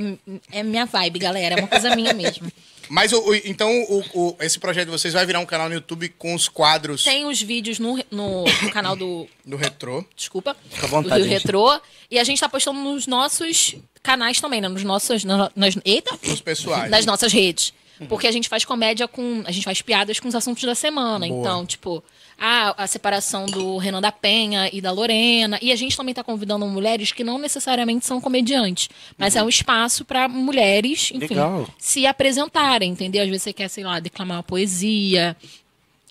é, 0.53 0.61
é 0.61 0.62
minha 0.62 0.87
vibe, 0.87 1.18
galera. 1.18 1.55
É 1.57 1.59
uma 1.59 1.68
coisa 1.68 1.95
minha 1.97 2.12
mesmo. 2.12 2.51
Mas 2.88 3.11
o, 3.12 3.21
o- 3.21 3.35
então 3.37 3.71
o, 3.88 4.03
o- 4.12 4.37
esse 4.40 4.59
projeto 4.59 4.87
de 4.87 4.90
vocês 4.90 5.14
vai 5.14 5.25
virar 5.25 5.38
um 5.38 5.47
canal 5.47 5.66
no 5.66 5.75
YouTube 5.75 6.11
com 6.18 6.35
os 6.35 6.47
quadros 6.47 7.03
Tem 7.05 7.25
os 7.25 7.40
vídeos 7.40 7.79
no, 7.79 7.97
no, 8.11 8.45
no 8.45 8.71
canal 8.71 8.95
do. 8.95 9.27
do 9.47 9.57
retrô. 9.57 10.05
Desculpa. 10.14 10.55
à 10.83 10.87
vontade, 10.88 11.23
do 11.23 11.27
Rio. 11.27 11.38
Retrô. 11.38 11.81
E 12.11 12.18
a 12.18 12.25
gente 12.25 12.38
tá 12.40 12.49
postando 12.51 12.81
nos 12.81 13.07
nossos 13.07 13.77
canais 14.03 14.40
também, 14.42 14.61
né? 14.61 14.68
Nos 14.68 14.83
nossos. 14.85 15.25
na- 15.25 15.51
Nas, 15.57 15.75
eita! 15.87 16.18
Os 16.23 16.40
pessoais. 16.42 16.90
Nas 16.90 17.07
nossas 17.07 17.33
redes. 17.33 17.73
Porque 18.08 18.26
a 18.26 18.32
gente 18.32 18.48
faz 18.48 18.64
comédia 18.64 19.06
com. 19.08 19.42
A 19.46 19.52
gente 19.52 19.64
faz 19.64 19.82
piadas 19.82 20.20
com 20.20 20.28
os 20.28 20.34
assuntos 20.34 20.62
da 20.64 20.74
semana. 20.74 21.26
Então, 21.26 21.64
tipo, 21.66 22.02
a, 22.38 22.82
a 22.82 22.86
separação 22.86 23.46
do 23.46 23.76
Renan 23.78 24.00
da 24.00 24.10
Penha 24.10 24.68
e 24.72 24.80
da 24.80 24.90
Lorena. 24.90 25.58
E 25.62 25.70
a 25.70 25.76
gente 25.76 25.96
também 25.96 26.12
tá 26.12 26.24
convidando 26.24 26.66
mulheres 26.66 27.12
que 27.12 27.22
não 27.22 27.38
necessariamente 27.38 28.04
são 28.04 28.20
comediantes. 28.20 28.88
Mas 29.16 29.36
é 29.36 29.42
um 29.42 29.48
espaço 29.48 30.04
para 30.04 30.28
mulheres, 30.28 31.10
enfim, 31.14 31.34
Legal. 31.34 31.68
se 31.78 32.06
apresentarem, 32.06 32.90
entendeu? 32.90 33.22
Às 33.22 33.28
vezes 33.28 33.42
você 33.44 33.52
quer, 33.52 33.68
sei 33.68 33.84
lá, 33.84 34.00
declamar 34.00 34.38
uma 34.38 34.42
poesia, 34.42 35.36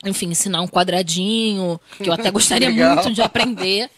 enfim, 0.05 0.27
ensinar 0.27 0.61
um 0.61 0.67
quadradinho, 0.67 1.79
que 1.97 2.09
eu 2.09 2.13
até 2.13 2.29
gostaria 2.31 2.71
muito 2.71 3.11
de 3.11 3.21
aprender. 3.21 3.89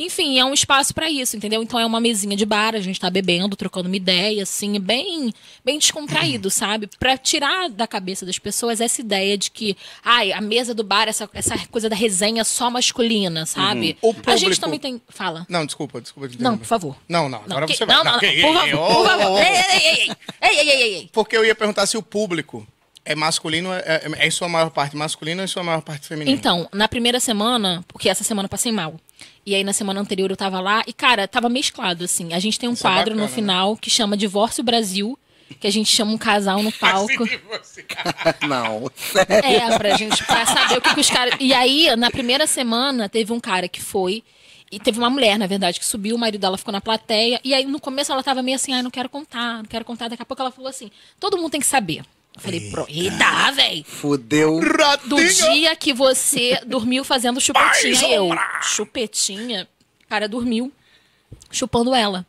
Enfim, 0.00 0.38
é 0.38 0.44
um 0.44 0.54
espaço 0.54 0.94
para 0.94 1.10
isso, 1.10 1.36
entendeu? 1.36 1.62
Então 1.62 1.78
é 1.78 1.84
uma 1.84 2.00
mesinha 2.00 2.34
de 2.34 2.46
bar, 2.46 2.74
a 2.74 2.80
gente 2.80 2.98
tá 2.98 3.10
bebendo, 3.10 3.54
trocando 3.54 3.86
uma 3.86 3.96
ideia, 3.96 4.44
assim, 4.44 4.80
bem, 4.80 5.30
bem 5.62 5.78
descontraído, 5.78 6.48
sabe? 6.50 6.88
Para 6.98 7.18
tirar 7.18 7.68
da 7.68 7.86
cabeça 7.86 8.24
das 8.24 8.38
pessoas 8.38 8.80
essa 8.80 9.02
ideia 9.02 9.36
de 9.36 9.50
que, 9.50 9.76
ai, 10.02 10.32
a 10.32 10.40
mesa 10.40 10.72
do 10.72 10.82
bar, 10.82 11.06
essa, 11.06 11.28
essa 11.34 11.54
coisa 11.68 11.86
da 11.88 11.94
resenha 11.94 12.44
só 12.44 12.70
masculina, 12.70 13.44
sabe? 13.44 13.98
Uhum. 14.02 14.14
Público... 14.14 14.30
A 14.30 14.36
gente 14.36 14.58
também 14.58 14.78
tem. 14.78 15.02
Fala. 15.10 15.46
Não, 15.50 15.66
desculpa, 15.66 16.00
desculpa. 16.00 16.30
Não, 16.38 16.56
por 16.56 16.66
favor. 16.66 16.96
Não, 17.06 17.28
não, 17.28 17.42
agora 17.42 17.66
que... 17.66 17.76
você 17.76 17.84
vai. 17.84 17.96
Não, 17.96 18.04
não, 18.04 18.12
não. 18.12 18.20
Por 18.20 18.54
favor. 18.54 18.96
Por 18.96 19.06
favor. 19.06 19.38
Ei, 19.42 19.46
ei, 19.46 20.10
ei, 20.40 20.58
ei, 20.58 20.70
ei, 20.70 20.94
ei. 20.94 21.10
Porque 21.12 21.36
eu 21.36 21.44
ia 21.44 21.54
perguntar 21.54 21.84
se 21.84 21.98
o 21.98 22.02
público 22.02 22.66
é 23.10 23.14
masculino, 23.16 23.72
é, 23.72 23.80
é, 23.80 24.02
é 24.18 24.28
em 24.28 24.30
sua 24.30 24.48
maior 24.48 24.70
parte 24.70 24.96
masculino 24.96 25.40
ou 25.40 25.44
em 25.44 25.48
sua 25.48 25.64
maior 25.64 25.82
parte 25.82 26.06
feminino? 26.06 26.36
Então, 26.36 26.68
na 26.72 26.86
primeira 26.86 27.18
semana, 27.18 27.84
porque 27.88 28.08
essa 28.08 28.22
semana 28.22 28.46
eu 28.46 28.50
passei 28.50 28.70
mal. 28.70 28.94
E 29.44 29.52
aí 29.52 29.64
na 29.64 29.72
semana 29.72 30.00
anterior 30.00 30.30
eu 30.30 30.36
tava 30.36 30.60
lá 30.60 30.84
e, 30.86 30.92
cara, 30.92 31.26
tava 31.26 31.48
mesclado, 31.48 32.04
assim. 32.04 32.32
A 32.32 32.38
gente 32.38 32.56
tem 32.56 32.68
um 32.68 32.74
Isso 32.74 32.86
é 32.86 32.90
quadro 32.90 33.14
bacana, 33.14 33.22
no 33.22 33.28
final 33.28 33.76
que 33.76 33.90
chama 33.90 34.16
Divórcio 34.16 34.62
Brasil, 34.62 35.18
que 35.58 35.66
a 35.66 35.72
gente 35.72 35.90
chama 35.90 36.12
um 36.12 36.18
casal 36.18 36.62
no 36.62 36.70
palco. 36.78 37.24
Não. 38.46 38.88
É, 39.28 39.76
pra 39.76 39.96
gente 39.96 40.24
pra 40.24 40.46
saber 40.46 40.78
o 40.78 40.80
que, 40.80 40.94
que 40.94 41.00
os 41.00 41.10
caras. 41.10 41.34
E 41.40 41.52
aí, 41.52 41.94
na 41.96 42.12
primeira 42.12 42.46
semana, 42.46 43.08
teve 43.08 43.32
um 43.32 43.40
cara 43.40 43.66
que 43.66 43.82
foi. 43.82 44.22
E 44.70 44.78
teve 44.78 45.00
uma 45.00 45.10
mulher, 45.10 45.36
na 45.36 45.48
verdade, 45.48 45.80
que 45.80 45.84
subiu, 45.84 46.14
o 46.14 46.18
marido 46.18 46.40
dela 46.40 46.56
ficou 46.56 46.70
na 46.70 46.80
plateia. 46.80 47.40
E 47.42 47.52
aí, 47.52 47.64
no 47.64 47.80
começo, 47.80 48.12
ela 48.12 48.22
tava 48.22 48.40
meio 48.40 48.54
assim, 48.54 48.72
ai, 48.72 48.82
não 48.82 48.90
quero 48.90 49.08
contar, 49.08 49.56
não 49.56 49.64
quero 49.64 49.84
contar. 49.84 50.06
Daqui 50.06 50.22
a 50.22 50.24
pouco 50.24 50.40
ela 50.40 50.52
falou 50.52 50.68
assim: 50.70 50.92
todo 51.18 51.36
mundo 51.36 51.50
tem 51.50 51.60
que 51.60 51.66
saber. 51.66 52.04
Eu 52.34 52.40
falei, 52.40 52.70
pro, 52.70 52.86
eita, 52.88 53.50
véi! 53.52 53.84
Fudeu. 53.86 54.60
Do 55.06 55.16
dia 55.16 55.74
que 55.76 55.92
você 55.92 56.60
dormiu 56.64 57.04
fazendo 57.04 57.40
chupetinha. 57.40 58.08
Eu, 58.08 58.30
chupetinha? 58.62 59.68
O 60.04 60.08
cara 60.08 60.28
dormiu 60.28 60.72
chupando 61.50 61.94
ela. 61.94 62.26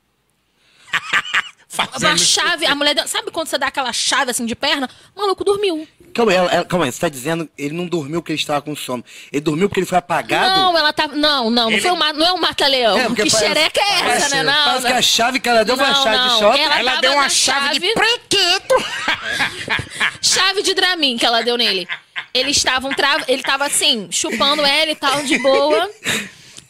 Uma 2.00 2.18
chave, 2.18 2.66
a 2.66 2.76
mulher. 2.76 3.08
Sabe 3.08 3.32
quando 3.32 3.48
você 3.48 3.58
dá 3.58 3.68
aquela 3.68 3.92
chave 3.94 4.32
assim 4.32 4.46
de 4.46 4.56
perna? 4.56 4.90
O 5.16 5.22
maluco 5.22 5.44
dormiu. 5.44 5.88
Calma 6.14 6.32
aí, 6.34 6.38
ela- 6.38 6.52
ela- 6.52 6.66
calma 6.66 6.86
aí, 6.86 6.92
você 6.92 7.00
tá 7.00 7.08
dizendo 7.08 7.50
ele 7.58 7.74
não 7.74 7.86
dormiu 7.88 8.22
porque 8.22 8.34
ele 8.34 8.40
estava 8.40 8.62
com 8.62 8.76
sono. 8.76 9.04
Ele 9.32 9.40
dormiu 9.42 9.70
porque 9.70 9.80
ele 9.80 9.88
foi 9.88 9.98
apagado? 9.98 10.60
Não, 10.60 10.78
ela 10.78 10.92
tá. 10.92 11.08
Não, 11.08 11.50
não, 11.50 11.70
não, 11.72 11.80
foi 11.80 11.92
uma, 11.92 12.12
não 12.12 12.26
é 12.26 12.34
um 12.34 12.38
mata-leão. 12.38 12.98
É, 13.00 13.08
que 13.10 13.16
parece- 13.16 13.38
xereca 13.38 13.80
é 13.80 13.94
essa, 13.94 14.04
parece- 14.04 14.36
né? 14.36 14.44
Não, 14.44 14.54
Parece 14.66 14.84
não. 14.84 14.92
que 14.92 14.98
a 14.98 15.02
chave 15.02 15.40
que 15.40 15.48
ela 15.50 15.64
deu 15.64 15.78
foi 15.78 15.86
uma 15.86 15.96
chave 16.04 16.30
de 16.34 16.40
choque. 16.40 16.60
ela- 16.60 16.80
Ela 16.80 16.96
deu 16.98 17.14
uma 17.14 17.30
chave, 17.30 17.80
de 17.80 17.94
prequito. 17.94 18.76
chave 20.22 20.62
de 20.64 20.74
Dramin 20.74 21.18
que 21.18 21.26
ela 21.26 21.42
deu 21.42 21.58
nele. 21.58 21.88
Eles 22.34 22.58
estavam 22.58 22.94
tra... 22.94 23.24
ele 23.28 23.42
tava 23.44 23.66
assim, 23.66 24.08
chupando 24.12 24.64
ela 24.66 24.92
e 24.92 24.96
tal, 24.96 25.24
de 25.24 25.38
boa. 25.40 25.90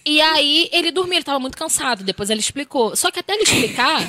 E 0.06 0.20
aí 0.22 0.70
ele 0.72 0.92
dormiu, 0.92 1.16
ele 1.18 1.24
tava 1.24 1.40
muito 1.40 1.58
cansado. 1.58 2.04
Depois 2.04 2.30
ele 2.30 2.40
explicou. 2.40 2.96
Só 2.96 3.12
que 3.12 3.20
até 3.20 3.34
ele 3.34 3.44
explicar, 3.44 4.02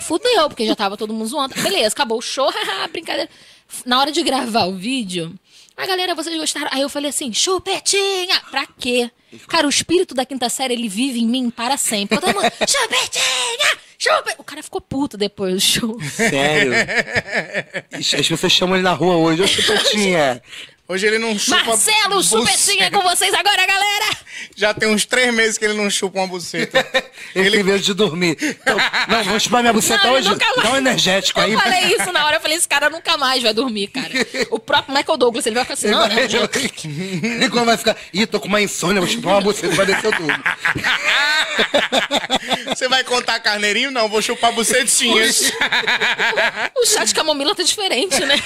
fudeu, 0.00 0.48
porque 0.48 0.66
já 0.66 0.74
tava 0.76 0.96
todo 0.96 1.12
mundo 1.12 1.28
zoando. 1.28 1.54
Beleza, 1.62 1.88
acabou 1.88 2.18
o 2.18 2.22
show, 2.22 2.50
brincadeira. 2.90 3.28
Na 3.84 4.00
hora 4.00 4.12
de 4.12 4.22
gravar 4.22 4.66
o 4.66 4.74
vídeo, 4.74 5.36
a 5.76 5.86
galera, 5.86 6.14
vocês 6.14 6.34
gostaram? 6.36 6.68
Aí 6.70 6.80
eu 6.80 6.88
falei 6.88 7.10
assim, 7.10 7.32
chupetinha! 7.32 8.40
Pra 8.50 8.66
quê? 8.78 9.10
Cara, 9.48 9.66
o 9.66 9.70
espírito 9.70 10.14
da 10.14 10.24
quinta 10.24 10.48
série, 10.48 10.72
ele 10.72 10.88
vive 10.88 11.20
em 11.20 11.26
mim 11.26 11.50
para 11.50 11.76
sempre. 11.76 12.18
Todo 12.18 12.34
mundo, 12.34 12.50
chupetinha! 12.66 13.78
Chupe... 13.98 14.34
O 14.38 14.44
cara 14.44 14.62
ficou 14.62 14.80
puto 14.80 15.16
depois 15.16 15.54
do 15.54 15.60
show. 15.60 16.00
Sério. 16.02 16.72
As 17.92 18.14
as 18.14 18.28
pessoas 18.28 18.52
chamam 18.52 18.76
ele 18.76 18.84
na 18.84 18.92
rua 18.92 19.16
hoje. 19.16 19.42
Ô, 19.42 19.46
chupetinha. 19.46 20.42
Hoje 20.88 21.04
ele 21.04 21.18
não 21.18 21.36
chupa. 21.36 21.64
Marcelo, 21.64 22.22
chupetinha 22.22 22.92
com 22.92 23.02
vocês 23.02 23.34
agora, 23.34 23.66
galera! 23.66 24.06
Já 24.54 24.72
tem 24.72 24.88
uns 24.88 25.04
três 25.04 25.34
meses 25.34 25.58
que 25.58 25.64
ele 25.64 25.74
não 25.74 25.90
chupa 25.90 26.20
uma 26.20 26.28
buceta. 26.28 26.86
Ele 27.34 27.62
medo 27.62 27.80
de 27.80 27.92
dormir. 27.92 28.36
Então, 28.40 28.76
não, 29.08 29.24
vamos 29.24 29.42
chupar 29.42 29.60
minha 29.60 29.72
buceta 29.72 30.06
Não, 30.06 30.14
hoje? 30.14 30.28
nunca 30.28 30.46
mais- 30.46 30.62
Dá 30.62 30.70
um 30.72 30.76
energético 30.76 31.40
aí. 31.40 31.52
Eu 31.52 31.60
falei 31.60 31.84
isso 31.94 32.12
na 32.12 32.24
hora, 32.24 32.36
eu 32.36 32.40
falei, 32.40 32.56
esse 32.56 32.68
cara 32.68 32.88
nunca 32.88 33.16
mais 33.18 33.42
vai 33.42 33.52
dormir, 33.52 33.88
cara. 33.88 34.08
O 34.50 34.58
próprio 34.58 34.94
Michael 34.96 35.18
Douglas, 35.18 35.44
ele 35.46 35.54
vai 35.54 35.64
ficar 35.64 35.74
assim, 35.74 35.88
não, 35.88 36.00
não, 36.00 36.08
não. 36.08 37.44
E 37.44 37.50
quando 37.50 37.66
vai 37.66 37.76
ficar, 37.76 37.96
ih, 38.12 38.26
tô 38.26 38.40
com 38.40 38.48
uma 38.48 38.60
insônia, 38.62 39.00
vou 39.00 39.10
chupar 39.10 39.34
uma 39.34 39.40
buceta, 39.42 39.74
vai 39.74 39.86
descer 39.86 40.14
tudo. 40.16 40.32
Você 42.68 42.88
vai 42.88 43.02
contar 43.04 43.38
carneirinho? 43.40 43.90
Não, 43.90 44.08
vou 44.08 44.20
chupar 44.22 44.52
bucetinhas. 44.52 45.52
O 46.76 46.86
chá 46.86 47.04
de 47.04 47.14
camomila 47.14 47.54
tá 47.54 47.62
diferente, 47.62 48.18
né? 48.20 48.36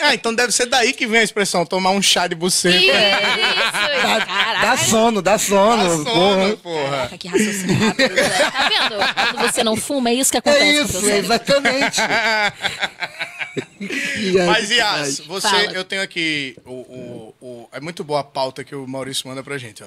Ah, 0.00 0.14
então 0.14 0.34
deve 0.34 0.52
ser 0.52 0.66
daí 0.66 0.92
que 0.92 1.06
vem 1.06 1.20
a 1.20 1.24
expressão 1.28 1.64
tomar 1.66 1.90
um 1.90 2.00
chá 2.02 2.26
de 2.26 2.34
buceta. 2.34 2.76
Isso, 2.78 4.02
Dá, 4.02 4.26
caralho. 4.26 4.60
dá 4.62 4.76
sono, 4.76 5.22
dá 5.22 5.38
sono. 5.38 6.04
Dá 6.04 6.10
porra. 6.10 6.42
sono, 6.42 6.56
porra. 6.58 6.90
Caraca, 6.90 7.18
que 7.18 7.28
raciocínio 7.28 7.78
rápido. 7.86 8.14
né? 8.14 8.28
Tá 8.50 8.68
vendo? 8.68 9.34
Quando 9.36 9.52
você 9.52 9.64
não 9.64 9.76
fuma, 9.76 10.10
é 10.10 10.14
isso 10.14 10.30
que 10.30 10.38
acontece 10.38 10.64
É 10.64 10.82
isso, 10.82 11.10
exatamente. 11.10 12.00
Mas, 14.46 14.70
Yas, 14.70 15.18
você, 15.20 15.48
Fala. 15.48 15.72
eu 15.72 15.84
tenho 15.84 16.02
aqui. 16.02 16.56
O, 16.64 16.72
o- 16.72 17.34
o- 17.40 17.68
é 17.72 17.80
muito 17.80 18.02
boa 18.04 18.20
a 18.20 18.24
pauta 18.24 18.64
que 18.64 18.74
o 18.74 18.86
Maurício 18.86 19.28
manda 19.28 19.42
pra 19.42 19.58
gente, 19.58 19.82
ó. 19.82 19.86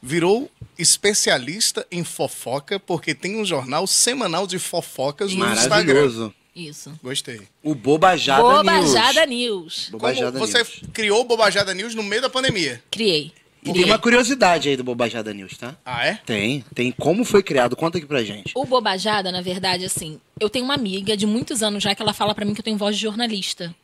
Virou 0.00 0.50
especialista 0.78 1.84
em 1.90 2.04
fofoca, 2.04 2.78
porque 2.78 3.14
tem 3.14 3.40
um 3.40 3.44
jornal 3.44 3.86
semanal 3.86 4.46
de 4.46 4.58
fofocas 4.58 5.32
no 5.34 5.44
Instagram. 5.52 5.68
Maravilhoso. 5.94 6.34
Isso. 6.58 6.92
Gostei. 7.02 7.42
O 7.62 7.72
Bobajada, 7.74 8.42
Bobajada 8.42 9.24
News. 9.26 9.38
News. 9.38 9.88
Bobajada 9.92 10.32
Como 10.32 10.44
você 10.46 10.58
News. 10.58 10.80
criou 10.92 11.20
o 11.20 11.24
Bobajada 11.24 11.72
News 11.72 11.94
no 11.94 12.02
meio 12.02 12.20
da 12.20 12.28
pandemia. 12.28 12.82
Criei. 12.90 13.32
E 13.64 13.72
tem 13.72 13.84
uma 13.84 13.98
curiosidade 13.98 14.68
aí 14.68 14.76
do 14.76 14.84
Bobajada 14.84 15.32
News, 15.32 15.56
tá? 15.56 15.76
Ah, 15.84 16.06
é? 16.06 16.14
Tem. 16.26 16.64
Tem 16.74 16.90
como 16.92 17.24
foi 17.24 17.42
criado. 17.42 17.76
Conta 17.76 17.98
aqui 17.98 18.06
pra 18.06 18.22
gente. 18.24 18.52
O 18.54 18.64
Bobajada, 18.64 19.30
na 19.30 19.40
verdade, 19.40 19.84
assim, 19.84 20.20
eu 20.40 20.48
tenho 20.48 20.64
uma 20.64 20.74
amiga 20.74 21.16
de 21.16 21.26
muitos 21.26 21.62
anos 21.62 21.82
já 21.82 21.94
que 21.94 22.02
ela 22.02 22.12
fala 22.12 22.34
pra 22.34 22.44
mim 22.44 22.54
que 22.54 22.60
eu 22.60 22.64
tenho 22.64 22.76
voz 22.78 22.96
de 22.96 23.02
jornalista. 23.02 23.74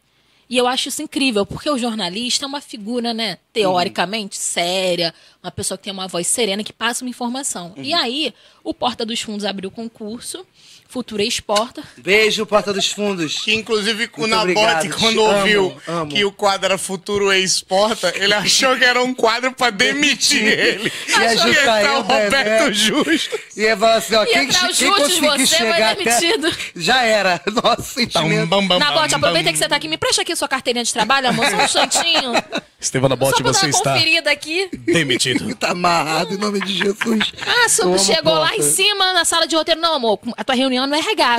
E 0.49 0.57
eu 0.57 0.67
acho 0.67 0.89
isso 0.89 1.03
incrível, 1.03 1.47
porque 1.47 1.69
o 1.71 1.79
jornalista 1.79 2.45
é 2.45 2.49
uma 2.49 2.61
figura, 2.61 3.15
né, 3.15 3.39
teoricamente 3.53 4.37
séria, 4.37 5.15
uma 5.43 5.51
pessoa 5.51 5.79
que 5.79 5.85
tem 5.85 5.93
uma 5.93 6.09
voz 6.09 6.27
serena, 6.27 6.63
que 6.63 6.73
passa 6.73 7.05
uma 7.05 7.11
informação. 7.11 7.73
E 7.77 7.95
aí, 7.95 8.35
o 8.63 8.73
Porta 8.73 9.05
dos 9.05 9.21
Fundos 9.21 9.45
abriu 9.45 9.69
o 9.69 9.73
concurso, 9.73 10.47
Futura 10.95 11.25
Exporta. 11.25 11.83
Beijo, 11.97 12.47
Porta 12.47 12.73
dos 12.73 12.89
Fundos. 12.93 13.41
Que 13.41 13.53
inclusive 13.53 14.09
o 14.17 14.27
Nabote, 14.29 14.91
quando 14.91 15.15
te 15.15 15.19
ouviu 15.19 15.65
amo, 15.65 16.01
amo. 16.03 16.13
que 16.13 16.25
o 16.25 16.31
quadro 16.31 16.67
era 16.67 16.79
Futuro 16.79 17.33
Ex-Porta, 17.33 18.13
ele 18.15 18.33
achou 18.33 18.77
que 18.77 18.85
era 18.85 19.03
um 19.03 19.13
quadro 19.13 19.51
pra 19.51 19.71
demitir 19.71 20.47
ele. 20.47 20.93
Ia 21.09 21.31
Achou 21.33 21.53
que 21.53 21.59
eu, 21.59 21.95
o 21.95 22.03
Roberto 22.03 22.31
Bené. 22.31 22.73
Justo. 22.73 23.41
E 23.57 23.63
ia 23.63 23.77
falar 23.77 23.97
assim, 23.97 24.15
ó, 24.15 24.25
quem, 24.25 24.47
quem 24.47 24.53
Justus, 24.53 24.89
conseguir 24.89 25.21
você 25.21 25.27
vai 25.27 25.47
chegar 25.47 25.93
até... 25.93 26.05
demitido. 26.05 26.57
Já 26.77 27.03
era. 27.03 27.43
Nossa, 27.51 27.83
sentimento. 27.83 28.47
Bam, 28.47 28.65
bam, 28.65 28.79
Nabote, 28.79 29.11
bam, 29.11 29.17
aproveita 29.17 29.47
bam. 29.47 29.53
que 29.53 29.59
você 29.59 29.69
tá 29.69 29.75
aqui, 29.75 29.89
me 29.89 29.99
presta 29.99 30.23
aqui 30.23 30.34
sua 30.37 30.49
carteirinha 30.49 30.85
de 30.85 30.93
trabalho, 30.93 31.29
amor, 31.29 31.47
só 31.51 31.57
um 31.57 31.65
instantinho. 31.65 32.33
Estevana 32.81 33.17
pra 33.17 33.31
dar 33.31 33.39
uma 33.39 33.73
conferida 33.73 34.31
aqui. 34.31 34.69
demitido. 34.73 35.55
Tá 35.55 35.71
amarrado 35.71 36.35
em 36.35 36.37
nome 36.37 36.61
de 36.61 36.75
Jesus. 36.75 37.33
Ah, 37.47 37.83
amo 37.83 37.99
chegou 37.99 38.35
lá 38.35 38.55
em 38.55 38.63
cima, 38.63 39.13
na 39.15 39.25
sala 39.25 39.47
de 39.47 39.57
roteiro. 39.57 39.81
Não, 39.81 39.95
amor, 39.95 40.19
a 40.37 40.45
tua 40.45 40.55
reunião 40.55 40.87
não 40.87 40.95
é 40.95 41.01
RH. 41.01 41.37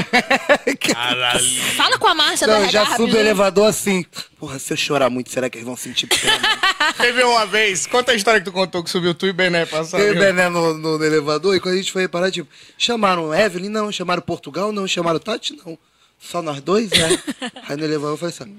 Caralho. 0.80 1.46
Fala 1.76 1.98
com 2.00 2.08
a 2.08 2.16
Márcia 2.16 2.48
Não, 2.48 2.56
da 2.56 2.60
eu 2.62 2.64
RH. 2.70 2.86
já 2.86 2.96
subo 2.96 3.14
o 3.14 3.18
elevador 3.18 3.68
assim. 3.68 4.04
Porra, 4.39 4.58
se 4.60 4.74
eu 4.74 4.78
chorar 4.78 5.10
muito, 5.10 5.30
será 5.32 5.50
que 5.50 5.58
eles 5.58 5.66
vão 5.66 5.76
sentir 5.78 6.08
pena? 6.08 6.39
Teve 6.98 7.24
uma 7.24 7.46
vez, 7.46 7.86
conta 7.86 8.12
a 8.12 8.16
história 8.16 8.39
que 8.39 8.46
tu 8.46 8.52
contou 8.52 8.84
que 8.84 8.89
subiu 8.89 9.14
tu 9.14 9.28
e 9.28 9.34
Bené 9.34 9.66
passaram. 9.66 10.04
Eu 10.04 10.14
e 10.14 10.18
o 10.18 10.20
Bené 10.20 10.50
no, 10.50 10.74
no- 10.74 10.98
no 10.98 11.04
elevador, 11.06 11.56
e 11.56 11.60
quando 11.60 11.76
a 11.76 11.78
gente 11.78 11.91
foi 11.91 12.04
reparar, 12.04 12.32
tipo, 12.32 12.50
chamaram 12.78 13.34
Evelyn? 13.34 13.70
Não. 13.70 13.91
Chamaram 13.91 14.22
Portugal? 14.22 14.72
Não. 14.72 14.88
Chamaram 14.88 15.20
Tati? 15.20 15.56
Não. 15.66 15.78
Só 16.20 16.41
nós 16.41 16.60
dois, 16.62 16.89
né? 16.89 17.20
Aí 17.70 17.78
no 17.78 17.84
elevador 17.84 18.14
eu 18.14 18.18
falei 18.18 18.34
assim, 18.36 18.58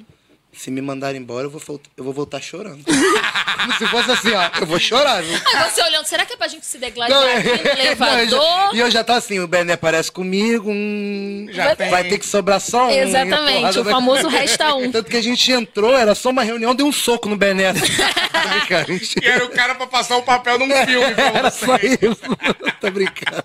se 0.57 0.70
me 0.70 0.80
mandarem 0.80 1.20
embora, 1.20 1.46
eu 1.46 1.50
vou, 1.50 1.80
eu 1.96 2.04
vou 2.04 2.12
voltar 2.12 2.40
chorando. 2.40 2.82
Como 2.84 3.72
se 3.78 3.86
fosse 3.88 4.11
assim, 4.11 4.32
ó, 4.32 4.50
eu 4.61 4.66
vou 4.66 4.78
chorar, 4.78 5.22
viu? 5.22 5.38
Aí 5.54 5.70
você 5.70 5.82
olhando, 5.82 6.07
será 6.07 6.24
que 6.24 6.32
é 6.32 6.36
pra 6.36 6.48
gente 6.48 6.64
se 6.64 6.78
degladiar 6.78 7.18
Não, 7.20 7.28
aqui 7.36 7.48
no 7.48 7.57
não, 7.57 7.62
eu 7.62 7.78
elevador? 7.78 8.28
já- 8.28 8.70
e 8.74 8.78
eu 8.80 8.90
já 8.90 9.04
tá 9.04 9.16
assim, 9.16 9.38
o 9.40 9.46
Bené 9.48 9.72
aparece 9.74 10.11
comigo, 10.11 10.70
hum, 10.70 11.46
Já 11.50 11.74
tem. 11.76 11.90
vai 11.90 12.04
ter 12.04 12.18
que 12.18 12.26
sobrar 12.26 12.61
só 12.61 12.86
um. 12.86 12.90
e 12.90 12.98
Exatamente, 12.98 13.78
o 13.78 13.84
vai- 13.84 13.92
famoso 13.92 14.28
resta 14.28 14.74
um. 14.74 14.90
Tanto 14.90 15.11
que 15.11 15.16
a 15.16 15.22
gente 15.22 15.50
entrou, 15.52 15.94
era 15.96 16.14
só 16.14 16.30
uma 16.30 16.42
reunião, 16.42 16.74
deu 16.74 16.86
um 16.86 16.92
soco 16.92 17.28
no 17.28 17.36
Bené. 17.36 17.68
assim. 17.68 17.80
Gente. 18.86 19.20
Que 19.20 19.26
era 19.28 19.44
o 19.44 19.48
cara 19.50 19.74
pra 19.74 19.86
passar 19.86 20.16
o 20.16 20.22
papel 20.22 20.59
num 20.59 20.68
filme 20.86 21.14
pra 21.14 21.24
Era 21.24 21.50
você. 21.50 21.66
só 21.66 21.76
isso. 21.76 22.36
Tô 22.80 22.90
brincando. 22.90 23.44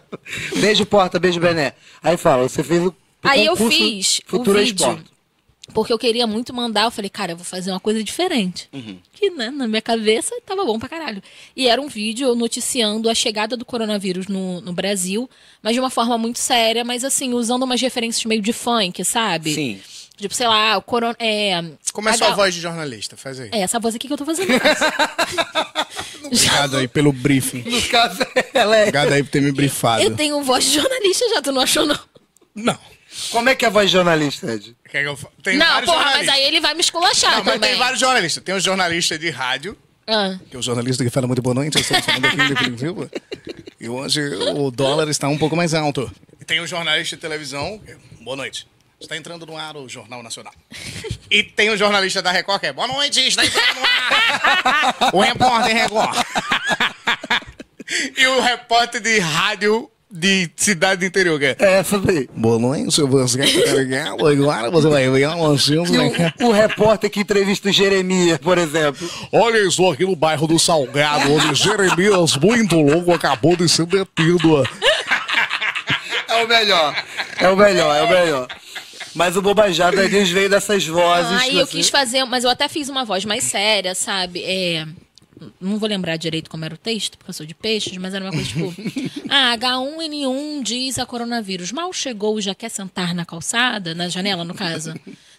Beijo, 0.57 0.85
Porta, 0.85 1.19
beijo, 1.19 1.39
Bené. 1.39 1.73
Aí 2.03 2.17
fala, 2.17 2.47
você 2.47 2.63
fez 2.63 2.81
o. 2.85 2.95
Aí 3.23 3.45
eu 3.45 3.55
fiz 3.55 4.21
Futuro 4.25 4.57
o 4.59 4.63
vídeo. 4.63 4.75
Esporte. 4.87 5.03
Porque 5.73 5.91
eu 5.93 5.97
queria 5.99 6.27
muito 6.27 6.53
mandar, 6.53 6.83
eu 6.83 6.91
falei, 6.91 7.09
cara, 7.09 7.31
eu 7.31 7.37
vou 7.37 7.45
fazer 7.45 7.71
uma 7.71 7.79
coisa 7.79 8.03
diferente. 8.03 8.67
Uhum. 8.73 8.97
Que, 9.13 9.29
né, 9.29 9.49
na 9.49 9.67
minha 9.67 9.81
cabeça 9.81 10.35
tava 10.45 10.65
bom 10.65 10.77
pra 10.77 10.89
caralho. 10.89 11.21
E 11.55 11.67
era 11.67 11.81
um 11.81 11.87
vídeo 11.87 12.35
noticiando 12.35 13.09
a 13.09 13.15
chegada 13.15 13.55
do 13.57 13.63
coronavírus 13.65 14.27
no, 14.27 14.61
no 14.61 14.73
Brasil, 14.73 15.29
mas 15.61 15.73
de 15.73 15.79
uma 15.79 15.89
forma 15.89 16.17
muito 16.17 16.39
séria, 16.39 16.83
mas 16.83 17.03
assim, 17.03 17.33
usando 17.33 17.63
umas 17.63 17.79
referências 17.81 18.23
meio 18.25 18.41
de 18.41 18.53
funk, 18.53 19.03
sabe? 19.05 19.53
Sim. 19.53 19.81
Tipo, 20.17 20.35
sei 20.35 20.47
lá, 20.47 20.77
o 20.77 20.81
corona. 20.83 21.15
É, 21.17 21.63
Como 21.93 22.07
é 22.07 22.11
a 22.11 22.17
sua 22.17 22.27
H- 22.27 22.35
voz 22.35 22.53
de 22.53 22.61
jornalista? 22.61 23.17
Faz 23.17 23.39
aí. 23.39 23.49
É, 23.51 23.61
essa 23.61 23.79
voz 23.79 23.95
aqui 23.95 24.05
que 24.07 24.13
eu 24.13 24.17
tô 24.17 24.25
fazendo. 24.25 24.49
Obrigado 26.25 26.77
aí 26.77 26.87
pelo 26.87 27.11
briefing. 27.11 27.63
No 27.63 27.81
caso, 27.89 28.19
ela 28.53 28.75
é. 28.77 28.81
Obrigado 28.81 29.11
aí 29.13 29.23
por 29.23 29.29
ter 29.31 29.41
me 29.41 29.51
briefado. 29.51 30.03
eu 30.03 30.15
tenho 30.15 30.41
voz 30.43 30.63
de 30.65 30.75
jornalista 30.75 31.25
já, 31.29 31.41
tu 31.41 31.51
não 31.51 31.61
achou, 31.61 31.85
não? 31.85 31.99
Não. 32.53 32.77
Como 33.29 33.49
é 33.49 33.55
que 33.55 33.65
é 33.65 33.67
a 33.67 33.71
voz 33.71 33.87
de 33.89 33.93
jornalista, 33.97 34.51
Ed? 34.53 34.75
Quer 34.89 35.01
que 35.03 35.07
eu 35.07 35.15
fa- 35.17 35.29
Tem 35.43 35.57
não, 35.57 35.65
vários 35.65 35.85
porra, 35.89 35.97
mas 36.03 36.07
jornalistas. 36.13 36.35
aí 36.35 36.43
ele 36.47 36.59
vai 36.61 36.73
me 36.73 36.81
esculachar 36.81 37.31
Não, 37.37 37.43
mas 37.43 37.53
também. 37.53 37.69
tem 37.71 37.79
vários 37.79 37.99
jornalistas. 37.99 38.43
Tem 38.43 38.55
um 38.55 38.59
jornalista 38.59 39.17
de 39.19 39.29
rádio, 39.29 39.77
Ah. 40.07 40.37
que 40.49 40.55
é 40.55 40.59
o 40.59 40.61
jornalista 40.61 41.03
que 41.03 41.09
fala 41.09 41.27
muito 41.27 41.41
boa 41.41 41.53
noite, 41.55 41.77
eu 41.77 41.83
de 42.47 42.55
Curitiba. 42.55 43.11
E 43.79 43.87
hoje 43.89 44.21
o 44.55 44.71
dólar 44.71 45.09
está 45.09 45.27
um 45.27 45.37
pouco 45.37 45.55
mais 45.55 45.73
alto. 45.73 46.11
E 46.39 46.45
tem 46.45 46.59
um 46.61 46.67
jornalista 46.67 47.15
de 47.15 47.21
televisão, 47.21 47.79
que 47.79 47.91
é, 47.91 47.97
boa 48.21 48.35
noite. 48.35 48.67
Está 48.99 49.17
entrando 49.17 49.45
no 49.47 49.57
ar 49.57 49.75
o 49.77 49.89
Jornal 49.89 50.21
Nacional. 50.21 50.53
E 51.29 51.41
tem 51.41 51.71
um 51.71 51.77
jornalista 51.77 52.21
da 52.21 52.31
Record 52.31 52.59
que 52.59 52.67
é, 52.67 52.73
boa 52.73 52.87
noite, 52.87 53.19
está 53.27 53.43
entrando 53.43 53.75
no 53.79 53.85
ar. 53.85 55.13
o 55.13 55.19
repórter 55.21 55.75
Record. 55.75 56.17
e 58.17 58.27
o 58.27 58.39
repórter 58.41 59.01
de 59.01 59.19
rádio 59.19 59.89
de 60.11 60.49
cidade 60.57 60.99
do 60.99 61.05
interior, 61.05 61.39
que 61.39 61.45
é, 61.45 61.55
É 61.59 61.83
daí. 62.05 62.29
boa 62.35 62.59
noite, 62.59 63.01
você 63.01 63.37
quer 63.37 63.75
ligado? 63.75 64.27
Agora 64.27 64.69
você 64.69 64.89
vai 64.89 65.09
ver 65.09 65.27
um 65.29 65.31
anúncio, 65.45 65.85
E 65.85 65.91
né? 65.91 66.33
o, 66.41 66.47
o 66.47 66.51
repórter 66.51 67.09
que 67.09 67.21
entrevista 67.21 67.69
o 67.69 67.71
Jeremias, 67.71 68.37
por 68.37 68.57
exemplo. 68.57 69.09
Olha, 69.31 69.57
eu 69.57 69.69
estou 69.69 69.91
aqui 69.91 70.03
no 70.05 70.15
bairro 70.15 70.47
do 70.47 70.59
Salgado, 70.59 71.31
onde 71.31 71.55
Jeremias, 71.55 72.35
muito 72.35 72.75
louco, 72.79 73.13
acabou 73.13 73.55
de 73.55 73.69
ser 73.69 73.85
detido. 73.85 74.63
É 76.27 76.43
o 76.43 76.47
melhor. 76.47 77.03
É 77.37 77.49
o 77.49 77.55
melhor, 77.55 77.95
é 77.95 78.03
o 78.03 78.09
melhor. 78.09 78.47
Mas 79.13 79.35
o 79.35 79.41
Bobajada 79.41 80.07
News 80.07 80.29
veio 80.29 80.49
dessas 80.49 80.85
vozes. 80.87 81.41
Aí 81.41 81.57
eu 81.57 81.63
assim. 81.63 81.77
quis 81.77 81.89
fazer, 81.89 82.23
mas 82.25 82.43
eu 82.43 82.49
até 82.49 82.67
fiz 82.69 82.87
uma 82.87 83.03
voz 83.03 83.25
mais 83.25 83.43
séria, 83.43 83.93
sabe? 83.93 84.41
É, 84.43 84.85
não 85.59 85.77
vou 85.77 85.87
lembrar 85.87 86.17
direito 86.17 86.49
como 86.49 86.65
era 86.65 86.75
o 86.75 86.77
texto, 86.77 87.17
porque 87.17 87.29
eu 87.29 87.33
sou 87.33 87.45
de 87.45 87.53
peixes, 87.55 87.97
mas 87.97 88.13
era 88.13 88.23
uma 88.23 88.31
coisa 88.31 88.47
tipo: 88.47 88.73
Ah, 89.29 89.57
H1N1 89.57 90.63
diz 90.63 90.99
a 90.99 91.05
coronavírus. 91.05 91.71
Mal 91.71 91.91
chegou 91.93 92.37
e 92.37 92.41
já 92.41 92.53
quer 92.53 92.69
sentar 92.69 93.13
na 93.13 93.25
calçada, 93.25 93.95
na 93.95 94.07
janela, 94.07 94.43
no 94.43 94.53
caso. 94.53 94.93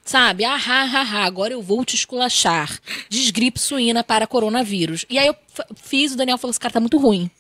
Sabe? 0.04 0.44
Ah, 0.44 0.56
ha, 0.56 0.82
ha, 0.82 1.02
ha, 1.02 1.24
agora 1.24 1.52
eu 1.52 1.62
vou 1.62 1.84
te 1.84 1.94
esculachar. 1.94 2.78
Desgripe 3.08 3.60
suína 3.60 4.02
para 4.02 4.26
coronavírus. 4.26 5.04
E 5.08 5.18
aí 5.18 5.26
eu 5.26 5.36
fiz, 5.76 6.12
o 6.12 6.16
Daniel 6.16 6.38
falou: 6.38 6.50
esse 6.50 6.60
cara 6.60 6.74
tá 6.74 6.80
muito 6.80 6.98
ruim. 6.98 7.30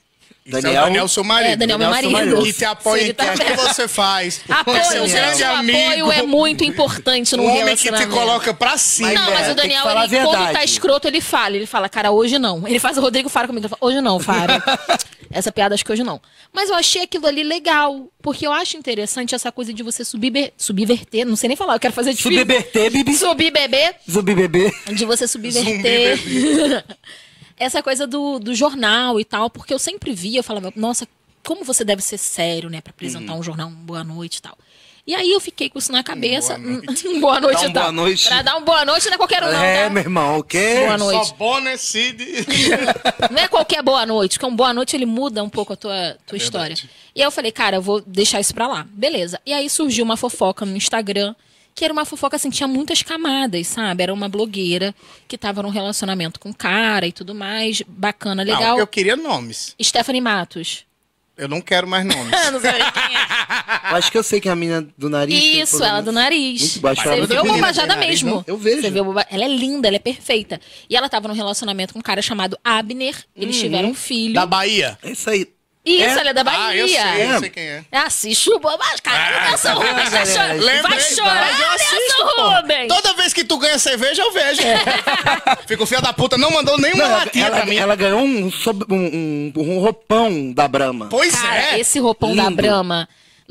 Isso 0.44 0.56
é 0.56 0.58
o 0.58 0.62
Daniel- 0.62 0.84
Daniel, 0.84 1.08
seu 1.08 1.22
marido. 1.22 1.52
É, 1.52 1.56
Daniel, 1.56 1.78
meu 1.78 1.88
Daniel, 1.90 2.10
marido. 2.10 2.32
marido. 2.32 2.44
Que 2.46 2.52
te 2.52 2.64
apoia 2.64 3.02
em 3.08 3.14
tá 3.14 3.32
tudo 3.32 3.44
que 3.44 3.56
você 3.74 3.86
faz. 3.86 4.40
Apoio, 4.50 4.76
É 4.76 4.82
seu 4.84 5.06
grande 5.06 5.42
o 5.42 5.50
amigo. 5.52 5.78
apoio 5.78 6.12
é 6.12 6.22
muito 6.22 6.64
importante 6.64 7.36
no 7.36 7.44
Um 7.44 7.46
homem 7.46 7.76
que 7.76 7.82
te 7.82 7.84
relacionamento. 7.84 8.10
coloca 8.20 8.52
pra 8.54 8.76
cima. 8.76 9.12
Não, 9.12 9.30
mas 9.30 9.50
o 9.50 9.54
Daniel, 9.54 9.84
ele, 9.88 10.24
quando 10.26 10.52
tá 10.52 10.64
escroto, 10.64 11.06
ele 11.06 11.20
fala. 11.20 11.54
Ele 11.56 11.66
fala, 11.66 11.88
cara, 11.88 12.10
hoje 12.10 12.38
não. 12.38 12.66
Ele 12.66 12.78
faz 12.80 12.98
o 12.98 13.00
Rodrigo 13.00 13.28
Faro 13.28 13.46
comigo. 13.46 13.64
Ele 13.66 13.70
fala, 13.70 13.78
hoje 13.92 14.00
não, 14.00 14.18
Faro. 14.18 14.52
Essa 15.30 15.50
piada 15.50 15.74
acho 15.74 15.84
que 15.84 15.90
hoje 15.92 16.02
não. 16.02 16.20
Mas 16.52 16.68
eu 16.68 16.74
achei 16.74 17.02
aquilo 17.04 17.26
ali 17.26 17.42
legal. 17.42 18.08
Porque 18.20 18.46
eu 18.46 18.52
acho 18.52 18.76
interessante 18.76 19.34
essa 19.34 19.50
coisa 19.50 19.72
de 19.72 19.82
você 19.82 20.04
subir, 20.04 20.52
subverter. 20.58 21.24
Não 21.24 21.36
sei 21.36 21.48
nem 21.48 21.56
falar, 21.56 21.74
eu 21.76 21.80
quero 21.80 21.94
fazer 21.94 22.12
difícil. 22.12 22.38
Subberter, 22.40 22.90
Bibi. 22.90 23.14
Subir 23.16 23.50
bebê. 23.50 23.94
Zumbi 24.10 24.34
bebê. 24.34 24.72
De 24.92 25.04
você 25.06 25.26
subverter. 25.26 26.18
essa 27.56 27.82
coisa 27.82 28.06
do, 28.06 28.38
do 28.38 28.54
jornal 28.54 29.18
e 29.20 29.24
tal. 29.24 29.48
Porque 29.50 29.72
eu 29.72 29.78
sempre 29.78 30.12
via, 30.12 30.40
eu 30.40 30.44
falava, 30.44 30.72
nossa, 30.76 31.06
como 31.44 31.64
você 31.64 31.84
deve 31.84 32.02
ser 32.02 32.18
sério, 32.18 32.68
né? 32.70 32.80
Pra 32.80 32.90
apresentar 32.92 33.34
um 33.34 33.42
jornal, 33.42 33.68
um 33.68 33.72
boa 33.74 34.04
noite 34.04 34.36
e 34.36 34.42
tal. 34.42 34.56
E 35.04 35.16
aí 35.16 35.32
eu 35.32 35.40
fiquei 35.40 35.68
com 35.68 35.80
isso 35.80 35.90
na 35.90 36.04
cabeça. 36.04 36.56
boa 36.56 36.70
noite. 36.80 37.08
Um 37.08 37.20
boa 37.20 37.40
noite 37.40 37.60
Dá 37.60 37.66
um 37.66 37.70
e 37.70 37.72
tal. 37.72 37.82
boa 37.82 37.92
noite. 37.92 38.28
Pra 38.28 38.42
dar 38.42 38.56
um 38.56 38.64
boa 38.64 38.84
noite 38.84 39.06
não 39.06 39.14
é 39.14 39.16
qualquer 39.16 39.42
um, 39.42 39.46
não, 39.50 39.62
É, 39.64 39.82
tá? 39.84 39.90
meu 39.90 40.02
irmão, 40.04 40.38
o 40.38 40.44
quê? 40.44 40.74
Boa 40.84 40.96
noite. 40.98 41.26
Só 41.26 41.34
Bonner, 41.34 41.76
Cid. 41.76 42.24
Não 43.32 43.42
é 43.42 43.48
qualquer 43.48 43.82
boa 43.82 44.06
noite, 44.06 44.34
porque 44.38 44.46
um 44.46 44.54
boa 44.54 44.72
noite 44.72 44.94
ele 44.94 45.04
muda 45.06 45.42
um 45.42 45.48
pouco 45.48 45.72
a 45.72 45.76
tua, 45.76 46.16
tua 46.24 46.36
história. 46.38 46.76
E 47.16 47.20
aí 47.20 47.26
eu 47.26 47.32
falei, 47.32 47.50
cara, 47.50 47.76
eu 47.78 47.82
vou 47.82 48.00
deixar 48.00 48.38
isso 48.40 48.54
pra 48.54 48.68
lá. 48.68 48.86
Beleza. 48.90 49.40
E 49.44 49.52
aí 49.52 49.68
surgiu 49.68 50.04
uma 50.04 50.16
fofoca 50.16 50.64
no 50.64 50.76
Instagram, 50.76 51.34
que 51.74 51.84
era 51.84 51.92
uma 51.92 52.04
fofoca 52.04 52.36
assim, 52.36 52.50
tinha 52.50 52.68
muitas 52.68 53.02
camadas, 53.02 53.66
sabe? 53.66 54.02
Era 54.02 54.12
uma 54.12 54.28
blogueira 54.28 54.94
que 55.26 55.38
tava 55.38 55.62
num 55.62 55.70
relacionamento 55.70 56.38
com 56.38 56.50
um 56.50 56.52
cara 56.52 57.06
e 57.06 57.12
tudo 57.12 57.34
mais, 57.34 57.82
bacana, 57.86 58.42
legal. 58.42 58.62
Não, 58.62 58.78
eu 58.78 58.86
queria 58.86 59.16
nomes. 59.16 59.74
Stephanie 59.82 60.20
Matos. 60.20 60.84
Eu 61.34 61.48
não 61.48 61.62
quero 61.62 61.88
mais 61.88 62.04
nomes. 62.04 62.30
não 62.52 62.60
sei 62.60 62.72
quem 62.72 63.16
é. 63.16 63.90
Eu 63.90 63.96
acho 63.96 64.12
que 64.12 64.18
eu 64.18 64.22
sei 64.22 64.38
que 64.40 64.48
é 64.48 64.52
a 64.52 64.56
menina 64.56 64.86
do 64.98 65.08
nariz. 65.08 65.42
Isso, 65.42 65.82
ela 65.82 66.02
do 66.02 66.12
nariz. 66.12 66.60
Muito 66.60 66.80
baixo. 66.80 67.02
Você 67.02 67.08
é 67.08 67.16
muito 67.16 67.38
a 67.38 67.42
bobajada 67.42 67.96
mesmo. 67.96 68.30
não? 68.30 68.44
Eu 68.46 68.58
vejo. 68.58 68.82
Você 68.82 68.98
a 68.98 69.02
boba- 69.02 69.26
Ela 69.30 69.44
é 69.46 69.48
linda, 69.48 69.88
ela 69.88 69.96
é 69.96 69.98
perfeita. 69.98 70.60
E 70.90 70.94
ela 70.94 71.08
tava 71.08 71.28
num 71.28 71.34
relacionamento 71.34 71.94
com 71.94 71.98
um 72.00 72.02
cara 72.02 72.20
chamado 72.20 72.56
Abner. 72.62 73.16
Eles 73.34 73.58
tiveram 73.58 73.88
um 73.88 73.94
filho. 73.94 74.34
Da 74.34 74.44
Bahia. 74.44 74.98
É 75.02 75.10
isso 75.12 75.28
aí. 75.30 75.48
Isso, 75.84 76.16
ela 76.18 76.30
é 76.30 76.32
da 76.32 76.44
Bahia. 76.44 76.60
Ah, 76.68 76.76
eu 76.76 76.86
sei, 76.86 76.96
eu 76.96 77.02
É. 77.34 77.38
sei 77.40 77.50
quem 77.50 77.62
é. 77.64 77.84
Assiste 77.90 78.50
o 78.52 78.60
Bobagem. 78.60 78.98
Caralho, 79.02 79.36
Ah, 79.36 79.48
Nelson 79.48 79.68
tá 79.68 79.74
Rubens 79.74 79.94
vai 79.94 80.10
galera? 80.10 80.26
chorar. 80.26 80.52
Lembrei, 80.54 80.80
Vai 80.82 81.00
chorar, 81.00 81.50
mas 81.50 81.60
eu 81.60 81.70
assisto, 81.72 81.94
Nelson 82.18 82.36
pô. 82.36 82.48
Rubens. 82.50 82.88
Toda 82.88 83.14
vez 83.14 83.32
que 83.32 83.44
tu 83.44 83.58
ganha 83.58 83.78
cerveja, 83.80 84.22
eu 84.22 84.32
vejo. 84.32 84.62
Fica 85.66 85.82
o 85.82 85.86
filho 85.86 86.00
da 86.00 86.12
puta, 86.12 86.38
não 86.38 86.50
mandou 86.52 86.78
nenhuma 86.78 87.02
Não, 87.04 87.16
latinha 87.16 87.46
ela- 87.46 87.56
pra 87.56 87.66
mim. 87.66 87.76
ela 87.76 87.96
ganhou 87.96 88.20
um, 88.20 88.50
sob- 88.52 88.86
um, 88.88 88.96
um- 88.96 89.52
um 89.56 89.78
roupão 89.80 90.52
da 90.52 90.68
Brahma. 90.68 91.08
Pois 91.10 91.34
Cara, 91.34 91.74
é. 91.74 91.80
esse 91.80 91.98
roupão 91.98 92.34
da 92.36 92.44
Lindo. 92.44 92.56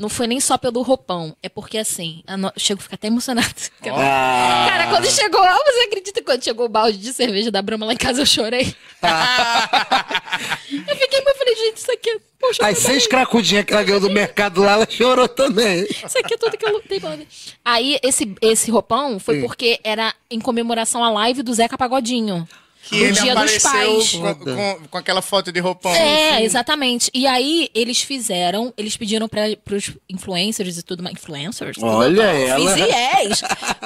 Não 0.02 0.08
foi 0.08 0.26
nem 0.26 0.40
só 0.40 0.58
pelo 0.58 0.82
roupão. 0.82 1.36
É 1.40 1.48
porque, 1.48 1.78
assim, 1.78 2.24
a 2.26 2.36
no... 2.36 2.52
chego 2.56 2.80
a 2.80 2.82
ficar 2.82 2.96
até 2.96 3.06
emocionada. 3.06 3.48
Ah. 3.94 4.66
Cara, 4.68 4.86
quando 4.88 5.06
chegou, 5.06 5.42
ah, 5.42 5.58
você 5.64 5.80
acredita 5.80 6.20
que 6.20 6.24
quando 6.24 6.42
chegou 6.42 6.66
o 6.66 6.68
balde 6.68 6.96
de 6.98 7.12
cerveja 7.12 7.50
da 7.50 7.60
Brahma 7.60 7.86
lá 7.86 7.92
em 7.92 7.96
casa, 7.96 8.22
eu 8.22 8.26
chorei? 8.26 8.74
eu 9.02 10.96
fiquei, 10.96 11.20
mas 11.20 11.34
eu 11.34 11.38
falei, 11.38 11.56
gente, 11.56 11.76
isso 11.76 11.92
aqui 11.92 12.10
é... 12.10 12.16
Poxa, 12.40 12.66
As 12.66 12.78
seis 12.78 13.06
cracudinhas 13.06 13.64
que 13.64 13.72
ela 13.72 13.82
ganhou 13.82 14.00
do 14.00 14.10
mercado 14.10 14.62
lá, 14.62 14.72
ela 14.72 14.86
chorou 14.88 15.28
também. 15.28 15.84
Isso 15.84 16.18
aqui 16.18 16.34
é 16.34 16.36
tudo 16.36 16.56
que 16.56 16.64
eu 16.64 16.72
lutei 16.72 16.98
pra. 16.98 17.16
Aí, 17.64 17.98
esse, 18.02 18.34
esse 18.40 18.70
roupão 18.70 19.20
foi 19.20 19.40
porque 19.42 19.78
era 19.84 20.12
em 20.30 20.40
comemoração 20.40 21.04
à 21.04 21.10
live 21.10 21.42
do 21.42 21.54
Zeca 21.54 21.78
Pagodinho. 21.78 22.48
Que 22.88 22.96
do 22.98 23.04
ele 23.04 23.12
Dia 23.12 23.34
dos 23.34 23.56
apareceu 23.56 23.70
Pais. 23.70 24.12
com, 24.12 24.34
com- 24.34 24.88
com 24.90 24.98
aquela 24.98 25.22
foto 25.22 25.52
de 25.52 25.60
roupão. 25.60 25.94
É, 25.94 26.42
exatamente. 26.44 27.10
E 27.14 27.26
aí, 27.26 27.70
eles 27.74 28.02
fizeram, 28.02 28.74
eles 28.76 28.96
pediram 28.96 29.28
para 29.28 29.56
pros 29.64 29.92
influencers 30.10 30.76
e 30.78 30.82
tudo 30.82 31.02
mais. 31.02 31.14
Influencers? 31.16 31.76
tudo 31.76 31.86
Olha 31.86 32.24
mais, 32.26 32.48
ela. 32.48 32.74
Fiéis, 32.74 33.40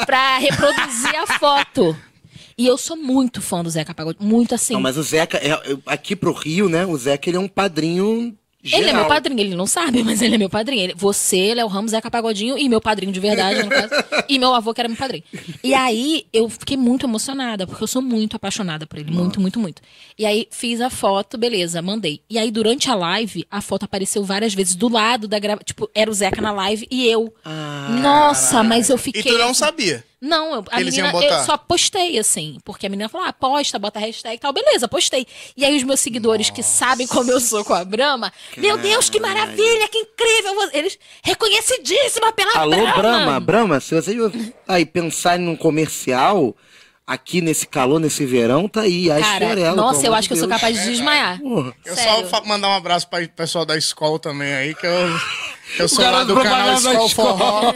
pra 0.07 0.39
reproduzir 0.39 1.15
a 1.17 1.39
foto. 1.39 1.97
E 2.59 2.67
eu 2.67 2.79
sou 2.79 2.97
muito 2.97 3.43
fã 3.43 3.63
do 3.63 3.69
Zeca 3.69 3.93
Pagodinho. 3.93 4.27
Muito 4.27 4.55
assim. 4.55 4.73
Não, 4.73 4.81
mas 4.81 4.97
o 4.97 5.03
Zeca, 5.03 5.37
é, 5.37 5.51
é- 5.51 5.77
aqui 5.85 6.17
pro 6.17 6.33
Rio, 6.33 6.69
né? 6.71 6.87
O 6.87 6.97
Zeca, 6.97 7.29
ele 7.29 7.37
é 7.37 7.41
um 7.41 7.49
padrinho 7.49 8.35
geral. 8.67 8.81
Ele 8.83 8.91
é 8.91 8.95
meu 8.95 9.07
padrinho, 9.07 9.41
ele 9.41 9.55
não 9.55 9.67
sabe, 9.67 10.03
mas 10.05 10.21
ele 10.23 10.35
é 10.35 10.39
meu 10.39 10.51
padrinho. 10.51 10.83
Ele- 10.83 10.95
você, 10.97 11.55
Léo 11.55 11.67
Ramos, 11.69 11.91
Zeca 11.93 12.11
Pagodinho 12.11 12.59
e 12.59 12.69
meu 12.69 12.81
padrinho 12.81 13.13
de 13.13 13.21
verdade, 13.21 13.63
no 13.63 13.69
caso. 13.71 13.91
E 14.29 14.39
meu 14.41 14.53
avô, 14.53 14.75
que 14.75 14.81
era 14.81 14.89
meu 14.89 14.97
padrinho. 14.99 15.23
E 15.63 15.73
aí, 15.73 16.27
eu 16.33 16.49
fiquei 16.49 16.77
muito 16.77 17.07
emocionada, 17.07 17.65
porque 17.65 17.83
eu 17.85 17.87
sou 17.87 18.03
muito 18.03 18.35
apaixonada 18.35 18.85
por 18.85 18.99
ele. 18.99 19.11
Muito, 19.13 19.41
muito, 19.41 19.61
muito. 19.61 19.81
E 20.19 20.27
aí, 20.27 20.49
fiz 20.51 20.81
a 20.81 20.91
foto, 20.91 21.39
beleza, 21.39 21.81
mandei. 21.81 22.21
E 22.29 22.37
aí, 22.37 22.51
durante 22.51 22.91
a 22.91 22.95
live, 22.97 23.47
a 23.49 23.61
foto 23.61 23.85
apareceu 23.85 24.25
várias 24.25 24.53
vezes 24.53 24.75
do 24.75 24.89
lado 24.89 25.29
da 25.29 25.39
gravação. 25.39 25.65
Tipo, 25.65 25.89
era 25.95 26.11
o 26.11 26.15
Zeca 26.15 26.41
na 26.43 26.51
live 26.51 26.89
e 26.91 27.07
eu. 27.07 27.33
Nossa, 28.03 28.63
mas 28.63 28.89
eu 28.91 28.97
E 28.97 28.99
fiquei. 28.99 29.23
tu 29.33 29.39
não 29.39 29.55
sabia. 29.55 30.05
Não, 30.27 30.55
eu, 30.55 30.65
a 30.71 30.81
Eles 30.81 30.97
menina, 30.97 31.17
eu 31.23 31.45
só 31.45 31.57
postei, 31.57 32.19
assim. 32.19 32.59
Porque 32.65 32.87
a 32.87 32.89
menina 32.89 33.09
falou, 33.09 33.27
ah, 33.27 33.33
posta, 33.33 33.79
bota 33.79 34.01
hashtag 34.01 34.37
e 34.37 34.39
tal. 34.39 34.53
Beleza, 34.53 34.89
postei. 34.89 35.27
E 35.57 35.65
aí 35.65 35.77
os 35.77 35.85
meus 35.85 36.01
seguidores 36.01 36.51
que 36.51 36.63
sabem 36.63 37.07
como 37.07 37.31
eu 37.31 37.41
sou 37.41 37.65
com 37.65 37.75
a 37.75 37.85
Brahma, 37.85 38.33
meu 38.57 38.77
Deus, 38.77 39.09
que 39.09 39.21
maravilha, 39.21 39.89
que 39.89 39.99
incrível. 39.99 40.71
Eles, 40.73 40.99
reconhecidíssima 41.23 42.33
pela 42.33 42.59
Alô, 42.59 42.77
Brahma. 42.77 42.97
Brahma, 42.97 43.41
Brahma, 43.41 43.81
se 43.81 43.95
vocês 43.95 44.17
aí 44.67 44.85
pensarem 44.85 45.45
num 45.45 45.57
comercial, 45.57 46.55
aqui 47.07 47.41
nesse 47.41 47.67
calor, 47.67 48.01
nesse 48.01 48.27
verão, 48.27 48.69
tá 48.69 48.81
aí, 48.83 49.11
a 49.11 49.21
Cara, 49.21 49.45
Estrela, 49.47 49.77
nossa, 49.77 50.05
eu 50.07 50.13
acho 50.15 50.27
que 50.29 50.35
eu 50.35 50.39
sou 50.39 50.49
capaz 50.49 50.77
de 50.77 50.85
desmaiar. 50.91 51.39
Porra. 51.41 51.73
Eu 51.85 51.95
Sério. 51.95 52.29
só 52.29 52.43
mandar 52.45 52.69
um 52.69 52.75
abraço 52.75 53.07
para 53.09 53.23
o 53.25 53.29
pessoal 53.29 53.65
da 53.65 53.77
escola 53.77 54.19
também 54.19 54.53
aí, 54.53 54.75
que 54.75 54.85
eu, 54.87 55.21
eu 55.79 55.89
sou 55.89 56.05
lá 56.05 56.25
do 56.25 56.35
canal 56.35 56.75
Skol 56.75 57.09
Forró. 57.09 57.73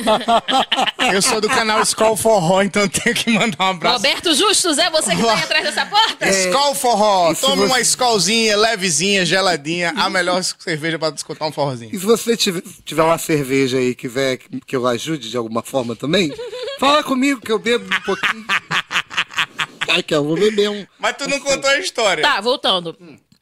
Eu 1.13 1.23
sou 1.23 1.41
do 1.41 1.49
canal 1.49 1.81
Skol 1.83 2.17
Forró, 2.17 2.63
então 2.63 2.89
tenho 2.89 3.15
que 3.15 3.31
mandar 3.31 3.57
um 3.67 3.71
abraço. 3.71 3.97
Roberto 3.99 4.35
Justus, 4.35 4.79
é 4.79 4.91
você 4.91 5.15
que 5.15 5.23
tá 5.23 5.35
aí 5.35 5.43
atrás 5.43 5.65
dessa 5.65 5.87
porta? 5.87 6.29
Skol 6.29 6.75
Forró. 6.75 7.35
Tome 7.35 7.57
você- 7.57 7.67
uma 7.67 7.81
Skolzinha, 7.81 8.57
levezinha, 8.57 9.25
geladinha. 9.25 9.93
A 9.97 10.11
melhor 10.11 10.43
cerveja 10.43 10.99
para 10.99 11.15
escutar 11.15 11.47
um 11.47 11.53
forrozinho. 11.53 11.95
E 11.95 11.99
se 11.99 12.05
você 12.05 12.37
tiver, 12.37 12.63
tiver 12.85 13.03
uma 13.03 13.19
cerveja 13.19 13.79
aí, 13.79 13.95
quiser 13.95 14.39
que 14.39 14.61
que 14.67 14.77
eu 14.77 14.87
ajude 14.87 15.31
de 15.31 15.37
alguma 15.37 15.63
forma 15.63 15.95
também, 15.97 16.33
fala 16.79 17.03
comigo 17.03 17.41
que 17.41 17.51
eu 17.51 17.59
bebo 17.59 17.85
um 17.93 18.01
pouquinho. 18.03 18.45
Ai, 19.91 20.03
que 20.03 20.15
eu 20.15 20.25
vou 20.25 20.37
beber 20.37 20.71
um. 20.71 20.87
Mas 20.99 21.17
tu 21.17 21.29
não 21.29 21.41
contou 21.41 21.71
a 21.71 21.79
história. 21.79 22.23
Tá, 22.23 22.41
voltando. 22.41 22.97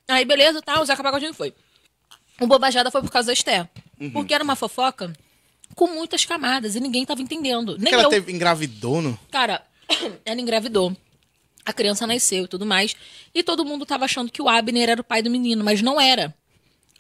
Aí, 0.07 0.25
beleza, 0.25 0.63
tá, 0.63 0.81
o 0.81 0.85
Zeca 0.85 1.03
Pagodinho 1.03 1.35
foi. 1.35 1.55
O 2.41 2.47
Bobajada 2.47 2.91
foi 2.91 3.03
por 3.03 3.11
causa 3.11 3.27
da 3.27 3.33
Esté. 3.33 3.69
Uhum. 4.01 4.11
Porque 4.11 4.33
era 4.33 4.45
uma 4.45 4.57
fofoca 4.57 5.13
com 5.75 5.87
muitas 5.89 6.25
camadas 6.25 6.75
e 6.75 6.81
ninguém 6.81 7.05
tava 7.05 7.21
entendendo. 7.21 7.77
Nem 7.79 7.89
que 7.89 7.95
ela 7.95 8.05
eu. 8.05 8.11
teve 8.11 8.33
engravidou, 8.33 9.03
no? 9.03 9.19
Cara, 9.31 9.63
ela 10.25 10.41
engravidou. 10.41 10.97
A 11.65 11.73
criança 11.73 12.07
nasceu 12.07 12.45
e 12.45 12.49
tudo 12.49 12.65
mais. 12.65 12.97
E 13.35 13.43
todo 13.43 13.65
mundo 13.65 13.85
tava 13.85 14.07
achando 14.07 14.33
que 14.33 14.41
o 14.41 14.49
Abner 14.49 14.89
era 14.89 15.01
o 15.01 15.05
pai 15.05 15.23
do 15.23 15.31
menino, 15.31 15.63
mas 15.63 15.83
não 15.83 16.01
era. 16.01 16.35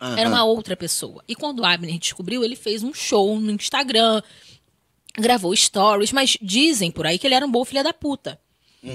Era 0.00 0.28
uma 0.28 0.44
outra 0.44 0.76
pessoa. 0.76 1.24
E 1.26 1.34
quando 1.34 1.60
o 1.60 1.64
Abner 1.64 1.98
descobriu, 1.98 2.44
ele 2.44 2.54
fez 2.54 2.84
um 2.84 2.94
show 2.94 3.38
no 3.40 3.50
Instagram, 3.50 4.22
gravou 5.18 5.54
stories, 5.56 6.12
mas 6.12 6.36
dizem 6.40 6.90
por 6.90 7.06
aí 7.06 7.18
que 7.18 7.26
ele 7.26 7.34
era 7.34 7.44
um 7.44 7.50
bom 7.50 7.64
filho 7.64 7.82
da 7.82 7.92
puta. 7.92 8.40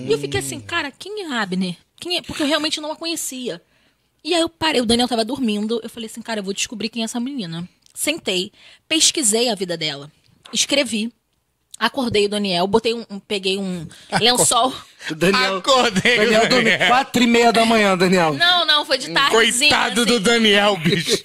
E 0.07 0.11
eu 0.11 0.17
fiquei 0.19 0.39
assim, 0.39 0.59
cara, 0.59 0.91
quem 0.91 1.23
é 1.23 1.33
Abner? 1.33 1.75
Quem 1.99 2.17
é? 2.17 2.21
Porque 2.21 2.43
eu 2.43 2.47
realmente 2.47 2.81
não 2.81 2.91
a 2.91 2.95
conhecia. 2.95 3.61
E 4.23 4.33
aí 4.33 4.41
eu 4.41 4.49
parei, 4.49 4.81
o 4.81 4.85
Daniel 4.85 5.07
tava 5.07 5.25
dormindo, 5.25 5.79
eu 5.83 5.89
falei 5.89 6.09
assim, 6.09 6.21
cara, 6.21 6.39
eu 6.39 6.43
vou 6.43 6.53
descobrir 6.53 6.89
quem 6.89 7.01
é 7.01 7.05
essa 7.05 7.19
menina. 7.19 7.67
Sentei, 7.93 8.51
pesquisei 8.87 9.49
a 9.49 9.55
vida 9.55 9.75
dela, 9.77 10.09
escrevi, 10.51 11.11
acordei 11.77 12.25
o 12.25 12.29
Daniel, 12.29 12.65
botei 12.65 12.93
um, 12.93 13.05
um- 13.09 13.19
peguei 13.19 13.57
um 13.57 13.85
lençol. 14.19 14.73
O 15.11 15.15
Daniel, 15.15 15.57
Acordei. 15.57 16.17
Daniel 16.17 16.47
dorme 16.49 16.77
quatro 16.87 17.21
e 17.23 17.27
meia 17.27 17.51
da 17.51 17.65
manhã, 17.65 17.97
Daniel. 17.97 18.33
Não, 18.33 18.65
não, 18.65 18.85
foi 18.85 18.97
de 18.97 19.11
tarde. 19.11 19.31
Coitado 19.31 20.05
do 20.05 20.19
Daniel, 20.19 20.77
bicho. 20.77 21.17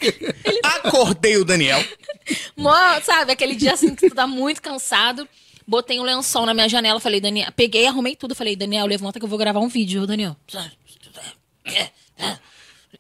Acordei 0.63 1.37
o 1.37 1.45
Daniel. 1.45 1.83
Mó, 2.57 2.75
sabe, 3.03 3.33
aquele 3.33 3.55
dia 3.55 3.73
assim 3.73 3.95
que 3.95 4.09
tu 4.09 4.15
tá 4.15 4.27
muito 4.27 4.61
cansado. 4.61 5.27
Botei 5.69 6.01
um 6.01 6.03
lençol 6.03 6.47
na 6.47 6.55
minha 6.55 6.67
janela, 6.67 6.99
falei, 6.99 7.21
Daniel, 7.21 7.53
peguei, 7.55 7.87
arrumei 7.87 8.17
tudo, 8.17 8.35
falei, 8.35 8.57
Daniel, 8.57 8.87
levanta 8.87 9.19
que 9.19 9.25
eu 9.27 9.29
vou 9.29 9.39
gravar 9.39 9.61
um 9.61 9.69
vídeo, 9.69 10.07
Daniel. 10.07 10.35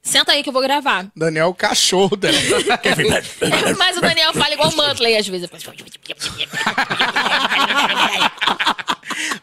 Senta 0.03 0.33
aí 0.33 0.43
que 0.43 0.51
eu 0.51 0.53
vou 0.53 0.61
gravar. 0.61 1.07
Daniel, 1.17 1.49
o 1.49 1.55
cachorro 1.55 2.15
dela. 2.15 2.37
Mas 3.79 3.97
o 3.97 4.03
Daniel 4.03 4.35
fala 4.35 4.53
igual 4.53 4.69
o 4.69 4.77
Muttley 4.77 5.17
às 5.17 5.27
vezes. 5.27 5.49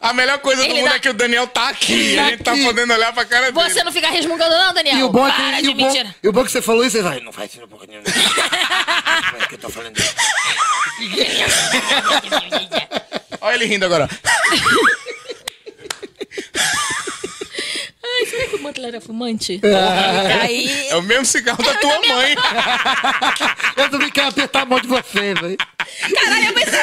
A 0.00 0.12
melhor 0.12 0.38
coisa 0.38 0.62
do 0.62 0.68
Ele 0.68 0.74
mundo 0.80 0.88
dá- 0.88 0.94
é 0.94 0.98
que 1.00 1.08
o 1.08 1.12
Daniel 1.14 1.46
tá 1.48 1.68
aqui. 1.70 2.16
A 2.18 2.30
gente 2.30 2.42
tá 2.44 2.52
aqui. 2.52 2.64
podendo 2.64 2.92
olhar 2.92 3.12
pra 3.12 3.24
cara 3.24 3.50
dele. 3.52 3.68
Você 3.68 3.82
não 3.82 3.90
fica 3.92 4.08
resmungando, 4.08 4.54
não, 4.54 4.72
Daniel? 4.72 4.98
E 4.98 5.02
o 5.02 5.08
bom 5.10 5.26
é 5.26 5.32
Para 5.32 5.60
e 5.60 5.68
o 5.68 5.74
bom, 5.74 5.92
e 6.22 6.28
o 6.28 6.32
bom 6.32 6.40
é 6.42 6.44
que 6.44 6.50
você 6.52 6.62
falou 6.62 6.84
isso, 6.84 6.96
você 6.96 7.02
vai, 7.02 7.20
não 7.20 7.32
faz 7.32 7.50
isso 7.54 7.66
porra 7.68 7.86
nenhuma. 7.86 8.04
Como 9.30 9.42
é 9.42 9.46
que 9.48 9.54
eu 9.54 9.58
tô 9.58 9.68
falando 9.68 9.96
isso? 9.98 10.14
Olha 13.40 13.54
ele 13.54 13.66
rindo 13.66 13.84
agora. 13.84 14.08
Ai, 18.04 18.26
será 18.26 18.46
que 18.48 18.56
o 18.56 18.62
Muttley 18.62 18.88
era 18.88 19.00
fumante? 19.00 19.60
Ah. 19.64 20.42
Aí, 20.42 20.88
É 20.88 20.96
o 20.96 21.02
mesmo 21.02 21.24
cigarro 21.26 21.62
da 21.62 21.74
tua 21.74 22.00
mãe. 22.06 22.34
Eu 23.76 23.90
também 23.90 24.10
quero 24.10 24.28
apertar 24.28 24.62
a 24.62 24.64
mão 24.66 24.80
de 24.80 24.86
você, 24.88 25.34
velho. 25.34 25.56
caralho, 26.14 26.46
eu 26.46 26.52
pensei... 26.54 26.78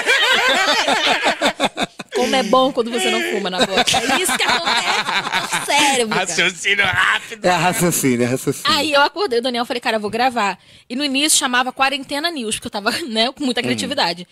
Como 2.16 2.36
é 2.36 2.44
bom 2.44 2.72
quando 2.72 2.92
você 2.92 3.10
não 3.10 3.20
fuma 3.32 3.50
na 3.50 3.66
boca. 3.66 3.82
É 3.82 4.22
isso 4.22 4.38
que 4.38 4.44
acontece 4.44 5.60
no 5.60 5.66
cérebro, 5.66 6.10
cara. 6.16 6.22
Raciocínio 6.30 6.86
rápido. 6.86 7.46
É 7.46 7.50
raciocínio, 7.50 8.24
é 8.24 8.26
raciocínio. 8.28 8.78
Aí 8.78 8.94
eu 8.94 9.02
acordei, 9.02 9.40
o 9.40 9.42
Daniel, 9.42 9.66
falei, 9.66 9.82
cara, 9.82 9.98
eu 9.98 10.02
vou 10.02 10.12
gravar. 10.12 10.60
E 10.88 10.96
no 10.96 11.04
início 11.04 11.40
chamava 11.40 11.72
Quarentena 11.74 12.30
News, 12.30 12.56
porque 12.56 12.68
eu 12.68 12.72
tava, 12.72 12.92
né, 13.10 13.32
com 13.32 13.44
muita 13.44 13.64
criatividade. 13.64 14.28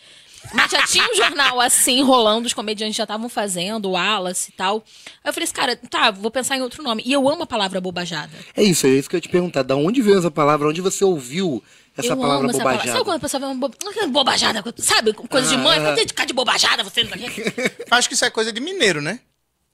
Mas 0.53 0.71
já 0.71 0.85
tinha 0.85 1.07
um 1.09 1.15
jornal 1.15 1.59
assim, 1.61 2.01
rolando, 2.03 2.47
os 2.47 2.53
comediantes 2.53 2.95
já 2.95 3.03
estavam 3.03 3.29
fazendo, 3.29 3.89
o 3.89 3.91
Wallace 3.91 4.49
e 4.49 4.53
tal. 4.53 4.83
Aí 5.23 5.29
eu 5.29 5.33
falei 5.33 5.43
assim, 5.45 5.53
cara, 5.53 5.75
tá, 5.75 6.11
vou 6.11 6.31
pensar 6.31 6.57
em 6.57 6.61
outro 6.61 6.83
nome. 6.83 7.03
E 7.05 7.13
eu 7.13 7.29
amo 7.29 7.43
a 7.43 7.47
palavra 7.47 7.79
bobajada. 7.79 8.31
É 8.55 8.63
isso, 8.63 8.87
é 8.87 8.89
isso 8.89 9.09
que 9.09 9.15
eu 9.15 9.17
ia 9.17 9.21
te 9.21 9.29
perguntar. 9.29 9.63
Da 9.63 9.75
onde 9.75 10.01
veio 10.01 10.17
essa 10.17 10.31
palavra? 10.31 10.67
Onde 10.67 10.81
você 10.81 11.03
ouviu 11.03 11.63
essa 11.97 12.09
eu 12.09 12.17
palavra 12.17 12.39
amo 12.39 12.49
essa 12.49 12.59
bobajada? 12.59 12.83
palavra. 12.83 12.91
Sabe 12.91 13.05
quando 13.05 13.17
a 13.17 13.19
pessoa 13.19 13.39
vê 13.39 13.45
uma 13.45 13.55
bo... 13.55 14.11
bobajada? 14.11 14.63
Sabe? 14.77 15.13
Coisa 15.13 15.49
de 15.49 15.57
mãe, 15.57 15.79
vou 15.79 15.95
ficar 15.97 16.25
de 16.25 16.33
bobajada, 16.33 16.83
você 16.83 17.03
não 17.03 17.11
tá 17.11 17.15
aqui. 17.15 17.43
Acho 17.91 18.07
que 18.07 18.15
isso 18.15 18.25
é 18.25 18.29
coisa 18.29 18.51
de 18.51 18.59
mineiro, 18.59 19.01
né? 19.01 19.19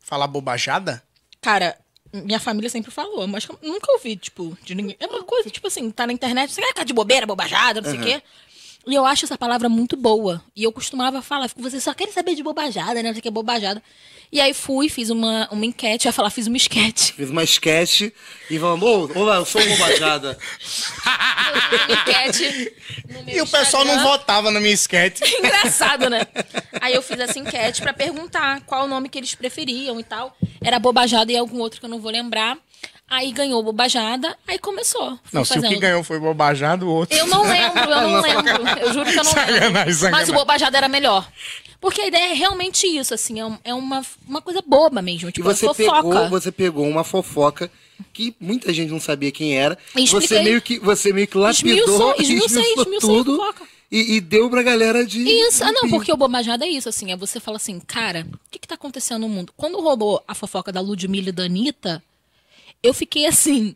Falar 0.02 0.28
bobajada. 0.28 1.02
Cara, 1.42 1.78
minha 2.14 2.40
família 2.40 2.70
sempre 2.70 2.92
falou, 2.92 3.28
mas 3.28 3.48
nunca 3.62 3.92
ouvi, 3.92 4.16
tipo, 4.16 4.58
de 4.64 4.76
ninguém. 4.76 4.96
É 5.00 5.08
uma 5.08 5.24
coisa, 5.24 5.50
tipo 5.50 5.68
assim, 5.68 5.90
tá 5.92 6.08
na 6.08 6.14
internet, 6.14 6.52
você 6.52 6.62
quer 6.74 6.86
de 6.86 6.94
bobeira, 6.94 7.26
bobajada, 7.26 7.82
não 7.82 7.90
sei 7.90 8.00
o 8.00 8.04
quê. 8.04 8.22
E 8.88 8.96
eu 8.96 9.06
acho 9.06 9.26
essa 9.26 9.38
palavra 9.38 9.68
muito 9.68 9.98
boa. 9.98 10.42
E 10.56 10.64
eu 10.64 10.72
costumava 10.72 11.22
falar, 11.22 11.50
você 11.58 11.80
só 11.80 11.94
quer 11.94 12.08
saber 12.08 12.36
de 12.36 12.42
bobajada, 12.44 12.96
né? 12.96 13.04
Não 13.04 13.12
sei 13.14 13.20
o 13.20 13.22
que 13.22 13.28
é 13.28 13.32
bobajada. 13.32 13.84
E 14.32 14.42
aí 14.42 14.54
fui, 14.54 14.90
fiz 14.90 15.10
uma, 15.10 15.48
uma 15.52 15.66
enquete, 15.66 16.06
eu 16.06 16.10
ia 16.10 16.14
falar, 16.14 16.30
fiz 16.30 16.48
uma 16.48 16.58
esquete. 16.58 17.14
Fiz 17.14 17.30
uma 17.30 17.44
sketch 17.44 18.12
e 18.50 18.58
vamos, 18.58 18.84
ô, 18.84 19.20
olá, 19.20 19.38
eu 19.38 19.46
sou 19.46 19.62
bobajada. 19.66 20.38
enquete 21.90 22.74
no 23.10 23.24
meu 23.24 23.36
E 23.36 23.42
o 23.42 23.48
pessoal 23.48 23.86
não 23.86 23.94
Instagram. 23.94 24.18
votava 24.18 24.52
na 24.52 24.60
minha 24.60 24.74
sketch. 24.74 25.22
Engraçado, 25.40 26.10
né? 26.10 26.22
Aí 26.82 26.94
eu 26.94 27.02
fiz 27.02 27.20
essa 27.20 27.40
enquete 27.40 27.82
pra 27.82 27.94
perguntar 27.94 28.62
qual 28.62 28.86
o 28.86 28.88
nome 28.88 29.10
que 29.10 29.18
eles 29.18 29.34
preferiam 29.36 30.00
e 30.00 30.04
tal. 30.04 30.36
Era 30.62 30.80
Bobajada 30.80 31.32
e 31.32 31.38
algum 31.38 31.60
outro 31.60 31.80
que 31.80 31.86
eu 31.86 31.90
não 31.90 32.00
vou 32.00 32.12
lembrar. 32.12 32.58
Aí 33.10 33.32
ganhou 33.32 33.64
Bobajada, 33.64 34.38
aí 34.46 34.60
começou. 34.60 35.18
Não, 35.32 35.46
se 35.46 35.54
o 35.54 35.56
que 35.56 35.62
fazendo. 35.62 35.80
ganhou 35.80 36.04
foi 36.04 36.20
bobajado, 36.20 36.86
o 36.88 36.90
outro. 36.90 37.18
Eu 37.18 37.26
não 37.28 37.44
lembro, 37.48 37.80
eu 37.80 37.90
não 37.90 38.22
lembro. 38.22 38.68
Eu 38.82 38.94
juro 38.94 39.06
que 39.06 39.18
eu 39.18 39.24
não 39.24 39.32
Sacanagem, 39.32 39.62
lembro. 39.94 40.12
Mas 40.12 40.30
o 40.30 40.34
Bobajada 40.34 40.78
era 40.78 40.90
melhor. 40.90 41.26
Porque 41.80 42.02
a 42.02 42.08
ideia 42.08 42.32
é 42.32 42.34
realmente 42.34 42.86
isso, 42.88 43.14
assim, 43.14 43.40
é, 43.40 43.60
é 43.66 43.74
uma, 43.74 44.04
uma 44.28 44.42
coisa 44.42 44.62
boba 44.66 45.02
mesmo, 45.02 45.30
E 45.30 45.32
tipo, 45.32 45.46
você 45.48 45.66
fofoca. 45.68 45.94
pegou, 46.02 46.30
você 46.30 46.52
pegou 46.52 46.86
uma 46.88 47.04
fofoca 47.04 47.72
que 48.12 48.36
muita 48.40 48.74
gente 48.74 48.90
não 48.92 49.00
sabia 49.00 49.32
quem 49.32 49.56
era. 49.58 49.78
E 49.96 50.06
Você 50.08 50.18
expliquei. 50.18 50.44
meio 50.44 50.62
que, 50.62 50.80
você 50.80 51.14
meio 51.14 51.28
que 51.28 51.38
lapidou, 51.38 51.72
Esmiuçou, 51.78 52.16
esmiuçou 52.20 52.62
esmiucei 52.62 52.98
a 52.98 53.00
tudo 53.00 53.38
fofoca. 53.38 53.64
e, 53.92 54.16
e 54.16 54.20
deu 54.22 54.50
pra 54.50 54.64
galera 54.64 55.06
de... 55.06 55.20
Isso, 55.22 55.64
ah, 55.64 55.72
não, 55.72 55.88
porque 55.90 56.12
o 56.12 56.18
bobajada 56.18 56.66
é 56.66 56.70
isso, 56.70 56.90
assim, 56.90 57.12
é 57.12 57.16
você 57.16 57.40
fala 57.40 57.58
assim, 57.58 57.80
cara, 57.80 58.26
o 58.34 58.40
que 58.52 58.58
que 58.60 58.68
tá 58.68 58.76
acontecendo 58.76 59.22
no 59.22 59.30
mundo? 59.30 59.54
Quando 59.56 59.80
rolou 59.80 60.22
a 60.28 60.34
fofoca 60.36 60.72
da 60.72 60.82
Ludmilla 60.82 61.30
e 61.30 61.32
da 61.32 61.44
Anitta, 61.44 62.04
eu 62.82 62.94
fiquei 62.94 63.26
assim, 63.26 63.76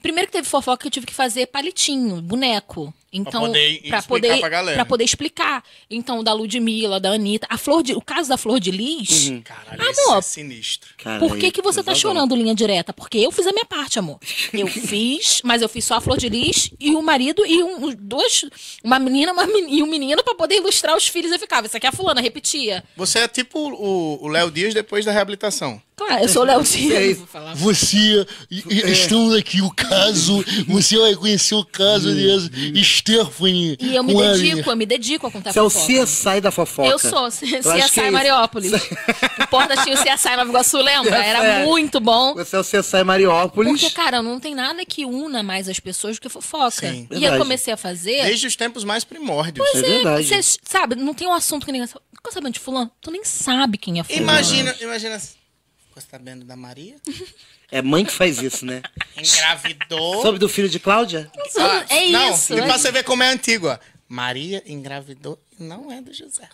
primeiro 0.00 0.28
que 0.28 0.32
teve 0.32 0.48
fofoca 0.48 0.82
que 0.82 0.86
eu 0.86 0.90
tive 0.90 1.06
que 1.06 1.14
fazer 1.14 1.46
palitinho, 1.46 2.20
boneco. 2.20 2.92
Então, 3.12 3.42
poder 3.42 3.60
pra 3.88 3.98
explicar 3.98 4.02
poder, 4.08 4.40
pra 4.40 4.48
galera. 4.48 4.76
pra 4.76 4.84
poder 4.86 5.04
explicar. 5.04 5.62
Então, 5.90 6.24
da 6.24 6.32
Ludmilla, 6.32 6.98
da 6.98 7.10
Anitta, 7.12 7.46
a 7.50 7.58
Flor 7.58 7.82
de, 7.82 7.92
o 7.94 8.00
caso 8.00 8.28
da 8.28 8.38
Flor 8.38 8.58
de 8.58 8.70
Lis, 8.70 9.30
Caralho, 9.44 9.90
esse 9.90 10.00
amor, 10.02 10.18
é 10.18 10.22
sinistro. 10.22 10.90
Cara, 10.96 11.18
por 11.18 11.36
que, 11.36 11.50
que 11.50 11.60
você 11.60 11.82
tá 11.82 11.94
chorando 11.94 12.34
linha 12.34 12.54
direta? 12.54 12.92
Porque 12.92 13.18
eu 13.18 13.30
fiz 13.30 13.46
a 13.46 13.52
minha 13.52 13.66
parte, 13.66 13.98
amor. 13.98 14.18
Eu 14.52 14.66
fiz, 14.86 15.40
mas 15.44 15.60
eu 15.60 15.68
fiz 15.68 15.84
só 15.84 15.96
a 15.96 16.00
Flor 16.00 16.16
de 16.16 16.28
Lis 16.28 16.70
e 16.80 16.94
o 16.94 17.02
marido 17.02 17.44
e 17.46 17.62
um, 17.62 17.94
dois, 17.98 18.44
uma 18.82 18.98
menina 18.98 19.32
uma 19.32 19.46
men- 19.46 19.66
e 19.76 19.82
um 19.82 19.86
menino 19.86 20.22
pra 20.24 20.34
poder 20.34 20.56
ilustrar 20.56 20.96
os 20.96 21.06
filhos. 21.06 21.30
Eu 21.32 21.38
ficava, 21.38 21.66
isso 21.66 21.76
aqui 21.76 21.86
é 21.86 21.90
a 21.90 21.92
fulana, 21.92 22.20
repetia. 22.20 22.82
Você 22.96 23.18
é 23.18 23.28
tipo 23.28 23.58
o 23.58 24.26
Léo 24.28 24.50
Dias 24.50 24.72
depois 24.72 25.04
da 25.04 25.12
reabilitação. 25.12 25.80
Claro, 25.94 26.22
eu 26.24 26.28
sou 26.28 26.42
o 26.42 26.44
Léo 26.46 26.60
É 26.60 26.64
Dias. 26.64 27.04
isso. 27.10 27.18
vou 27.18 27.26
falar. 27.26 27.54
Você, 27.54 28.26
e- 28.50 28.90
estamos 28.90 29.34
aqui, 29.36 29.60
o 29.60 29.70
caso, 29.70 30.42
você 30.66 30.96
vai 30.98 31.14
conhecer 31.14 31.54
o 31.54 31.64
caso 31.64 32.12
dessa 32.14 32.50
Stephanie. 33.02 33.76
E 33.80 33.94
eu 33.96 34.02
me 34.02 34.14
dedico, 34.14 34.70
eu 34.70 34.76
me 34.76 34.86
dedico 34.86 35.26
a 35.26 35.30
contar 35.30 35.52
Você 35.52 35.58
é 35.58 35.62
o. 35.62 35.68
CSI 36.06 36.40
da 36.40 36.50
fofoca. 36.50 36.88
Eu 36.88 36.98
sou, 36.98 37.18
Eu 37.18 37.26
acho 37.26 37.38
que 37.40 37.90
CSI 37.90 38.00
é. 38.00 38.10
Mariópolis. 38.10 38.72
O 39.42 39.46
Porta 39.48 39.76
tinha 39.82 39.94
o 39.94 39.98
CSI 39.98 40.36
Nova 40.36 40.48
Iguaçu, 40.50 40.78
lembra? 40.78 41.16
Era 41.22 41.44
É. 41.44 41.64
muito 41.66 42.00
bom. 42.00 42.34
Você 42.34 42.56
é 42.56 42.58
o 42.58 42.64
CSI 42.64 43.04
Mariópolis. 43.04 43.80
Porque, 43.80 43.94
cara, 43.94 44.22
não 44.22 44.38
tem 44.40 44.54
nada 44.54 44.84
que 44.86 45.04
una 45.04 45.42
mais 45.42 45.68
as 45.68 45.78
pessoas 45.80 46.16
do 46.16 46.22
que 46.22 46.28
fofoca. 46.28 46.70
Sim. 46.90 47.06
e 47.10 47.24
eu 47.24 47.36
comecei 47.38 47.72
a 47.72 47.76
fazer. 47.76 48.22
Desde 48.24 48.46
os 48.46 48.56
tempos 48.56 48.84
mais 48.84 49.04
primórdios. 49.04 49.66
É 49.74 49.80
verdade. 49.82 50.26
Você 50.26 50.40
sabe, 50.64 50.94
não 50.94 51.12
tem 51.12 51.26
um 51.26 51.34
assunto 51.34 51.66
que 51.66 51.72
ninguém 51.72 51.86
sabe. 51.86 52.00
Ficou 52.14 52.32
sabendo 52.32 52.52
de 52.54 52.60
fulano? 52.60 52.90
Tu 53.00 53.10
nem 53.10 53.24
sabe 53.24 53.76
quem 53.76 53.98
é 53.98 54.04
fulano. 54.04 54.22
Imagina, 54.22 54.76
imagina. 54.80 55.20
Ficou 55.92 56.02
sabendo 56.10 56.42
da 56.46 56.56
Maria? 56.56 56.96
É 57.70 57.82
mãe 57.82 58.02
que 58.02 58.12
faz 58.12 58.40
isso, 58.40 58.64
né? 58.64 58.80
Engravidou. 59.14 60.22
Soube 60.22 60.38
do 60.38 60.48
filho 60.48 60.66
de 60.70 60.80
Cláudia? 60.80 61.30
Ah, 61.58 61.84
É 61.90 62.08
não, 62.08 62.32
isso. 62.32 62.54
E 62.54 62.58
é 62.60 62.62
pra 62.62 62.78
você 62.78 62.90
ver 62.90 63.04
como 63.04 63.22
é 63.22 63.28
antigo, 63.28 63.68
ó. 63.68 63.76
Maria 64.08 64.62
engravidou 64.64 65.38
e 65.58 65.62
não 65.62 65.92
é 65.92 66.00
do 66.00 66.10
José. 66.14 66.48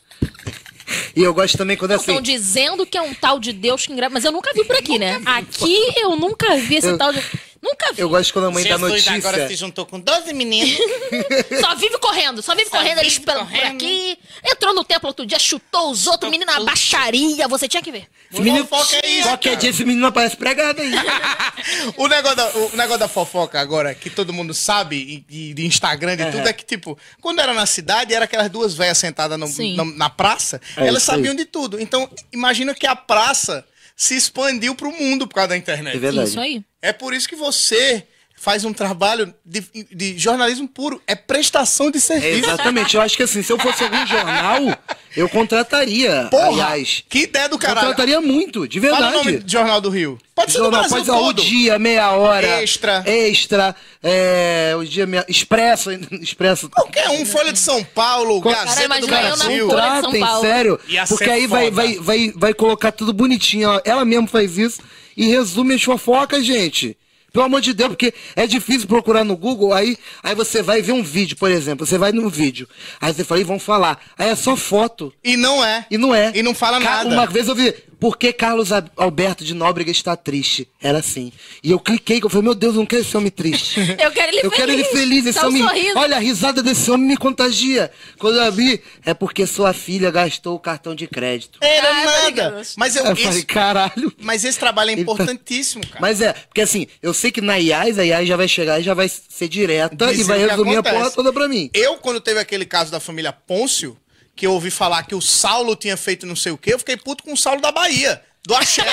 E 1.14 1.22
eu 1.22 1.32
gosto 1.32 1.56
também 1.56 1.76
quando 1.76 1.92
é 1.92 1.94
assim. 1.94 2.10
Estão 2.10 2.20
dizendo 2.20 2.84
que 2.84 2.98
é 2.98 3.02
um 3.02 3.14
tal 3.14 3.38
de 3.38 3.52
Deus 3.52 3.86
que 3.86 3.92
engravida. 3.92 4.14
Mas 4.14 4.24
eu 4.24 4.32
nunca 4.32 4.52
vi 4.52 4.64
por 4.64 4.74
aqui, 4.74 4.98
né? 4.98 5.20
Aqui 5.24 5.76
eu 5.96 6.16
nunca 6.16 6.56
vi 6.56 6.74
esse 6.76 6.96
tal 6.96 7.12
de. 7.12 7.22
Nunca 7.70 7.92
vi. 7.92 8.00
Eu 8.00 8.08
gosto 8.08 8.32
quando 8.32 8.46
a 8.46 8.50
mãe 8.50 8.62
dá 8.64 8.70
Jesus 8.70 8.90
notícia. 8.90 9.14
agora 9.14 9.46
se 9.48 9.54
juntou 9.56 9.84
com 9.84 10.00
12 10.00 10.32
meninos. 10.32 10.78
Só 11.60 11.74
vive 11.74 11.98
correndo, 11.98 12.40
só 12.42 12.54
vive 12.54 12.70
Só 12.70 12.78
correndo, 12.78 12.98
eles 13.00 13.12
vive 13.14 13.26
pelo 13.26 13.40
por 13.40 13.50
correndo. 13.50 13.74
aqui. 13.76 14.18
Entrou 14.44 14.74
no 14.74 14.84
templo 14.84 15.08
outro 15.08 15.26
dia, 15.26 15.38
chutou 15.38 15.90
os 15.90 16.06
outros, 16.06 16.30
menino 16.30 16.50
na 16.50 16.60
baixaria, 16.60 17.46
você 17.48 17.68
tinha 17.68 17.82
que 17.82 17.90
ver. 17.92 18.06
Menino, 18.30 18.66
Fofoca 18.66 18.96
é 19.02 19.10
isso, 19.10 19.28
qualquer 19.28 19.48
cara. 19.50 19.60
dia 19.60 19.70
esse 19.70 19.84
menino 19.84 20.06
aparece 20.06 20.36
pregado 20.36 20.80
aí. 20.80 20.92
o, 21.96 22.06
negócio 22.08 22.36
da, 22.36 22.48
o 22.50 22.76
negócio 22.76 22.98
da 22.98 23.08
fofoca 23.08 23.60
agora, 23.60 23.94
que 23.94 24.08
todo 24.10 24.32
mundo 24.32 24.54
sabe, 24.54 25.24
e, 25.28 25.50
e 25.50 25.54
de 25.54 25.66
Instagram 25.66 26.14
e 26.14 26.30
tudo, 26.30 26.48
é 26.48 26.52
que, 26.52 26.64
tipo, 26.64 26.98
quando 27.20 27.40
era 27.40 27.52
na 27.54 27.66
cidade, 27.66 28.14
era 28.14 28.24
aquelas 28.24 28.48
duas 28.50 28.74
velhas 28.74 28.98
sentadas 28.98 29.38
no- 29.38 29.76
na, 29.76 29.84
na 29.84 30.10
praça, 30.10 30.60
É 30.76 30.86
elas 30.86 31.02
sabiam 31.02 31.34
de 31.34 31.44
tudo. 31.44 31.80
Então, 31.80 32.08
imagina 32.32 32.74
que 32.74 32.86
a 32.86 32.96
praça 32.96 33.64
se 33.96 34.14
expandiu 34.16 34.74
pro 34.76 34.92
mundo 34.92 35.26
por 35.26 35.34
causa 35.34 35.48
da 35.48 35.56
internet. 35.56 35.96
É 35.96 35.98
verdade. 35.98 36.28
Isso 36.28 36.38
aí. 36.40 36.62
É 36.80 36.92
por 36.92 37.12
isso 37.14 37.28
que 37.28 37.36
você 37.36 38.04
faz 38.40 38.64
um 38.64 38.72
trabalho 38.72 39.34
de, 39.44 39.64
de 39.92 40.16
jornalismo 40.16 40.68
puro. 40.68 41.02
É 41.08 41.16
prestação 41.16 41.90
de 41.90 41.98
É, 41.98 42.00
serviço. 42.00 42.48
exatamente. 42.48 42.94
Eu 42.94 43.00
acho 43.02 43.16
que 43.16 43.24
assim, 43.24 43.42
se 43.42 43.52
eu 43.52 43.58
fosse 43.58 43.82
algum 43.82 44.06
jornal, 44.06 44.78
eu 45.16 45.28
contrataria. 45.28 46.28
Porra! 46.30 46.46
aliás. 46.46 47.02
Que 47.08 47.22
ideia 47.22 47.48
do 47.48 47.58
caralho. 47.58 47.88
Contrataria 47.88 48.20
muito, 48.20 48.68
de 48.68 48.80
Fala 48.80 48.96
o 48.96 49.00
nome 49.10 49.24
verdade. 49.24 49.44
do 49.44 49.50
Jornal 49.50 49.80
do 49.80 49.90
Rio. 49.90 50.20
Pode 50.36 50.52
ser 50.52 50.58
do 50.58 50.62
Jornal, 50.66 50.80
Brasil 50.82 50.96
pode 50.98 51.06
ser 51.06 51.12
o 51.12 51.24
todo. 51.34 51.42
dia, 51.42 51.78
meia 51.80 52.12
hora. 52.12 52.62
Extra. 52.62 53.02
Extra. 53.04 53.74
É, 54.00 54.72
o 54.78 54.84
dia, 54.84 55.04
meia, 55.04 55.24
expresso. 55.28 55.90
Expresso. 55.90 56.70
Qualquer 56.70 57.08
um, 57.08 57.26
Folha 57.26 57.52
de 57.52 57.58
São 57.58 57.82
Paulo, 57.82 58.40
Gazeta 58.40 58.88
Cara, 58.88 59.00
do 59.00 59.06
Brasil. 59.08 59.36
São 59.68 59.68
Contratem, 59.68 60.20
Paulo. 60.20 60.40
sério. 60.42 60.80
Porque 61.08 61.28
aí 61.28 61.48
vai, 61.48 61.72
vai, 61.72 61.96
vai, 61.96 62.32
vai 62.36 62.54
colocar 62.54 62.92
tudo 62.92 63.12
bonitinho. 63.12 63.64
Ela, 63.68 63.82
ela 63.84 64.04
mesmo 64.04 64.28
faz 64.28 64.56
isso 64.56 64.80
e 65.18 65.26
resume 65.26 65.74
as 65.74 65.82
fofocas, 65.82 66.46
gente. 66.46 66.96
Pelo 67.30 67.44
amor 67.44 67.60
de 67.60 67.74
Deus, 67.74 67.90
porque 67.90 68.14
é 68.34 68.46
difícil 68.46 68.88
procurar 68.88 69.22
no 69.22 69.36
Google, 69.36 69.74
aí, 69.74 69.98
aí 70.22 70.34
você 70.34 70.62
vai 70.62 70.80
ver 70.80 70.92
um 70.92 71.02
vídeo, 71.02 71.36
por 71.36 71.50
exemplo. 71.50 71.84
Você 71.86 71.98
vai 71.98 72.10
num 72.10 72.28
vídeo, 72.30 72.66
aí 72.98 73.12
você 73.12 73.22
fala, 73.22 73.40
e 73.40 73.44
vão 73.44 73.58
falar. 73.58 74.00
Aí 74.16 74.30
é 74.30 74.34
só 74.34 74.56
foto. 74.56 75.12
E 75.22 75.36
não 75.36 75.62
é. 75.62 75.84
E 75.90 75.98
não 75.98 76.14
é. 76.14 76.32
E 76.34 76.42
não 76.42 76.54
fala 76.54 76.80
Ca- 76.80 77.04
nada. 77.04 77.10
Uma 77.10 77.26
vez 77.26 77.46
eu 77.46 77.54
vi, 77.54 77.74
por 78.00 78.16
que 78.16 78.32
Carlos 78.32 78.70
Alberto 78.96 79.44
de 79.44 79.54
Nóbrega 79.54 79.90
está 79.90 80.16
triste? 80.16 80.68
Era 80.80 80.98
assim. 80.98 81.32
E 81.62 81.70
eu 81.70 81.80
cliquei, 81.80 82.20
que 82.20 82.26
eu 82.26 82.30
falei, 82.30 82.44
meu 82.44 82.54
Deus, 82.54 82.74
eu 82.74 82.80
não 82.80 82.86
quero 82.86 83.02
esse 83.02 83.16
homem 83.16 83.30
triste. 83.30 83.80
Eu 83.98 84.10
quero 84.12 84.32
ele 84.32 84.40
Eu 84.46 84.50
quero 84.50 84.70
ele 84.72 84.84
feliz, 84.84 85.26
esse 85.26 85.38
Só 85.38 85.46
um 85.46 85.48
homem. 85.48 85.62
sorriso. 85.62 85.98
Olha, 85.98 86.16
a 86.16 86.20
risada 86.20 86.62
desse 86.62 86.90
homem 86.90 87.08
me 87.08 87.16
contagia. 87.16 87.90
Quando 88.18 88.36
eu 88.38 88.52
vi, 88.52 88.80
é 89.04 89.12
porque 89.12 89.46
sua 89.46 89.72
filha 89.72 90.10
gastou 90.10 90.54
o 90.54 90.60
cartão 90.60 90.94
de 90.94 91.06
crédito. 91.06 91.58
Era 91.60 91.88
Ah, 91.88 92.04
tá 92.04 92.22
nada. 92.22 92.62
Mas, 92.76 92.94
eu, 92.96 93.04
Eu 93.04 93.16
falei, 93.16 93.38
esse, 93.38 93.46
caralho. 93.46 94.12
mas 94.20 94.44
esse 94.44 94.58
trabalho 94.58 94.90
é 94.90 94.94
importantíssimo, 94.94 95.86
cara. 95.86 96.00
Mas 96.00 96.20
é, 96.20 96.32
porque 96.32 96.60
assim, 96.60 96.86
eu 97.02 97.12
sei 97.12 97.30
que 97.30 97.40
na 97.40 97.56
IAS, 97.56 97.98
a 97.98 98.04
IAS 98.04 98.28
já 98.28 98.36
vai 98.36 98.48
chegar 98.48 98.80
e 98.80 98.82
já 98.82 98.94
vai 98.94 99.08
ser 99.08 99.48
direta 99.48 100.12
e 100.12 100.22
vai 100.22 100.38
resumir 100.46 100.76
a 100.76 100.82
porra 100.82 101.10
toda 101.10 101.32
pra 101.32 101.48
mim. 101.48 101.70
Eu, 101.74 101.96
quando 101.98 102.20
teve 102.20 102.38
aquele 102.40 102.64
caso 102.64 102.90
da 102.90 103.00
família 103.00 103.32
Pôncio, 103.32 103.96
que 104.38 104.46
eu 104.46 104.52
ouvi 104.52 104.70
falar 104.70 105.02
que 105.02 105.14
o 105.14 105.20
Saulo 105.20 105.74
tinha 105.74 105.96
feito 105.96 106.24
não 106.24 106.36
sei 106.36 106.52
o 106.52 106.56
quê, 106.58 106.72
eu 106.72 106.78
fiquei 106.78 106.96
puto 106.96 107.24
com 107.24 107.32
o 107.32 107.36
Saulo 107.36 107.60
da 107.60 107.72
Bahia, 107.72 108.22
do 108.46 108.54
Axé. 108.54 108.86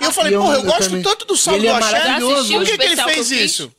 e 0.00 0.04
eu 0.04 0.12
falei, 0.12 0.34
eu- 0.34 0.40
porra, 0.40 0.54
eu, 0.54 0.60
eu 0.60 0.64
gosto 0.66 0.84
também. 0.84 1.02
tanto 1.02 1.24
do 1.26 1.36
Saulo 1.36 1.58
Ele 1.60 1.68
do 1.68 1.72
é 1.74 1.76
Axé. 1.76 1.92
maravilhoso. 1.98 2.52
Por 2.52 2.64
que, 2.64 2.78
que 2.78 2.84
ele 2.84 2.96
que 2.96 3.02
fez 3.04 3.28
fiz? 3.28 3.50
isso? 3.52 3.72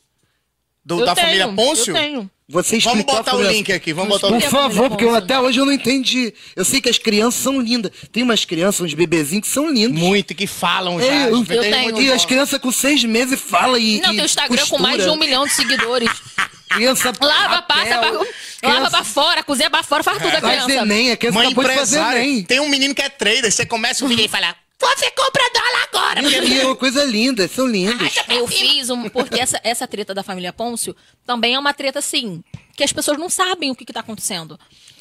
Do- 0.84 1.04
da 1.04 1.14
tenho, 1.14 1.26
família 1.26 1.48
Pôncio? 1.48 1.90
Eu 1.96 2.00
tenho. 2.00 2.30
Você 2.50 2.78
Vamos 2.78 3.04
botar 3.04 3.36
o 3.36 3.42
link 3.42 3.70
aqui, 3.70 3.92
vamos 3.92 4.08
botar 4.08 4.28
o 4.28 4.30
Por 4.30 4.36
link. 4.36 4.46
A 4.46 4.50
favor, 4.50 4.88
porque 4.88 5.04
eu, 5.04 5.14
até 5.14 5.38
hoje 5.38 5.60
eu 5.60 5.66
não 5.66 5.72
entendi. 5.72 6.32
Eu 6.56 6.64
sei 6.64 6.80
que 6.80 6.88
as 6.88 6.96
crianças 6.96 7.42
são 7.42 7.60
lindas. 7.60 7.92
Tem 8.10 8.22
umas 8.22 8.42
crianças, 8.46 8.80
uns 8.80 8.94
bebezinhos 8.94 9.46
que 9.46 9.52
são 9.52 9.70
lindos. 9.70 10.00
Muito, 10.00 10.34
que 10.34 10.46
falam 10.46 10.98
já. 10.98 11.06
É, 11.06 11.24
eu- 11.30 11.44
eu 11.44 11.44
tenho. 11.44 12.00
E 12.00 12.10
as 12.10 12.24
crianças 12.24 12.58
com 12.58 12.72
seis 12.72 13.04
meses 13.04 13.38
falam 13.38 13.76
e. 13.76 14.00
Não, 14.00 14.12
e 14.12 14.16
tem 14.16 14.22
o 14.22 14.24
Instagram 14.24 14.66
com 14.66 14.78
mais 14.78 15.02
de 15.02 15.10
um 15.10 15.16
milhão 15.16 15.46
de 15.46 15.52
seguidores. 15.52 16.10
Criança 16.68 17.12
Lava, 17.20 17.62
passa, 17.62 17.84
papel, 17.96 18.12
lava 18.12 18.26
criança 18.60 18.90
pra 18.90 19.04
fora, 19.04 19.42
cozinha 19.42 19.70
pra 19.70 19.82
fora, 19.82 20.02
faz 20.02 20.18
tudo 20.18 20.28
a 20.36 20.40
Faz 20.40 20.64
criança. 20.64 20.82
Enem, 20.84 21.12
a 21.12 21.16
criança 21.16 21.38
Mãe 21.38 21.46
acabou 21.48 21.64
de 21.64 21.74
fazer. 21.74 21.98
Enem. 22.00 22.42
Tem 22.44 22.60
um 22.60 22.68
menino 22.68 22.94
que 22.94 23.02
é 23.02 23.08
trader, 23.08 23.50
você 23.50 23.64
começa 23.66 24.04
o 24.04 24.08
vídeo 24.08 24.24
e 24.24 24.28
fala, 24.28 24.54
você 24.80 25.10
compra 25.10 25.42
dólar 25.52 25.88
agora. 25.92 26.22
porque- 26.22 26.38
E 26.38 26.60
é 26.60 26.64
uma 26.66 26.76
coisa 26.76 27.04
linda, 27.04 27.48
são 27.48 27.66
lindos. 27.66 28.14
Eu 28.28 28.46
fiz 28.46 28.90
um. 28.90 29.08
Porque 29.08 29.40
essa, 29.40 29.60
essa 29.64 29.86
treta 29.88 30.14
da 30.14 30.22
família 30.22 30.52
Pôncio 30.52 30.94
também 31.26 31.54
é 31.54 31.58
uma 31.58 31.74
treta, 31.74 31.98
assim, 31.98 32.42
que 32.76 32.84
as 32.84 32.92
pessoas 32.92 33.18
não 33.18 33.28
sabem 33.28 33.70
o 33.70 33.74
que, 33.74 33.84
que 33.84 33.92
tá 33.92 34.00
acontecendo. 34.00 34.58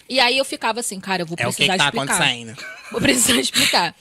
E 0.09 0.19
aí 0.19 0.37
eu 0.37 0.45
ficava 0.45 0.79
assim, 0.79 0.99
cara, 0.99 1.21
eu 1.21 1.25
vou 1.25 1.35
É 1.39 1.47
o 1.47 1.51
precisar 1.53 1.73
que, 1.73 1.77
que 1.77 1.77
tá 1.77 1.85
explicar. 1.85 2.13
acontecendo. 2.15 2.57
Vou 2.89 3.01
precisar 3.01 3.35
explicar. 3.41 3.93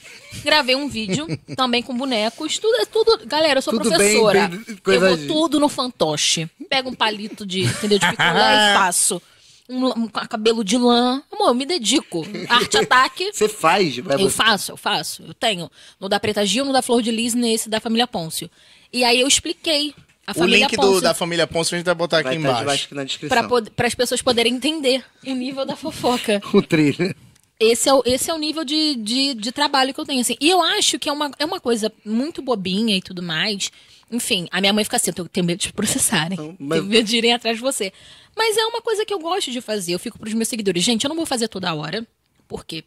Gravei 0.45 0.77
um 0.77 0.89
vídeo 0.89 1.27
também 1.57 1.83
com 1.83 1.93
bonecos. 1.97 2.57
Tudo, 2.57 2.77
é 2.77 2.85
tudo. 2.87 3.27
Galera, 3.27 3.59
eu 3.59 3.63
sou 3.63 3.73
Tudo 3.73 3.89
bem, 3.91 3.99
professora. 3.99 4.47
bem, 4.47 4.65
eu 4.69 4.77
coisa 4.81 5.09
vou 5.09 5.17
de- 5.17 5.27
tudo 5.27 5.59
no 5.59 5.69
fantoche. 5.69 6.49
Pego 6.71 6.91
um 6.91 6.95
palito 6.95 7.45
de, 7.45 7.63
entendeu, 7.63 7.99
de 7.99 8.07
picolé 8.09 8.71
e 8.71 8.75
faço. 8.79 9.21
Um, 9.69 9.87
um 10.05 10.07
cabelo 10.07 10.63
de 10.63 10.79
lã. 10.79 11.21
Amor, 11.33 11.49
eu 11.49 11.55
me 11.55 11.67
dedico. 11.67 12.25
Arte 12.49 12.77
ataque. 12.79 13.29
Você 13.35 13.49
faz, 13.49 13.97
vai 13.99 14.15
Eu 14.15 14.31
você- 14.31 14.37
faço, 14.37 14.71
eu 14.71 14.77
faço. 14.77 15.25
Eu 15.27 15.35
tenho. 15.35 15.69
No 15.99 16.09
da 16.09 16.21
Preta 16.21 16.47
Gil, 16.47 16.65
no 16.65 16.73
da 16.73 16.81
Flor 16.81 17.03
de 17.03 17.11
Lis, 17.11 17.35
nesse 17.35 17.69
da 17.69 17.81
família 17.81 18.07
Pôncio. 18.07 18.49
E 18.93 19.03
aí 19.03 19.19
eu 19.21 19.27
expliquei 19.27 19.93
O 20.35 20.45
link 20.45 20.77
do- 20.77 21.01
da 21.01 21.14
família 21.14 21.47
Pôncio 21.47 21.74
a 21.74 21.79
gente 21.79 21.87
vai 21.87 21.95
botar 21.95 22.18
aqui 22.18 22.24
vai 22.24 22.37
estar 22.37 22.41
embaixo. 22.49 22.61
debaixo 22.61 22.85
aqui 22.87 22.95
na 22.95 23.05
descrição. 23.05 23.49
para 23.77 23.87
as 23.87 23.95
pessoas 23.95 24.20
poderem 24.22 24.55
entender 24.55 25.05
o 25.24 25.35
nível 25.35 25.64
da 25.64 25.77
fofoca. 25.77 26.41
O 26.53 26.61
trilho. 26.62 27.14
esse 27.61 27.89
é 27.89 27.95
o, 27.95 28.03
esse 28.05 28.31
é 28.31 28.35
o 28.35 28.39
nível 28.39 28.64
de, 28.64 28.97
de, 28.97 29.35
de 29.35 29.53
trabalho 29.53 29.95
que 29.95 30.01
eu 30.01 30.05
tenho, 30.05 30.20
assim. 30.20 30.37
E 30.41 30.51
eu 30.51 30.61
acho 30.62 30.99
que 30.99 31.09
é 31.09 31.12
uma, 31.12 31.31
é 31.39 31.45
uma 31.45 31.61
coisa 31.61 31.93
muito 32.05 32.43
bobinha 32.43 32.97
e 32.97 33.01
tudo 33.03 33.22
mais. 33.22 33.70
Enfim, 34.11 34.47
a 34.51 34.61
minha 34.61 34.72
mãe 34.72 34.85
fica 34.85 34.97
assim, 34.97 35.11
eu 35.16 35.29
tenho- 35.29 35.47
medo 35.47 35.61
de 35.61 35.72
processarem. 35.72 36.57
mas- 36.59 36.79
Tenho 36.81 36.91
medo 36.91 37.07
de 37.09 37.16
irem 37.16 37.33
atrás 37.33 37.57
de 37.57 37.62
você. 37.62 37.93
Mas 38.37 38.57
é 38.57 38.64
uma 38.66 38.81
coisa 38.83 39.05
que 39.07 39.12
eu 39.14 39.18
gosto 39.18 39.51
de 39.51 39.61
fazer. 39.61 39.95
Eu 39.95 39.99
fico 39.99 40.18
pros 40.18 40.35
meus 40.35 40.49
seguidores. 40.49 40.83
Gente, 40.85 41.05
eu 41.05 41.09
não 41.09 41.16
vou 41.16 41.24
fazer 41.27 41.49
toda 41.49 41.72
hora. 41.74 42.07
Porque 42.49 42.85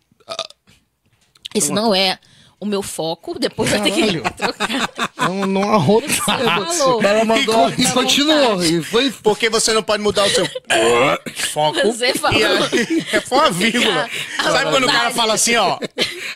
esse 1.53 1.71
não 1.71 1.93
é 1.95 2.19
o 2.59 2.65
meu 2.65 2.81
foco. 2.81 3.37
Depois 3.39 3.69
vai 3.69 3.81
ter 3.81 3.91
que 3.91 4.21
trocar. 4.37 5.09
Não, 5.20 5.45
não 5.45 5.74
arroba. 5.74 6.07
Falou. 6.09 7.03
Ela 7.03 7.26
mandou 7.26 7.70
e 7.78 7.86
continuou. 7.91 8.63
E 8.63 8.82
foi. 8.84 9.11
Porque 9.11 9.49
você 9.49 9.74
não 9.74 9.84
pode 9.84 10.01
mudar 10.01 10.26
o 10.26 10.30
seu 10.30 10.45
foco. 11.53 11.80
Você 11.84 12.13
falou. 12.13 12.39
E 12.39 12.43
aí, 12.45 13.05
é 13.11 13.24
uma 13.36 13.51
vírgula. 13.51 14.09
Sabe 14.41 14.72
quando 14.72 14.84
o 14.84 14.88
cara 14.88 14.97
vontade. 14.99 15.15
fala 15.15 15.34
assim, 15.34 15.55
ó? 15.57 15.78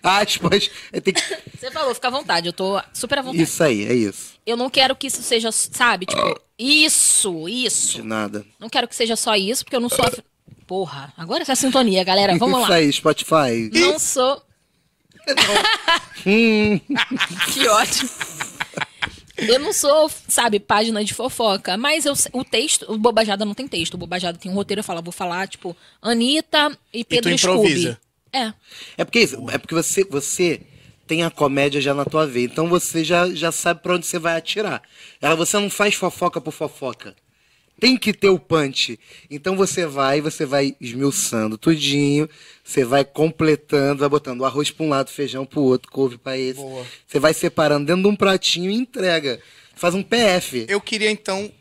Aspas. 0.04 0.70
É, 0.92 1.00
tem 1.00 1.14
que- 1.14 1.22
Você 1.58 1.72
falou, 1.72 1.94
fica 1.96 2.08
à 2.08 2.12
vontade. 2.12 2.48
Eu 2.48 2.54
tô 2.54 2.82
super 2.94 3.20
à 3.20 3.22
vontade. 3.22 3.44
Isso 3.44 3.64
aí, 3.64 3.86
é 3.86 3.94
isso. 3.94 4.34
Eu 4.46 4.58
não 4.58 4.70
quero 4.70 4.96
que 4.96 5.08
isso 5.08 5.24
seja, 5.24 5.52
sabe? 5.52 6.06
Tipo, 6.06 6.40
isso, 6.60 7.48
isso. 7.48 7.98
De 7.98 8.04
nada. 8.04 8.46
Não 8.60 8.70
quero 8.70 8.88
que 8.88 8.96
seja 8.96 9.16
só 9.16 9.36
isso, 9.36 9.64
porque 9.64 9.76
eu 9.76 9.80
não 9.82 9.90
sou. 9.90 10.06
Porra, 10.68 11.14
agora 11.18 11.42
essa 11.44 11.56
sintonia, 11.56 12.04
galera. 12.04 12.38
Vamos 12.38 12.60
isso 12.62 12.70
lá. 12.70 12.76
aí, 12.76 12.92
Spotify. 12.92 13.70
Não 13.74 13.98
sou. 14.00 14.42
que 16.24 17.68
ótimo. 17.68 18.10
Eu 19.38 19.60
não 19.60 19.74
sou, 19.74 20.10
sabe, 20.28 20.60
página 20.60 21.04
de 21.04 21.14
fofoca, 21.14 21.76
mas 21.76 22.06
eu, 22.06 22.14
o 22.34 22.44
texto, 22.44 22.86
o 22.92 22.98
Bobajada 22.98 23.44
não 23.44 23.54
tem 23.54 23.68
texto. 23.68 23.96
O 23.96 23.98
Bobajada 23.98 24.38
tem 24.38 24.52
um 24.52 24.56
roteiro, 24.56 24.80
eu 24.80 24.84
falo, 24.84 25.02
vou 25.02 25.12
falar, 25.12 25.48
tipo, 25.48 25.76
Anitta 26.02 26.78
e 26.94 27.04
Pedro 27.04 27.32
improvisa. 27.32 27.94
Scooby. 27.94 28.04
É. 28.32 28.54
É 28.98 29.04
porque, 29.04 29.30
é 29.52 29.58
porque 29.58 29.76
você, 29.76 30.04
você 30.04 30.62
tem 31.08 31.24
a 31.24 31.30
comédia 31.30 31.82
já 31.82 31.94
na 31.94 32.06
tua 32.06 32.26
veia. 32.26 32.46
Então 32.46 32.68
você 32.68 33.04
já, 33.04 33.30
já 33.30 33.52
sabe 33.52 33.82
pra 33.82 33.96
onde 33.96 34.06
você 34.06 34.20
vai 34.20 34.38
atirar. 34.38 34.82
Ela, 35.22 35.36
você 35.36 35.58
não 35.58 35.70
faz 35.70 35.96
fofoca 35.96 36.40
por 36.40 36.52
fofoca. 36.52 37.16
Tem 37.80 37.98
que 37.98 38.14
ter 38.14 38.30
o 38.30 38.40
punch. 38.40 38.98
Então 39.30 39.58
você 39.58 39.86
vai, 39.86 40.22
você 40.22 40.46
vai 40.46 40.76
esmiuçando 40.80 41.58
tudinho, 41.58 42.30
você 42.64 42.86
vai 42.86 43.04
completando, 43.04 44.00
vai 44.00 44.08
botando 44.10 44.40
o 44.42 44.46
arroz 44.46 44.72
pra 44.72 44.86
um 44.86 44.90
lado, 44.90 45.10
feijão 45.10 45.46
pro 45.46 45.62
outro, 45.62 45.92
couve 45.92 46.18
pra 46.18 46.38
esse. 46.38 46.62
Você 47.08 47.20
vai 47.20 47.34
separando 47.34 47.86
dentro 47.86 48.04
de 48.04 48.08
um 48.08 48.16
pratinho 48.16 48.72
e 48.72 48.76
entrega. 48.76 49.40
Faz 49.76 49.94
um 49.96 50.04
PF. 50.04 50.66
Eu 50.70 50.80
queria 50.80 51.10
então 51.12 51.52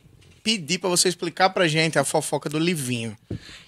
pedir 0.45 0.79
pra 0.79 0.89
você 0.91 1.09
explicar 1.09 1.51
pra 1.51 1.67
gente 1.67 1.99
a 1.99 2.05
fofoca 2.05 2.49
do 2.49 2.59
Livinho. 2.59 3.17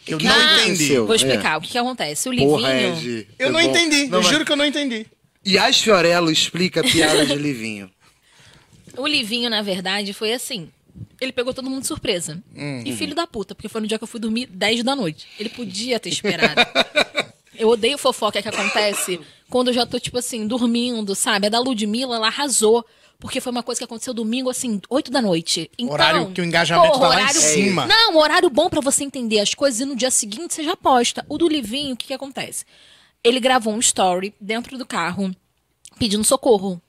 Que 0.05 0.15
eu 0.15 0.19
não 0.21 0.31
Ah, 0.31 0.55
entendi. 0.55 0.63
aconteceu? 0.65 1.07
Vou 1.07 1.15
explicar 1.17 1.59
o 1.59 1.61
que, 1.61 1.69
que 1.71 1.79
acontece. 1.79 2.29
O 2.29 2.37
Porra, 2.37 2.73
Livinho. 2.73 2.97
Ed. 2.97 3.29
Eu 3.39 3.49
é 3.49 3.51
não 3.51 3.61
bom. 3.63 3.71
entendi. 3.71 4.07
Não, 4.09 4.19
eu 4.19 4.23
mas- 4.23 4.33
juro 4.33 4.45
que 4.45 4.53
eu 4.53 4.57
não 4.57 4.67
entendi. 4.67 5.07
E 5.45 5.59
as 5.59 5.81
Fiorello 5.81 6.31
explica 6.31 6.81
a 6.81 6.85
piada 6.85 7.25
de 7.27 7.35
Livinho. 7.35 7.91
O 8.97 9.07
Livinho, 9.07 9.51
na 9.51 9.61
verdade, 9.63 10.13
foi 10.13 10.33
assim. 10.33 10.69
Ele 11.21 11.33
pegou 11.33 11.55
todo 11.55 11.69
mundo 11.71 11.83
de 11.83 11.87
surpresa. 11.87 12.43
E 12.85 12.93
filho 12.97 13.15
da 13.15 13.27
puta, 13.27 13.55
porque 13.55 13.69
foi 13.69 13.81
no 13.81 13.87
dia 13.87 13.99
que 13.99 14.05
eu 14.05 14.09
fui 14.09 14.21
dormir 14.21 14.47
10 14.47 14.83
da 14.83 14.95
noite. 14.95 15.27
Ele 15.39 15.49
podia 15.49 15.99
ter 15.99 16.09
esperado. 16.11 16.61
eu 17.57 17.69
odeio 17.69 17.97
fofoca 17.99 18.43
que 18.43 18.49
acontece 18.49 19.21
quando 19.49 19.69
eu 19.69 19.75
já 19.75 19.87
tô, 19.87 19.99
tipo 19.99 20.19
assim, 20.19 20.47
dormindo, 20.47 21.15
sabe? 21.15 21.47
A 21.47 21.51
da 21.51 21.61
Ludmilla, 21.61 22.17
ela 22.17 22.27
arrasou. 22.27 22.85
Porque 23.19 23.41
foi 23.41 23.53
uma 23.53 23.63
coisa 23.63 23.79
que 23.79 23.85
aconteceu 23.85 24.13
domingo, 24.13 24.51
assim, 24.51 24.81
8 24.91 25.11
da 25.11 25.23
noite. 25.23 25.71
Então, 25.79 25.95
Horário 25.95 26.31
que 26.33 26.41
o 26.41 26.45
engajamento 26.45 26.99
tá 26.99 27.09
lá 27.09 27.23
em 27.23 27.35
cima. 27.35 27.87
Não, 27.87 28.17
horário 28.17 28.51
bom 28.51 28.69
pra 28.69 28.81
você 28.81 29.05
entender 29.05 29.39
as 29.39 29.55
coisas 29.55 29.81
e 29.81 29.85
no 29.85 29.97
dia 29.97 30.11
seguinte 30.11 30.53
você 30.53 30.65
já 30.65 30.77
posta. 30.77 31.25
O 31.29 31.39
do 31.39 31.49
Livinho, 31.49 31.95
o 31.95 31.97
que 31.97 32.09
que 32.09 32.13
acontece? 32.13 32.67
Ele 33.23 33.41
gravou 33.41 33.73
um 33.73 33.79
story 33.79 34.35
dentro 34.41 34.77
do 34.77 34.85
carro 34.85 35.35
pedindo 35.99 36.25
socorro. 36.25 36.81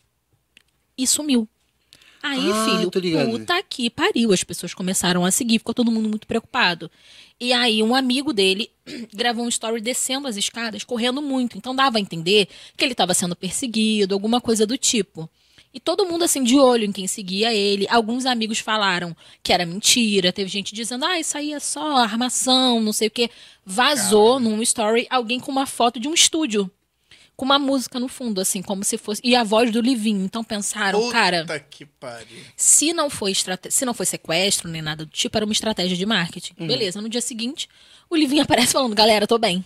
E 0.97 1.06
sumiu. 1.06 1.47
Aí, 2.28 2.51
Ah, 2.51 2.65
filho, 2.65 2.89
puta 3.30 3.61
que 3.61 3.88
pariu. 3.88 4.34
As 4.34 4.43
pessoas 4.43 4.73
começaram 4.73 5.23
a 5.23 5.30
seguir, 5.30 5.59
ficou 5.59 5.76
todo 5.76 5.91
mundo 5.91 6.09
muito 6.09 6.26
preocupado. 6.26 6.89
E 7.39 7.53
aí, 7.53 7.84
um 7.84 7.93
amigo 7.93 8.34
dele 8.34 8.71
gravou 9.13 9.45
um 9.45 9.49
story 9.49 9.80
descendo 9.80 10.28
as 10.28 10.36
escadas, 10.36 10.84
correndo 10.84 11.21
muito. 11.21 11.55
Então, 11.55 11.76
dava 11.76 11.97
a 11.97 12.01
entender 12.01 12.47
que 12.76 12.84
ele 12.84 12.93
estava 12.93 13.13
sendo 13.13 13.36
perseguido, 13.36 14.15
alguma 14.15 14.41
coisa 14.41 14.65
do 14.65 14.76
tipo. 14.76 15.30
E 15.71 15.80
todo 15.80 16.05
mundo, 16.05 16.23
assim, 16.23 16.41
de 16.41 16.57
olho 16.57 16.86
em 16.86 16.91
quem 16.91 17.05
seguia 17.05 17.53
ele. 17.53 17.86
Alguns 17.89 18.26
amigos 18.26 18.57
falaram 18.59 19.15
que 19.43 19.53
era 19.53 19.65
mentira. 19.65 20.34
Teve 20.34 20.49
gente 20.49 20.73
dizendo, 20.73 21.05
ah, 21.05 21.19
isso 21.19 21.38
aí 21.38 21.53
é 21.53 21.59
só 21.59 21.97
armação, 21.97 22.82
não 22.82 22.93
sei 22.93 23.09
o 23.09 23.11
quê. 23.11 23.30
Vazou 23.63 24.39
num 24.39 24.61
story 24.63 25.05
alguém 25.11 25.39
com 25.39 25.51
uma 25.51 25.65
foto 25.67 25.99
de 25.99 26.07
um 26.07 26.13
estúdio. 26.13 26.71
Com 27.36 27.43
uma 27.45 27.59
música 27.59 27.99
no 27.99 28.07
fundo, 28.07 28.39
assim, 28.39 28.61
como 28.61 28.83
se 28.83 28.97
fosse. 28.97 29.21
E 29.23 29.36
a 29.36 29.43
voz 29.43 29.69
do 29.71 29.81
Livinho. 29.81 30.23
Então 30.23 30.43
pensaram, 30.43 30.99
Puta 31.01 31.11
cara. 31.11 31.65
que 31.69 31.86
pariu. 31.86 32.39
Se 32.55 32.93
não 32.93 33.09
foi 33.09 33.31
estrate... 33.31 33.69
se 33.71 33.86
não 33.86 33.93
foi 33.93 34.05
sequestro 34.05 34.69
nem 34.69 34.81
nada 34.81 35.05
do 35.05 35.11
tipo, 35.11 35.36
era 35.38 35.45
uma 35.45 35.51
estratégia 35.51 35.97
de 35.97 36.05
marketing. 36.05 36.53
Uhum. 36.59 36.67
Beleza, 36.67 37.01
no 37.01 37.09
dia 37.09 37.19
seguinte, 37.21 37.67
o 38.09 38.15
Livinho 38.15 38.43
aparece 38.43 38.71
falando, 38.73 38.95
galera, 38.95 39.27
tô 39.27 39.38
bem. 39.38 39.63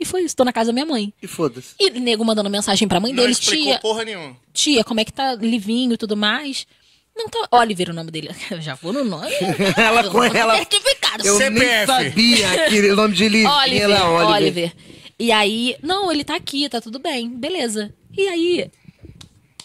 E 0.00 0.04
foi 0.04 0.22
isso, 0.24 0.36
tô 0.36 0.44
na 0.44 0.52
casa 0.52 0.68
da 0.68 0.72
minha 0.74 0.86
mãe. 0.86 1.12
E 1.22 1.26
foda-se. 1.26 1.74
E 1.80 1.88
o 1.90 2.00
nego 2.00 2.24
mandando 2.24 2.48
mensagem 2.50 2.86
pra 2.86 3.00
mãe 3.00 3.12
Não 3.12 3.22
dele, 3.22 3.34
tia, 3.34 3.78
porra 3.78 4.04
nenhuma. 4.04 4.36
tia, 4.52 4.84
como 4.84 5.00
é 5.00 5.04
que 5.04 5.12
tá 5.12 5.34
Livinho 5.34 5.94
e 5.94 5.96
tudo 5.96 6.16
mais. 6.16 6.66
Não 7.14 7.28
tá. 7.30 7.48
Oliver, 7.50 7.90
o 7.90 7.94
nome 7.94 8.10
dele. 8.10 8.28
Eu 8.50 8.60
já 8.60 8.74
vou 8.74 8.92
no 8.92 9.04
nome. 9.04 9.30
Ela 9.76 10.04
com 10.10 10.22
ela- 10.22 10.56
certificado. 10.56 11.26
Eu 11.26 11.38
nem 11.38 11.60
CPF. 11.60 11.86
sabia 11.86 12.68
que 12.68 12.80
o 12.90 12.96
nome 12.96 13.14
de 13.14 13.26
Livinho 13.28 13.50
Oliver, 13.50 13.82
era 13.90 14.08
Oliver. 14.08 14.34
Oliver. 14.36 14.72
E 15.18 15.32
aí, 15.32 15.76
não, 15.82 16.12
ele 16.12 16.24
tá 16.24 16.36
aqui, 16.36 16.68
tá 16.68 16.80
tudo 16.80 16.98
bem, 16.98 17.28
beleza. 17.30 17.94
E 18.16 18.28
aí, 18.28 18.70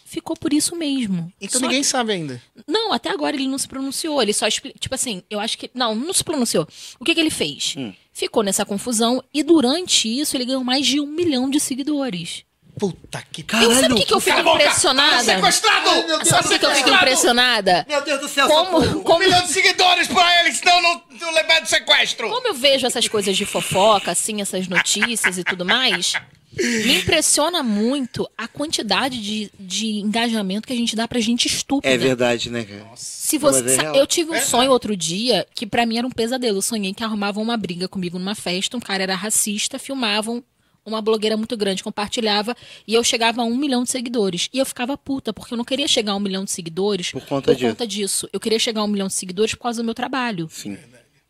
ficou 0.06 0.36
por 0.36 0.54
isso 0.54 0.76
mesmo. 0.76 1.32
Então 1.40 1.60
Só 1.60 1.66
ninguém 1.66 1.84
sabe 1.84 2.12
ainda. 2.12 2.42
Não, 2.68 2.92
até 2.92 3.10
agora 3.10 3.36
ele 3.36 3.48
não 3.48 3.58
se 3.58 3.68
pronunciou. 3.68 4.22
Ele 4.22 4.34
só 4.34 4.46
expli... 4.46 4.74
Tipo 4.80 4.94
assim, 4.96 5.24
eu 5.30 5.40
acho 5.40 5.58
que. 5.58 5.72
Não, 5.74 5.96
não 5.96 6.14
se 6.14 6.24
pronunciou. 6.24 6.68
O 7.00 7.06
que, 7.06 7.14
que 7.14 7.20
ele 7.20 7.30
fez? 7.30 7.76
Hum. 7.78 7.94
Ficou 8.12 8.44
nessa 8.44 8.66
confusão 8.66 9.24
e 9.34 9.42
durante 9.42 10.08
isso 10.08 10.36
ele 10.36 10.46
ganhou 10.46 10.64
mais 10.64 10.86
de 10.86 11.00
um 11.00 11.08
milhão 11.08 11.50
de 11.50 11.60
seguidores. 11.62 12.44
Puta 12.82 13.24
que 13.32 13.44
Caralho. 13.44 13.76
Sabe 13.76 13.94
o 13.94 13.98
que, 13.98 14.06
que 14.06 14.14
eu 14.16 14.20
fico 14.20 14.40
impressionada? 14.40 15.36
Sequestrado! 15.36 16.26
Sabe 16.26 16.56
o 16.56 16.60
que, 16.60 16.66
eu 16.66 16.72
fico 16.72 16.90
impressionada? 16.90 17.86
Meu 17.88 18.02
Deus 18.02 18.22
do 18.22 18.28
céu, 18.28 18.48
Como, 18.48 18.80
Um 18.80 19.04
como, 19.04 19.20
milhão 19.20 19.44
de 19.44 19.50
seguidores 19.50 20.08
pra 20.08 20.40
ele, 20.40 20.52
senão 20.52 20.82
não, 20.82 21.04
não 21.20 21.32
levar 21.32 21.60
de 21.62 21.70
sequestro. 21.70 22.28
como 22.28 22.48
eu 22.48 22.56
vejo 22.56 22.88
essas 22.88 23.08
coisas 23.08 23.38
de 23.38 23.46
fofoca, 23.46 24.10
assim, 24.10 24.42
essas 24.42 24.68
notícias 24.68 25.38
e 25.38 25.44
tudo 25.44 25.64
mais, 25.64 26.14
me 26.58 26.98
impressiona 26.98 27.62
muito 27.62 28.28
a 28.36 28.48
quantidade 28.48 29.22
de, 29.22 29.52
de 29.60 30.00
engajamento 30.00 30.68
que 30.68 30.74
a 30.74 30.78
gente 30.78 30.96
dá 30.96 31.08
pra 31.08 31.20
gente 31.20 31.46
estúpida. 31.46 31.94
É 31.94 32.00
verdade, 32.00 32.50
né, 32.50 32.64
cara? 32.64 32.88
Se 32.96 33.38
você, 33.38 33.80
é 33.80 34.02
eu 34.02 34.08
tive 34.08 34.32
um 34.32 34.42
sonho 34.42 34.72
outro 34.72 34.98
dia 34.98 35.46
que 35.54 35.68
pra 35.68 35.86
mim 35.86 36.00
era 36.00 36.08
um 36.08 36.12
pesadelo. 36.12 36.58
Eu 36.58 36.64
sonhei 36.64 36.96
que 36.96 37.04
arrumavam 37.04 37.44
uma 37.44 37.58
briga 37.58 37.88
comigo 37.88 38.18
numa 38.18 38.34
festa, 38.34 38.76
um 38.76 38.80
cara 38.80 39.04
era 39.04 39.14
racista, 39.14 39.78
filmavam, 39.78 40.44
uma 40.86 41.02
blogueira 41.02 41.38
muito 41.38 41.56
grande 41.56 41.84
compartilhava 41.84 42.56
e 42.88 42.94
eu 42.94 43.04
chegava 43.04 43.42
a 43.42 43.46
um 43.46 43.56
milhão 43.56 43.84
de 43.84 43.92
seguidores. 43.92 44.50
E 44.54 44.58
eu 44.60 44.66
ficava 44.66 44.98
puta, 44.98 45.32
porque 45.34 45.54
eu 45.54 45.58
não 45.58 45.66
queria 45.66 45.88
chegar 45.88 46.14
a 46.14 46.16
um 46.16 46.20
milhão 46.20 46.44
de 46.44 46.52
seguidores 46.52 47.12
Por 47.12 47.26
conta 47.26 47.54
disso. 47.54 47.68
conta 47.70 47.88
disso. 47.88 48.30
Eu 48.34 48.40
queria 48.40 48.60
chegar 48.60 48.82
a 48.82 48.84
um 48.84 48.88
milhão 48.88 49.08
de 49.08 49.14
seguidores 49.14 49.54
por 49.54 49.62
causa 49.64 49.82
do 49.82 49.86
meu 49.86 49.94
trabalho. 49.94 50.48
Sim. 50.50 50.78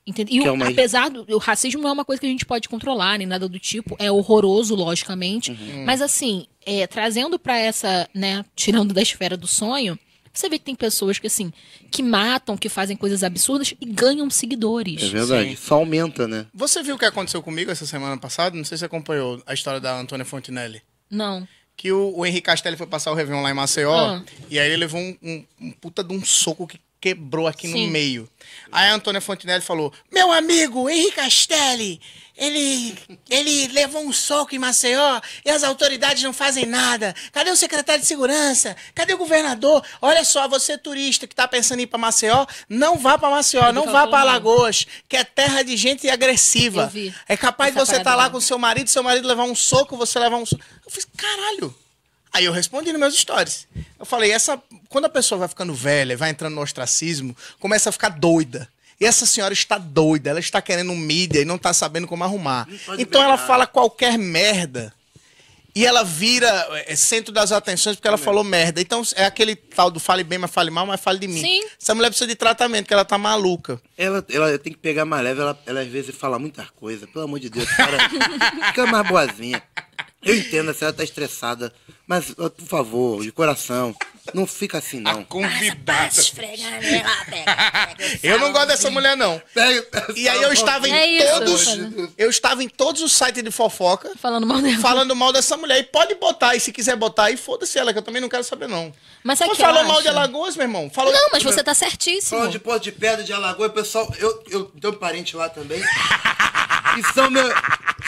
Entende? 0.08 0.36
E 0.36 0.39
Que 0.41 0.47
é 0.47 0.52
o- 0.52 0.56
uma- 0.56 0.68
apesar 0.70 1.10
do 1.10 1.26
o 1.36 1.38
racismo 1.38 1.82
não 1.82 1.89
é 1.89 1.93
uma 1.93 2.04
coisa 2.06 2.20
que 2.20 2.26
a 2.26 2.30
gente 2.30 2.45
pode 2.45 2.68
controlar, 2.68 3.20
nem 3.20 3.28
nada 3.28 3.47
do 3.47 3.60
tipo, 3.60 3.95
é 3.99 4.12
horroroso, 4.12 4.74
logicamente. 4.74 5.52
Uhum. 5.52 5.86
Mas 5.86 6.02
assim, 6.02 6.47
é, 6.66 6.88
trazendo 6.88 7.38
pra 7.38 7.56
essa, 7.58 8.10
né, 8.14 8.43
tirando 8.56 8.93
da 8.95 9.02
esfera 9.02 9.38
do 9.38 9.45
sonho, 9.47 9.97
você 10.34 10.50
vê 10.50 10.58
que 10.60 10.66
tem 10.66 10.76
pessoas 10.76 11.20
que 11.20 11.28
assim, 11.28 11.52
que 11.90 12.02
matam, 12.04 12.56
que 12.58 12.70
fazem 12.70 12.96
coisas 12.98 13.24
absurdas 13.24 13.74
e 13.80 13.86
ganham 13.86 14.30
seguidores. 14.30 15.04
É 15.04 15.08
verdade. 15.08 15.56
Só 15.58 15.76
aumenta, 15.76 16.28
né? 16.28 16.46
Você 16.54 16.82
viu 16.84 16.96
o 16.96 16.98
que 17.00 17.06
aconteceu 17.06 17.42
comigo 17.44 17.70
essa 17.72 17.86
semana 17.86 18.18
passada? 18.18 18.56
Não 18.56 18.64
sei 18.64 18.78
se 18.78 18.80
você 18.80 18.86
acompanhou 18.86 19.42
a 19.46 19.54
história 19.54 19.80
da 19.80 19.98
Antônia 20.00 20.26
Fontinelli. 20.26 20.82
Não. 21.10 21.48
Que 21.76 21.92
o, 21.92 22.14
o 22.18 22.26
Henrique 22.26 22.46
Castelli 22.46 22.78
foi 22.78 22.86
passar 22.88 23.12
o 23.12 23.16
Réveillon 23.16 23.42
lá 23.42 23.50
em 23.50 23.54
Maceió. 23.56 23.94
Ah. 23.94 24.24
E 24.50 24.60
aí 24.60 24.68
ele 24.68 24.78
levou 24.78 25.00
um, 25.02 25.18
um- 25.24 25.46
um 25.60 25.72
puta 25.72 26.04
de 26.04 26.14
um 26.14 26.24
soco 26.24 26.68
que 26.68 26.80
quebrou 27.02 27.47
aqui 27.47 27.68
Sim. 27.68 27.88
no 27.88 27.91
meio. 27.91 28.30
Aí 28.72 28.89
a 28.89 28.93
Antônia 28.93 29.20
Fontinelli 29.20 29.64
falou: 29.64 29.91
Meu 30.12 30.32
amigo, 30.32 30.88
Henrique 30.88 31.16
Castelli, 31.16 31.99
ele, 32.38 32.95
ele 33.30 33.68
levou 33.68 34.06
um 34.06 34.14
soco 34.14 34.56
em 34.56 34.60
Maceió 34.60 35.20
e 35.43 35.49
as 35.49 35.64
autoridades 35.64 36.24
não 36.24 36.32
fazem 36.32 36.66
nada. 36.66 37.14
Cadê 37.32 37.49
o 37.49 37.56
secretário 37.56 38.02
de 38.02 38.08
segurança? 38.08 38.76
Cadê 38.93 39.14
o 39.14 39.18
governador? 39.18 39.84
Olha 40.02 40.24
só, 40.24 40.47
você 40.47 40.78
turista 40.78 41.28
que 41.28 41.36
tá 41.36 41.47
pensando 41.47 41.80
em 41.80 41.84
ir 41.84 41.88
pra 41.88 41.97
Maceió, 41.97 42.45
não 42.70 42.97
vá 42.97 43.18
pra 43.18 43.30
Maceió, 43.30 43.72
não 43.74 43.84
que 43.84 43.91
vá 43.91 44.02
falou 44.02 44.16
Alagoas, 44.16 44.86
que 45.10 45.18
é 45.18 45.24
terra 45.24 45.64
de 45.64 45.76
gente 45.76 46.08
agressiva. 46.10 46.91
É 47.28 47.36
capaz 47.36 47.74
de 47.74 47.80
você 47.80 47.93
estar 47.93 48.04
parada 48.04 48.18
lá 48.18 48.24
lá. 48.26 48.30
com 48.30 48.39
seu 48.39 48.60
marido, 48.60 48.89
seu 48.89 49.04
marido 49.04 49.28
levar 49.28 49.43
um 49.43 49.56
soco, 49.56 49.97
você 49.97 50.20
levar 50.20 50.38
um 50.38 50.45
soco. 50.45 50.64
Eu 50.86 50.91
fiz, 50.91 51.06
caralho. 51.18 51.76
Aí 52.34 52.46
eu 52.46 52.52
respondi 52.52 52.92
nos 52.92 53.00
meus 53.00 53.16
stories. 53.16 53.68
Eu 54.00 54.06
falei, 54.06 54.32
essa, 54.32 54.62
quando 54.88 55.06
a 55.06 55.10
pessoa 55.10 55.40
vai 55.40 55.48
ficando 55.48 55.74
velha, 55.74 56.16
vai 56.16 56.30
entrando 56.30 56.56
no 56.56 56.62
ostracismo, 56.62 57.36
começa 57.60 57.90
a 57.90 57.92
ficar 57.92 58.10
doida. 58.10 58.70
E 59.00 59.06
essa 59.06 59.26
senhora 59.26 59.54
está 59.54 59.78
doida, 59.78 60.30
ela 60.30 60.40
está 60.40 60.62
querendo 60.62 60.94
mídia 60.96 61.42
e 61.42 61.46
não 61.46 61.56
está 61.56 61.74
sabendo 61.74 62.08
como 62.08 62.24
arrumar. 62.24 62.68
Então 63.00 63.22
ela 63.22 63.38
fala 63.38 63.66
qualquer 63.66 64.18
merda. 64.18 64.94
E 65.74 65.86
ela 65.86 66.04
vira 66.04 66.68
é, 66.86 66.96
centro 66.96 67.34
das 67.34 67.52
atenções 67.52 67.96
porque 67.96 68.08
ela 68.08 68.18
falou 68.18 68.44
merda. 68.44 68.82
Então 68.82 69.02
é 69.16 69.26
aquele 69.26 69.56
tal 69.56 69.90
do 69.90 70.00
fale 70.00 70.24
bem, 70.24 70.38
mas 70.38 70.52
fale 70.52 70.70
mal, 70.70 70.86
mas 70.86 71.00
fale 71.00 71.18
de 71.18 71.28
mim. 71.28 71.42
Sim. 71.42 71.62
Essa 71.82 71.96
mulher 71.96 72.10
precisa 72.10 72.28
de 72.28 72.36
tratamento, 72.36 72.88
que 72.88 72.94
ela 72.94 73.06
tá 73.06 73.18
maluca. 73.18 73.82
Ela, 73.98 74.24
ela 74.30 74.58
tem 74.60 74.74
que 74.74 74.80
pegar 74.80 75.06
mais 75.06 75.24
leve, 75.24 75.42
ela, 75.42 75.60
ela 75.66 75.82
às 75.82 75.88
vezes 75.88 76.14
fala 76.14 76.38
muita 76.38 76.68
coisa. 76.76 77.08
Pelo 77.08 77.26
amor 77.26 77.40
de 77.40 77.50
Deus, 77.50 77.70
cara, 77.72 77.98
fica 78.68 78.86
mais 78.86 79.08
boazinha. 79.08 79.64
Eu 80.22 80.36
entendo, 80.36 80.70
a 80.70 80.74
senhora 80.74 80.96
tá 80.96 81.04
estressada, 81.04 81.74
mas, 82.12 82.36
ó, 82.38 82.49
por 82.49 82.68
favor, 82.68 83.24
de 83.24 83.32
coração, 83.32 83.95
não 84.34 84.45
fica 84.45 84.80
assim, 84.80 84.99
não. 84.99 85.24
Convidada. 85.24 86.12
Nela, 86.36 87.26
pega, 87.26 87.95
pega. 87.95 88.20
Eu 88.22 88.38
não 88.38 88.51
gosto 88.51 88.68
dessa 88.68 88.91
mulher, 88.91 89.16
não. 89.16 89.41
E 90.14 90.28
aí 90.28 90.43
eu 90.43 90.51
estava 90.51 90.89
em 90.89 91.20
É 91.20 91.39
todos. 91.39 91.68
Eu 92.18 92.30
estava 92.30 92.62
em 92.62 92.68
todos 92.68 93.01
os 93.01 93.14
sites 93.14 93.41
de 93.41 93.49
fofoca 93.49 94.12
Falando 94.18 94.45
mal 94.45 94.62
dela. 94.62 94.78
falando 94.80 95.16
mal 95.16 95.32
dessa 95.32 95.55
mulher. 95.55 95.80
E 95.80 95.84
pode 95.84 96.16
botar, 96.16 96.53
e 96.53 96.59
se 96.59 96.74
quiser 96.74 96.97
botar 96.97 97.28
aí, 97.28 97.38
foda-se 97.38 97.80
ela, 97.80 97.93
que 97.93 97.99
eu 97.99 98.03
também 98.03 98.22
não 98.22 98.28
quero 98.28 98.43
saber, 98.43 98.68
não. 98.68 98.91
Mas 99.24 99.39
Pô, 99.39 99.45
o 99.45 99.55
que 99.55 99.62
eu 99.62 99.66
falou 99.66 99.86
mal 99.86 99.93
acho? 99.93 100.01
de 100.01 100.09
Alagoas, 100.09 100.57
meu 100.57 100.66
irmão? 100.66 100.89
Falou... 100.93 101.14
Não, 101.14 101.30
mas 101.32 101.41
você 101.41 101.64
tá 101.64 101.74
certíssimo. 101.74 102.39
Falando 102.39 102.51
de 102.51 102.59
Porto 102.59 102.84
de 102.84 102.91
Pedra, 102.91 103.24
de 103.24 103.32
Alagoas, 103.32 103.72
pessoal, 103.72 104.14
eu, 104.20 104.43
eu 104.49 104.66
tenho 104.66 104.93
um 104.93 104.97
parente 104.97 105.34
lá 105.38 105.47
também. 105.47 105.82
E 106.99 107.14
são 107.14 107.30
meu. 107.30 107.47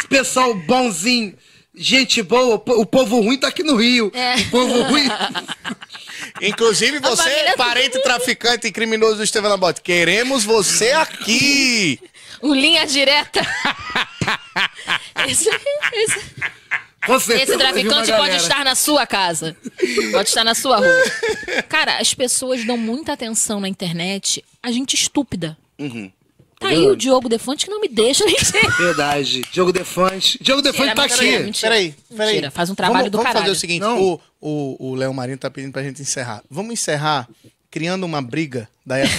Pessoal 0.09 0.53
bonzinho, 0.53 1.37
gente 1.75 2.21
boa, 2.21 2.55
o 2.55 2.59
po- 2.59 2.79
o 2.81 2.85
povo 2.85 3.19
ruim 3.21 3.37
tá 3.37 3.47
aqui 3.47 3.63
no 3.63 3.75
Rio. 3.75 4.11
É. 4.13 4.35
O 4.35 4.49
povo 4.49 4.81
ruim. 4.83 5.07
Inclusive, 6.41 6.99
você, 6.99 7.23
família- 7.23 7.55
parente 7.55 8.01
traficante 8.01 8.67
e 8.67 8.71
criminoso 8.71 9.17
do 9.17 9.23
Estevão 9.23 9.51
Labote, 9.51 9.81
queremos 9.81 10.43
você 10.43 10.91
aqui. 10.91 11.99
O 12.41 12.53
linha 12.53 12.85
direta. 12.85 13.41
esse, 15.27 15.49
esse, 15.49 16.19
certeza, 17.19 17.43
esse 17.43 17.57
traficante 17.57 18.11
pode 18.11 18.35
estar 18.37 18.63
na 18.65 18.75
sua 18.75 19.05
casa. 19.07 19.55
Pode 20.11 20.29
estar 20.29 20.43
na 20.43 20.53
sua 20.55 20.77
rua. 20.77 21.03
Cara, 21.69 21.97
as 21.99 22.13
pessoas 22.13 22.65
dão 22.65 22.77
muita 22.77 23.13
atenção 23.13 23.59
na 23.59 23.69
internet 23.69 24.43
a 24.61 24.71
gente 24.71 24.95
estúpida. 24.95 25.57
Uhum. 25.79 26.11
Tá 26.63 26.69
aí 26.69 26.87
o 26.87 26.95
Diogo 26.95 27.29
Defante 27.29 27.65
que 27.65 27.71
não 27.71 27.79
me 27.81 27.87
deixa 27.87 28.25
mentir. 28.25 28.61
Verdade. 28.77 29.41
Diogo 29.51 29.71
Defante. 29.71 30.37
Diogo 30.41 30.61
Defante 30.61 30.95
tá 30.95 31.03
aqui. 31.03 31.15
Peraí, 31.61 31.95
peraí. 32.09 32.29
Mentira, 32.31 32.51
faz 32.51 32.69
um 32.69 32.75
trabalho 32.75 32.99
vamos, 32.99 33.11
do 33.11 33.17
vamos 33.17 33.27
caralho. 33.31 33.45
fazer 33.45 33.57
o 33.57 33.59
seguinte: 33.59 33.81
Não. 33.81 34.01
o, 34.01 34.21
o, 34.41 34.89
o 34.91 34.95
Léo 34.95 35.13
Marinho 35.13 35.37
tá 35.37 35.49
pedindo 35.49 35.71
pra 35.71 35.83
gente 35.83 36.01
encerrar. 36.01 36.43
Vamos 36.49 36.73
encerrar 36.73 37.27
criando 37.69 38.03
uma 38.03 38.21
briga 38.21 38.69
da 38.85 38.97
Yas 38.97 39.11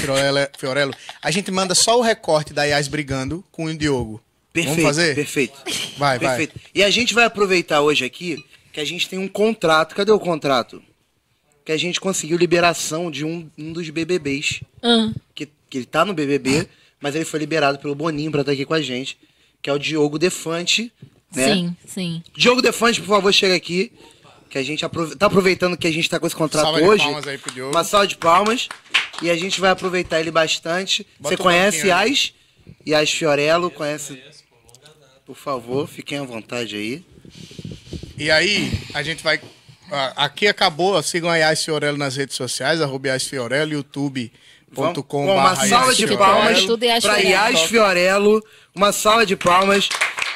Fiorello. 0.57 0.95
A 1.21 1.31
gente 1.31 1.51
manda 1.51 1.75
só 1.75 1.99
o 1.99 2.03
recorte 2.03 2.53
da 2.53 2.65
Yas 2.65 2.87
brigando 2.87 3.45
com 3.51 3.65
o 3.65 3.75
Diogo. 3.77 4.23
Perfeito, 4.53 4.77
Vamos 4.77 4.97
fazer? 4.97 5.15
perfeito. 5.17 5.55
Vai, 5.99 6.19
vai. 6.21 6.37
Perfeito. 6.39 6.61
E 6.73 6.85
a 6.85 6.89
gente 6.89 7.13
vai 7.13 7.25
aproveitar 7.25 7.81
hoje 7.81 8.05
aqui 8.05 8.45
que 8.73 8.79
a 8.79 8.85
gente 8.85 9.09
tem 9.09 9.19
um 9.19 9.27
contrato. 9.27 9.97
Cadê 9.97 10.13
o 10.13 10.21
contrato? 10.21 10.81
Que 11.65 11.73
a 11.73 11.77
gente 11.77 12.01
conseguiu 12.01 12.39
liberação 12.39 13.11
de 13.11 13.25
um, 13.25 13.51
um 13.59 13.73
dos 13.73 13.91
BBBs. 13.91 14.61
Ah, 14.81 15.11
Que, 15.35 15.47
que 15.69 15.79
ele 15.79 15.87
tá 15.87 16.05
no 16.05 16.15
BBB, 16.15 16.69
mas 17.05 17.15
ele 17.15 17.27
foi 17.27 17.39
liberado 17.39 17.79
pelo 17.79 17.95
Boninho 17.95 18.31
pra 18.31 18.41
estar 18.41 18.53
aqui 18.53 18.65
com 18.65 18.73
a 18.73 18.81
gente. 18.81 19.19
Que 19.61 19.69
é 19.69 19.73
o 19.75 19.79
Diogo 19.79 20.19
Defante. 20.19 20.91
Né? 21.37 21.53
Sim, 21.55 21.77
sim. 21.87 22.23
Diogo 22.35 22.63
Defante, 22.63 22.99
por 23.01 23.09
favor, 23.09 23.31
chega 23.31 23.55
aqui. 23.55 23.93
Que 24.49 24.57
a 24.57 24.63
gente 24.63 24.85
aprove- 24.87 25.15
tá 25.15 25.27
aproveitando 25.27 25.77
que 25.77 25.87
a 25.87 25.91
gente 25.93 26.09
tá 26.09 26.19
com 26.19 26.27
esse 26.27 26.35
contrato 26.35 26.65
Salva 26.65 26.81
de 26.81 26.87
hoje. 26.87 27.05
palmas 27.05 27.27
aí 27.29 27.37
pro 27.37 27.53
Diogo. 27.53 27.73
Uma 27.77 27.85
salva 27.85 28.07
de 28.07 28.17
palmas. 28.17 28.69
E 29.21 29.29
a 29.29 29.37
gente 29.37 29.61
vai 29.61 29.71
aproveitar 29.71 30.19
ele 30.19 30.31
bastante. 30.31 31.07
Bota 31.21 31.37
Você 31.37 31.43
conhece 31.43 31.91
as? 31.91 32.33
E 32.87 32.95
as 32.95 33.11
Fiorello, 33.11 33.71
conhece? 33.71 34.19
Por 35.27 35.37
favor, 35.37 35.87
fiquem 35.87 36.19
à 36.19 36.23
vontade 36.23 36.75
aí. 36.75 37.05
E 38.17 38.31
aí, 38.31 38.73
a 38.95 39.03
gente 39.03 39.23
vai. 39.23 39.39
Aqui 40.17 40.47
acabou. 40.47 41.03
Sigam 41.03 41.29
a 41.31 41.37
Yas 41.37 41.63
Fiorello 41.65 41.99
nas 41.99 42.17
redes 42.17 42.35
sociais, 42.37 42.81
arroba 42.81 43.09
Yas 43.09 43.25
Fiorello, 43.27 43.73
youtube.com. 43.73 44.31
Uma 44.75 45.57
salva 45.57 45.95
de 45.95 46.07
palmas 46.17 46.65
para 46.65 47.01
Fiorello. 47.01 47.29
Yas 47.29 47.61
Fiorello. 47.63 48.45
Uma 48.75 48.93
salva 48.93 49.25
de 49.27 49.37
palmas. 49.37 49.89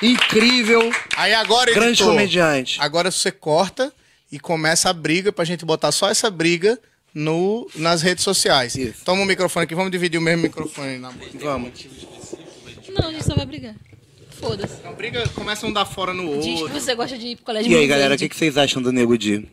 Incrível. 0.03 0.91
Aí 1.16 1.34
agora, 1.34 1.72
Grande 1.72 1.91
editor, 1.91 2.09
comediante. 2.09 2.78
Agora 2.80 3.11
você 3.11 3.32
corta 3.32 3.93
e 4.30 4.39
começa 4.39 4.91
a 4.91 4.93
briga 4.93 5.32
pra 5.32 5.45
gente 5.45 5.64
botar 5.64 5.91
só 5.91 6.09
essa 6.09 6.30
briga 6.30 6.78
no, 7.12 7.68
nas 7.74 8.03
redes 8.03 8.22
sociais. 8.22 8.76
Isso. 8.76 9.05
Toma 9.05 9.22
o 9.22 9.26
microfone 9.26 9.64
aqui, 9.64 9.74
vamos 9.74 9.91
dividir 9.91 10.18
o 10.18 10.22
mesmo 10.22 10.43
microfone 10.43 10.99
na 10.99 11.11
mão. 11.11 11.20
Vamos. 11.34 11.72
Não, 12.91 13.09
a 13.09 13.12
gente 13.12 13.24
só 13.24 13.34
vai 13.34 13.47
brigar. 13.47 13.74
Foda-se. 14.30 14.86
A 14.86 14.93
briga 14.93 15.28
começa 15.30 15.66
um 15.66 15.72
dar 15.72 15.84
fora 15.84 16.14
no 16.14 16.36
Diz 16.36 16.45
que 16.45 16.62
outro. 16.62 16.80
você 16.80 16.95
gosta 16.95 17.18
de 17.18 17.26
ir 17.28 17.36
pro 17.36 17.47
colégio 17.47 17.72
E 17.72 17.74
aí, 17.74 17.86
galera, 17.89 18.14
o 18.14 18.18
que, 18.18 18.28
que 18.28 18.36
vocês 18.36 18.57
acham 18.57 18.80
do 18.80 18.93
Nego 18.93 19.18
Di? 19.18 19.49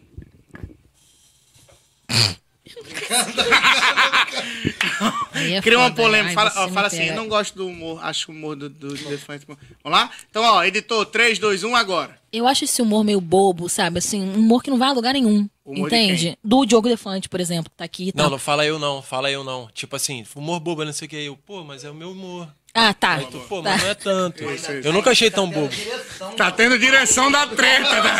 Aí 5.33 5.53
é 5.53 5.61
Cria 5.61 5.77
uma 5.77 5.89
foda, 5.89 6.01
polêmica. 6.01 6.29
ai, 6.29 6.33
Fala, 6.33 6.65
ó, 6.65 6.69
fala 6.69 6.87
assim, 6.87 7.03
eu 7.03 7.15
não 7.15 7.27
gosto 7.27 7.55
do 7.55 7.67
humor, 7.67 7.99
acho 8.03 8.31
o 8.31 8.35
humor 8.35 8.55
do, 8.55 8.69
do, 8.69 8.95
Defante. 8.95 9.45
Vamos 9.47 9.59
lá? 9.85 10.09
Então, 10.29 10.43
ó, 10.43 10.63
editor, 10.63 11.05
3, 11.05 11.39
2, 11.39 11.63
1, 11.63 11.75
agora. 11.75 12.17
Eu 12.31 12.47
acho 12.47 12.65
esse 12.65 12.81
humor 12.81 13.03
meio 13.03 13.21
bobo, 13.21 13.69
sabe? 13.69 13.99
Assim, 13.99 14.21
um 14.21 14.35
humor 14.35 14.63
que 14.63 14.69
não 14.69 14.77
vai 14.77 14.89
a 14.89 14.93
lugar 14.93 15.13
nenhum. 15.13 15.47
Humor 15.63 15.89
de 15.89 15.95
entende? 15.95 16.37
Do 16.43 16.65
Diogo 16.65 16.87
Defante, 16.87 17.29
por 17.29 17.39
exemplo, 17.39 17.69
que 17.69 17.77
tá 17.77 17.85
aqui 17.85 18.09
e 18.09 18.13
Não, 18.15 18.29
não 18.29 18.37
fala 18.37 18.65
eu 18.65 18.77
não, 18.77 19.01
fala 19.01 19.31
eu 19.31 19.43
não. 19.43 19.67
Tipo 19.73 19.95
assim, 19.95 20.25
humor 20.35 20.59
bobo, 20.59 20.83
não 20.83 20.93
sei 20.93 21.05
o 21.05 21.09
que. 21.09 21.15
Eu, 21.15 21.37
pô, 21.37 21.63
mas 21.63 21.83
é 21.83 21.89
o 21.89 21.95
meu 21.95 22.11
humor. 22.11 22.47
Ah, 22.77 22.93
tá. 22.93 23.13
Aí 23.13 23.25
tu, 23.27 23.39
pô, 23.47 23.61
mas 23.61 23.81
não 23.81 23.89
é 23.89 23.95
tanto. 23.95 24.43
Eu 24.83 24.91
nunca 24.91 25.11
achei 25.11 25.31
tão 25.31 25.49
bobo. 25.49 25.73
Tá 26.35 26.51
tendo 26.51 26.77
direção 26.77 27.31
da 27.31 27.47
treta. 27.47 28.03
né? 28.03 28.11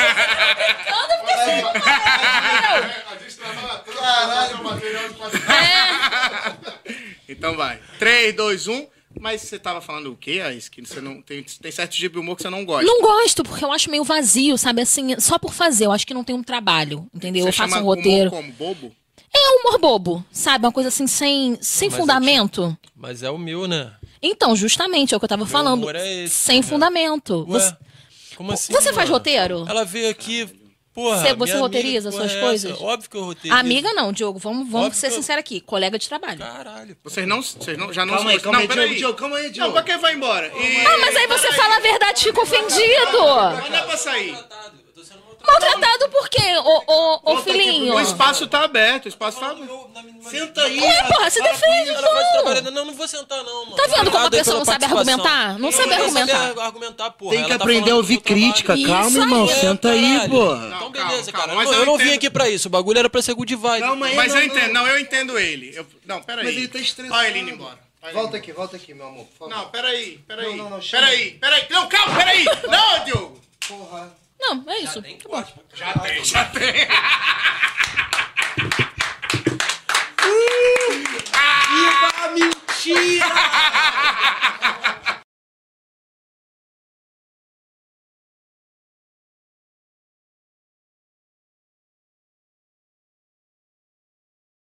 Então 7.28 7.56
vai. 7.58 7.80
3, 8.00 8.34
2, 8.34 8.68
1. 8.68 8.88
Mas 9.20 9.42
você 9.42 9.58
tava 9.60 9.82
falando 9.82 10.12
o 10.12 10.16
quê, 10.16 10.42
Ais? 10.42 10.70
Que 10.70 10.82
você 10.82 11.02
não. 11.02 11.22
Tem, 11.22 11.44
tem 11.44 11.72
certo 11.72 11.92
tipo 11.92 12.14
de 12.16 12.20
humor 12.20 12.36
que 12.36 12.42
você 12.42 12.50
não 12.50 12.66
gosta. 12.66 12.86
Não 12.86 13.02
gosto, 13.02 13.44
porque 13.44 13.64
eu 13.64 13.72
acho 13.72 13.90
meio 13.90 14.04
vazio, 14.04 14.58
sabe? 14.58 14.82
Assim, 14.82 15.20
só 15.20 15.38
por 15.38 15.54
fazer. 15.54 15.86
Eu 15.86 15.92
acho 15.92 16.06
que 16.08 16.14
não 16.14 16.24
tem 16.24 16.36
um 16.36 16.44
trabalho, 16.44 17.08
entendeu? 17.14 17.44
Você 17.44 17.50
eu 17.50 17.54
faço 17.54 17.70
chama 17.72 17.82
um 17.82 17.86
roteiro. 17.86 18.30
humor 18.30 18.42
como 18.42 18.54
bobo? 18.54 18.96
É 19.34 19.50
um 19.52 19.60
humor 19.60 19.80
bobo, 19.80 20.26
sabe? 20.32 20.66
Uma 20.66 20.72
coisa 20.72 20.90
assim, 20.90 21.08
sem, 21.08 21.58
sem 21.62 21.90
Mas 21.90 21.98
é 21.98 22.02
fundamento. 22.02 22.78
Mas 22.96 23.24
é 23.24 23.30
o 23.30 23.38
meu, 23.38 23.68
né? 23.68 23.92
Então, 24.28 24.56
justamente, 24.56 25.14
é 25.14 25.18
o 25.18 25.20
que 25.20 25.26
eu 25.26 25.30
tava 25.30 25.46
falando. 25.46 25.82
humor 25.84 25.96
é 25.96 26.24
esse, 26.24 26.36
sem 26.36 26.58
né? 26.58 26.64
fundamento. 26.68 27.46
Ué, 27.50 27.60
Você, 27.60 27.76
como 28.36 28.52
assim? 28.52 28.74
você 28.74 28.92
faz 28.94 29.08
mano? 29.10 29.12
roteiro? 29.14 29.66
Ela 29.68 29.86
veio 29.86 30.10
aqui, 30.10 30.48
porra. 30.94 31.18
Você- 31.22 31.34
você 31.36 31.58
roteiriza 31.58 32.10
amiga, 32.10 32.24
suas 32.24 32.36
é 32.38 32.42
coisas? 32.42 32.72
essa? 32.72 32.84
Óbvio 32.84 33.10
que 33.10 33.18
eu 33.18 33.24
roteirizo. 33.24 33.60
Amiga 33.60 33.94
não, 33.94 34.12
Diogo. 34.12 34.40
Vamos, 34.40 34.70
vamos 34.70 34.88
Óbvio 34.88 35.00
ser 35.00 35.08
eu- 35.08 35.12
sinceros 35.12 35.40
aqui. 35.42 35.60
Colega 35.62 35.98
de 36.00 36.08
trabalho. 36.10 36.40
Caralho. 36.40 36.96
pô. 37.04 37.10
Vocês 37.10 37.28
não, 37.28 37.42
vocês 37.42 37.78
não, 37.78 37.94
já 37.94 38.06
não 38.06 38.16
Calma 38.16 38.32
aí, 38.32 38.40
calma 38.40 38.60
aí, 38.60 38.68
Não, 38.68 38.76
peraí. 38.76 38.88
Diogo, 38.96 39.00
Diogo, 39.00 39.18
calma 39.18 39.38
aí, 39.38 39.44
Não, 39.46 39.52
Diogo. 39.52 39.72
pra 39.74 39.84
que 39.84 39.98
vai 39.98 40.14
embora? 40.16 40.48
E... 40.48 40.86
Ah, 40.86 40.98
mas 41.00 41.16
aí 41.16 41.28
você 41.28 41.52
fala 41.54 41.76
a 41.78 41.80
verdade 41.80 42.20
e 42.20 42.24
fica 42.24 42.42
ofendido. 42.42 43.18
Mas 43.62 43.70
não 43.70 43.78
é 43.78 43.82
pra 43.84 43.98
sair. 43.98 44.38
Maltratado 45.48 46.10
por 46.10 46.30
quê, 46.30 46.58
ô, 46.58 46.84
ô, 46.88 47.34
ô 47.34 47.38
filhinho? 47.42 47.94
O 47.96 48.00
espaço 48.02 48.48
tá 48.48 48.64
aberto, 48.64 49.06
o 49.06 49.10
espaço 49.10 49.40
tá 49.40 49.52
aberto. 49.52 49.90
Senta 50.30 50.64
aí. 50.64 50.80
Ué, 50.80 51.04
porra, 51.04 51.30
se 51.30 51.42
defende, 51.42 51.92
vai 51.94 52.62
não. 52.62 52.72
Não, 52.72 52.86
não 52.86 52.94
vou 52.94 53.08
sentar, 53.08 53.44
não, 53.44 53.66
mano. 53.66 53.76
Tá 53.76 53.84
vendo 53.88 54.12
como 54.12 54.18
a 54.18 54.24
aí 54.24 54.30
pessoa 54.32 54.58
não 54.58 54.66
sabe 54.66 54.86
argumentar? 54.86 55.60
Não 55.60 55.72
sabe 55.72 55.90
Não 55.90 55.96
argumentar. 56.04 56.48
sabe 56.48 56.60
argumentar, 56.60 57.12
porra. 57.12 57.32
Tem 57.36 57.44
que 57.44 57.50
tá 57.50 57.56
aprender 57.56 57.92
a 57.92 57.96
ouvir 57.96 58.18
crítica. 58.20 58.76
Calma, 58.86 59.20
irmão. 59.20 59.44
aí. 59.44 59.56
Senta 59.56 59.90
aí, 59.92 60.30
porra. 60.30 60.74
Então, 60.76 60.92
beleza, 60.92 61.32
calma, 61.32 61.48
cara. 61.48 61.58
mas 61.58 61.72
eu 61.72 61.86
eu 61.86 61.86
não 61.86 61.98
vim 61.98 62.14
aqui 62.14 62.30
pra 62.30 62.50
isso. 62.50 62.68
O 62.68 62.72
bagulho 62.72 62.98
era 63.00 63.10
pra 63.10 63.22
ser 63.22 63.34
good 63.34 63.56
vibe. 63.56 63.84
Calma 63.84 64.08
aí, 64.08 64.16
Mas 64.16 64.34
não, 64.34 64.42
eu 64.42 64.48
não. 64.48 64.56
entendo, 64.56 64.74
não, 64.74 64.88
eu 64.88 65.00
entendo 65.00 65.40
ele. 65.40 65.72
Eu... 65.76 65.86
Não, 66.06 66.22
peraí. 66.22 66.46
Mas 66.46 66.56
ele 66.58 66.68
tá 66.68 66.80
estressado. 66.80 67.20
Olha 67.20 67.28
ele 67.28 67.40
indo 67.40 67.52
embora. 67.52 67.78
Volta 68.14 68.38
aqui, 68.38 68.52
volta 68.52 68.76
aqui, 68.76 68.94
meu 68.94 69.08
amor. 69.08 69.26
Por 69.26 69.38
favor. 69.50 69.56
Não, 69.56 69.70
peraí, 69.70 70.20
peraí. 70.28 70.56
Não, 70.56 70.70
não, 70.70 70.78
não, 70.78 70.80
peraí, 70.80 71.32
peraí. 71.32 71.66
Não, 71.70 71.88
calma, 71.88 72.16
peraí. 72.16 72.46
Não, 72.70 73.04
Diogo. 73.06 73.42
Porra. 73.68 74.25
Não, 74.48 74.64
é 74.68 74.80
isso. 74.80 74.94
Já 74.96 75.02
tem. 75.02 75.18
Tá 75.18 75.30
bom. 75.30 75.44
Já 75.74 75.94
tem, 75.94 76.24
já 76.24 76.46
tem. 76.46 76.88
Uh! 80.28 81.04
Ah! 81.34 81.66
Viva 81.70 82.10
a 82.24 82.28
mentira! 82.32 83.26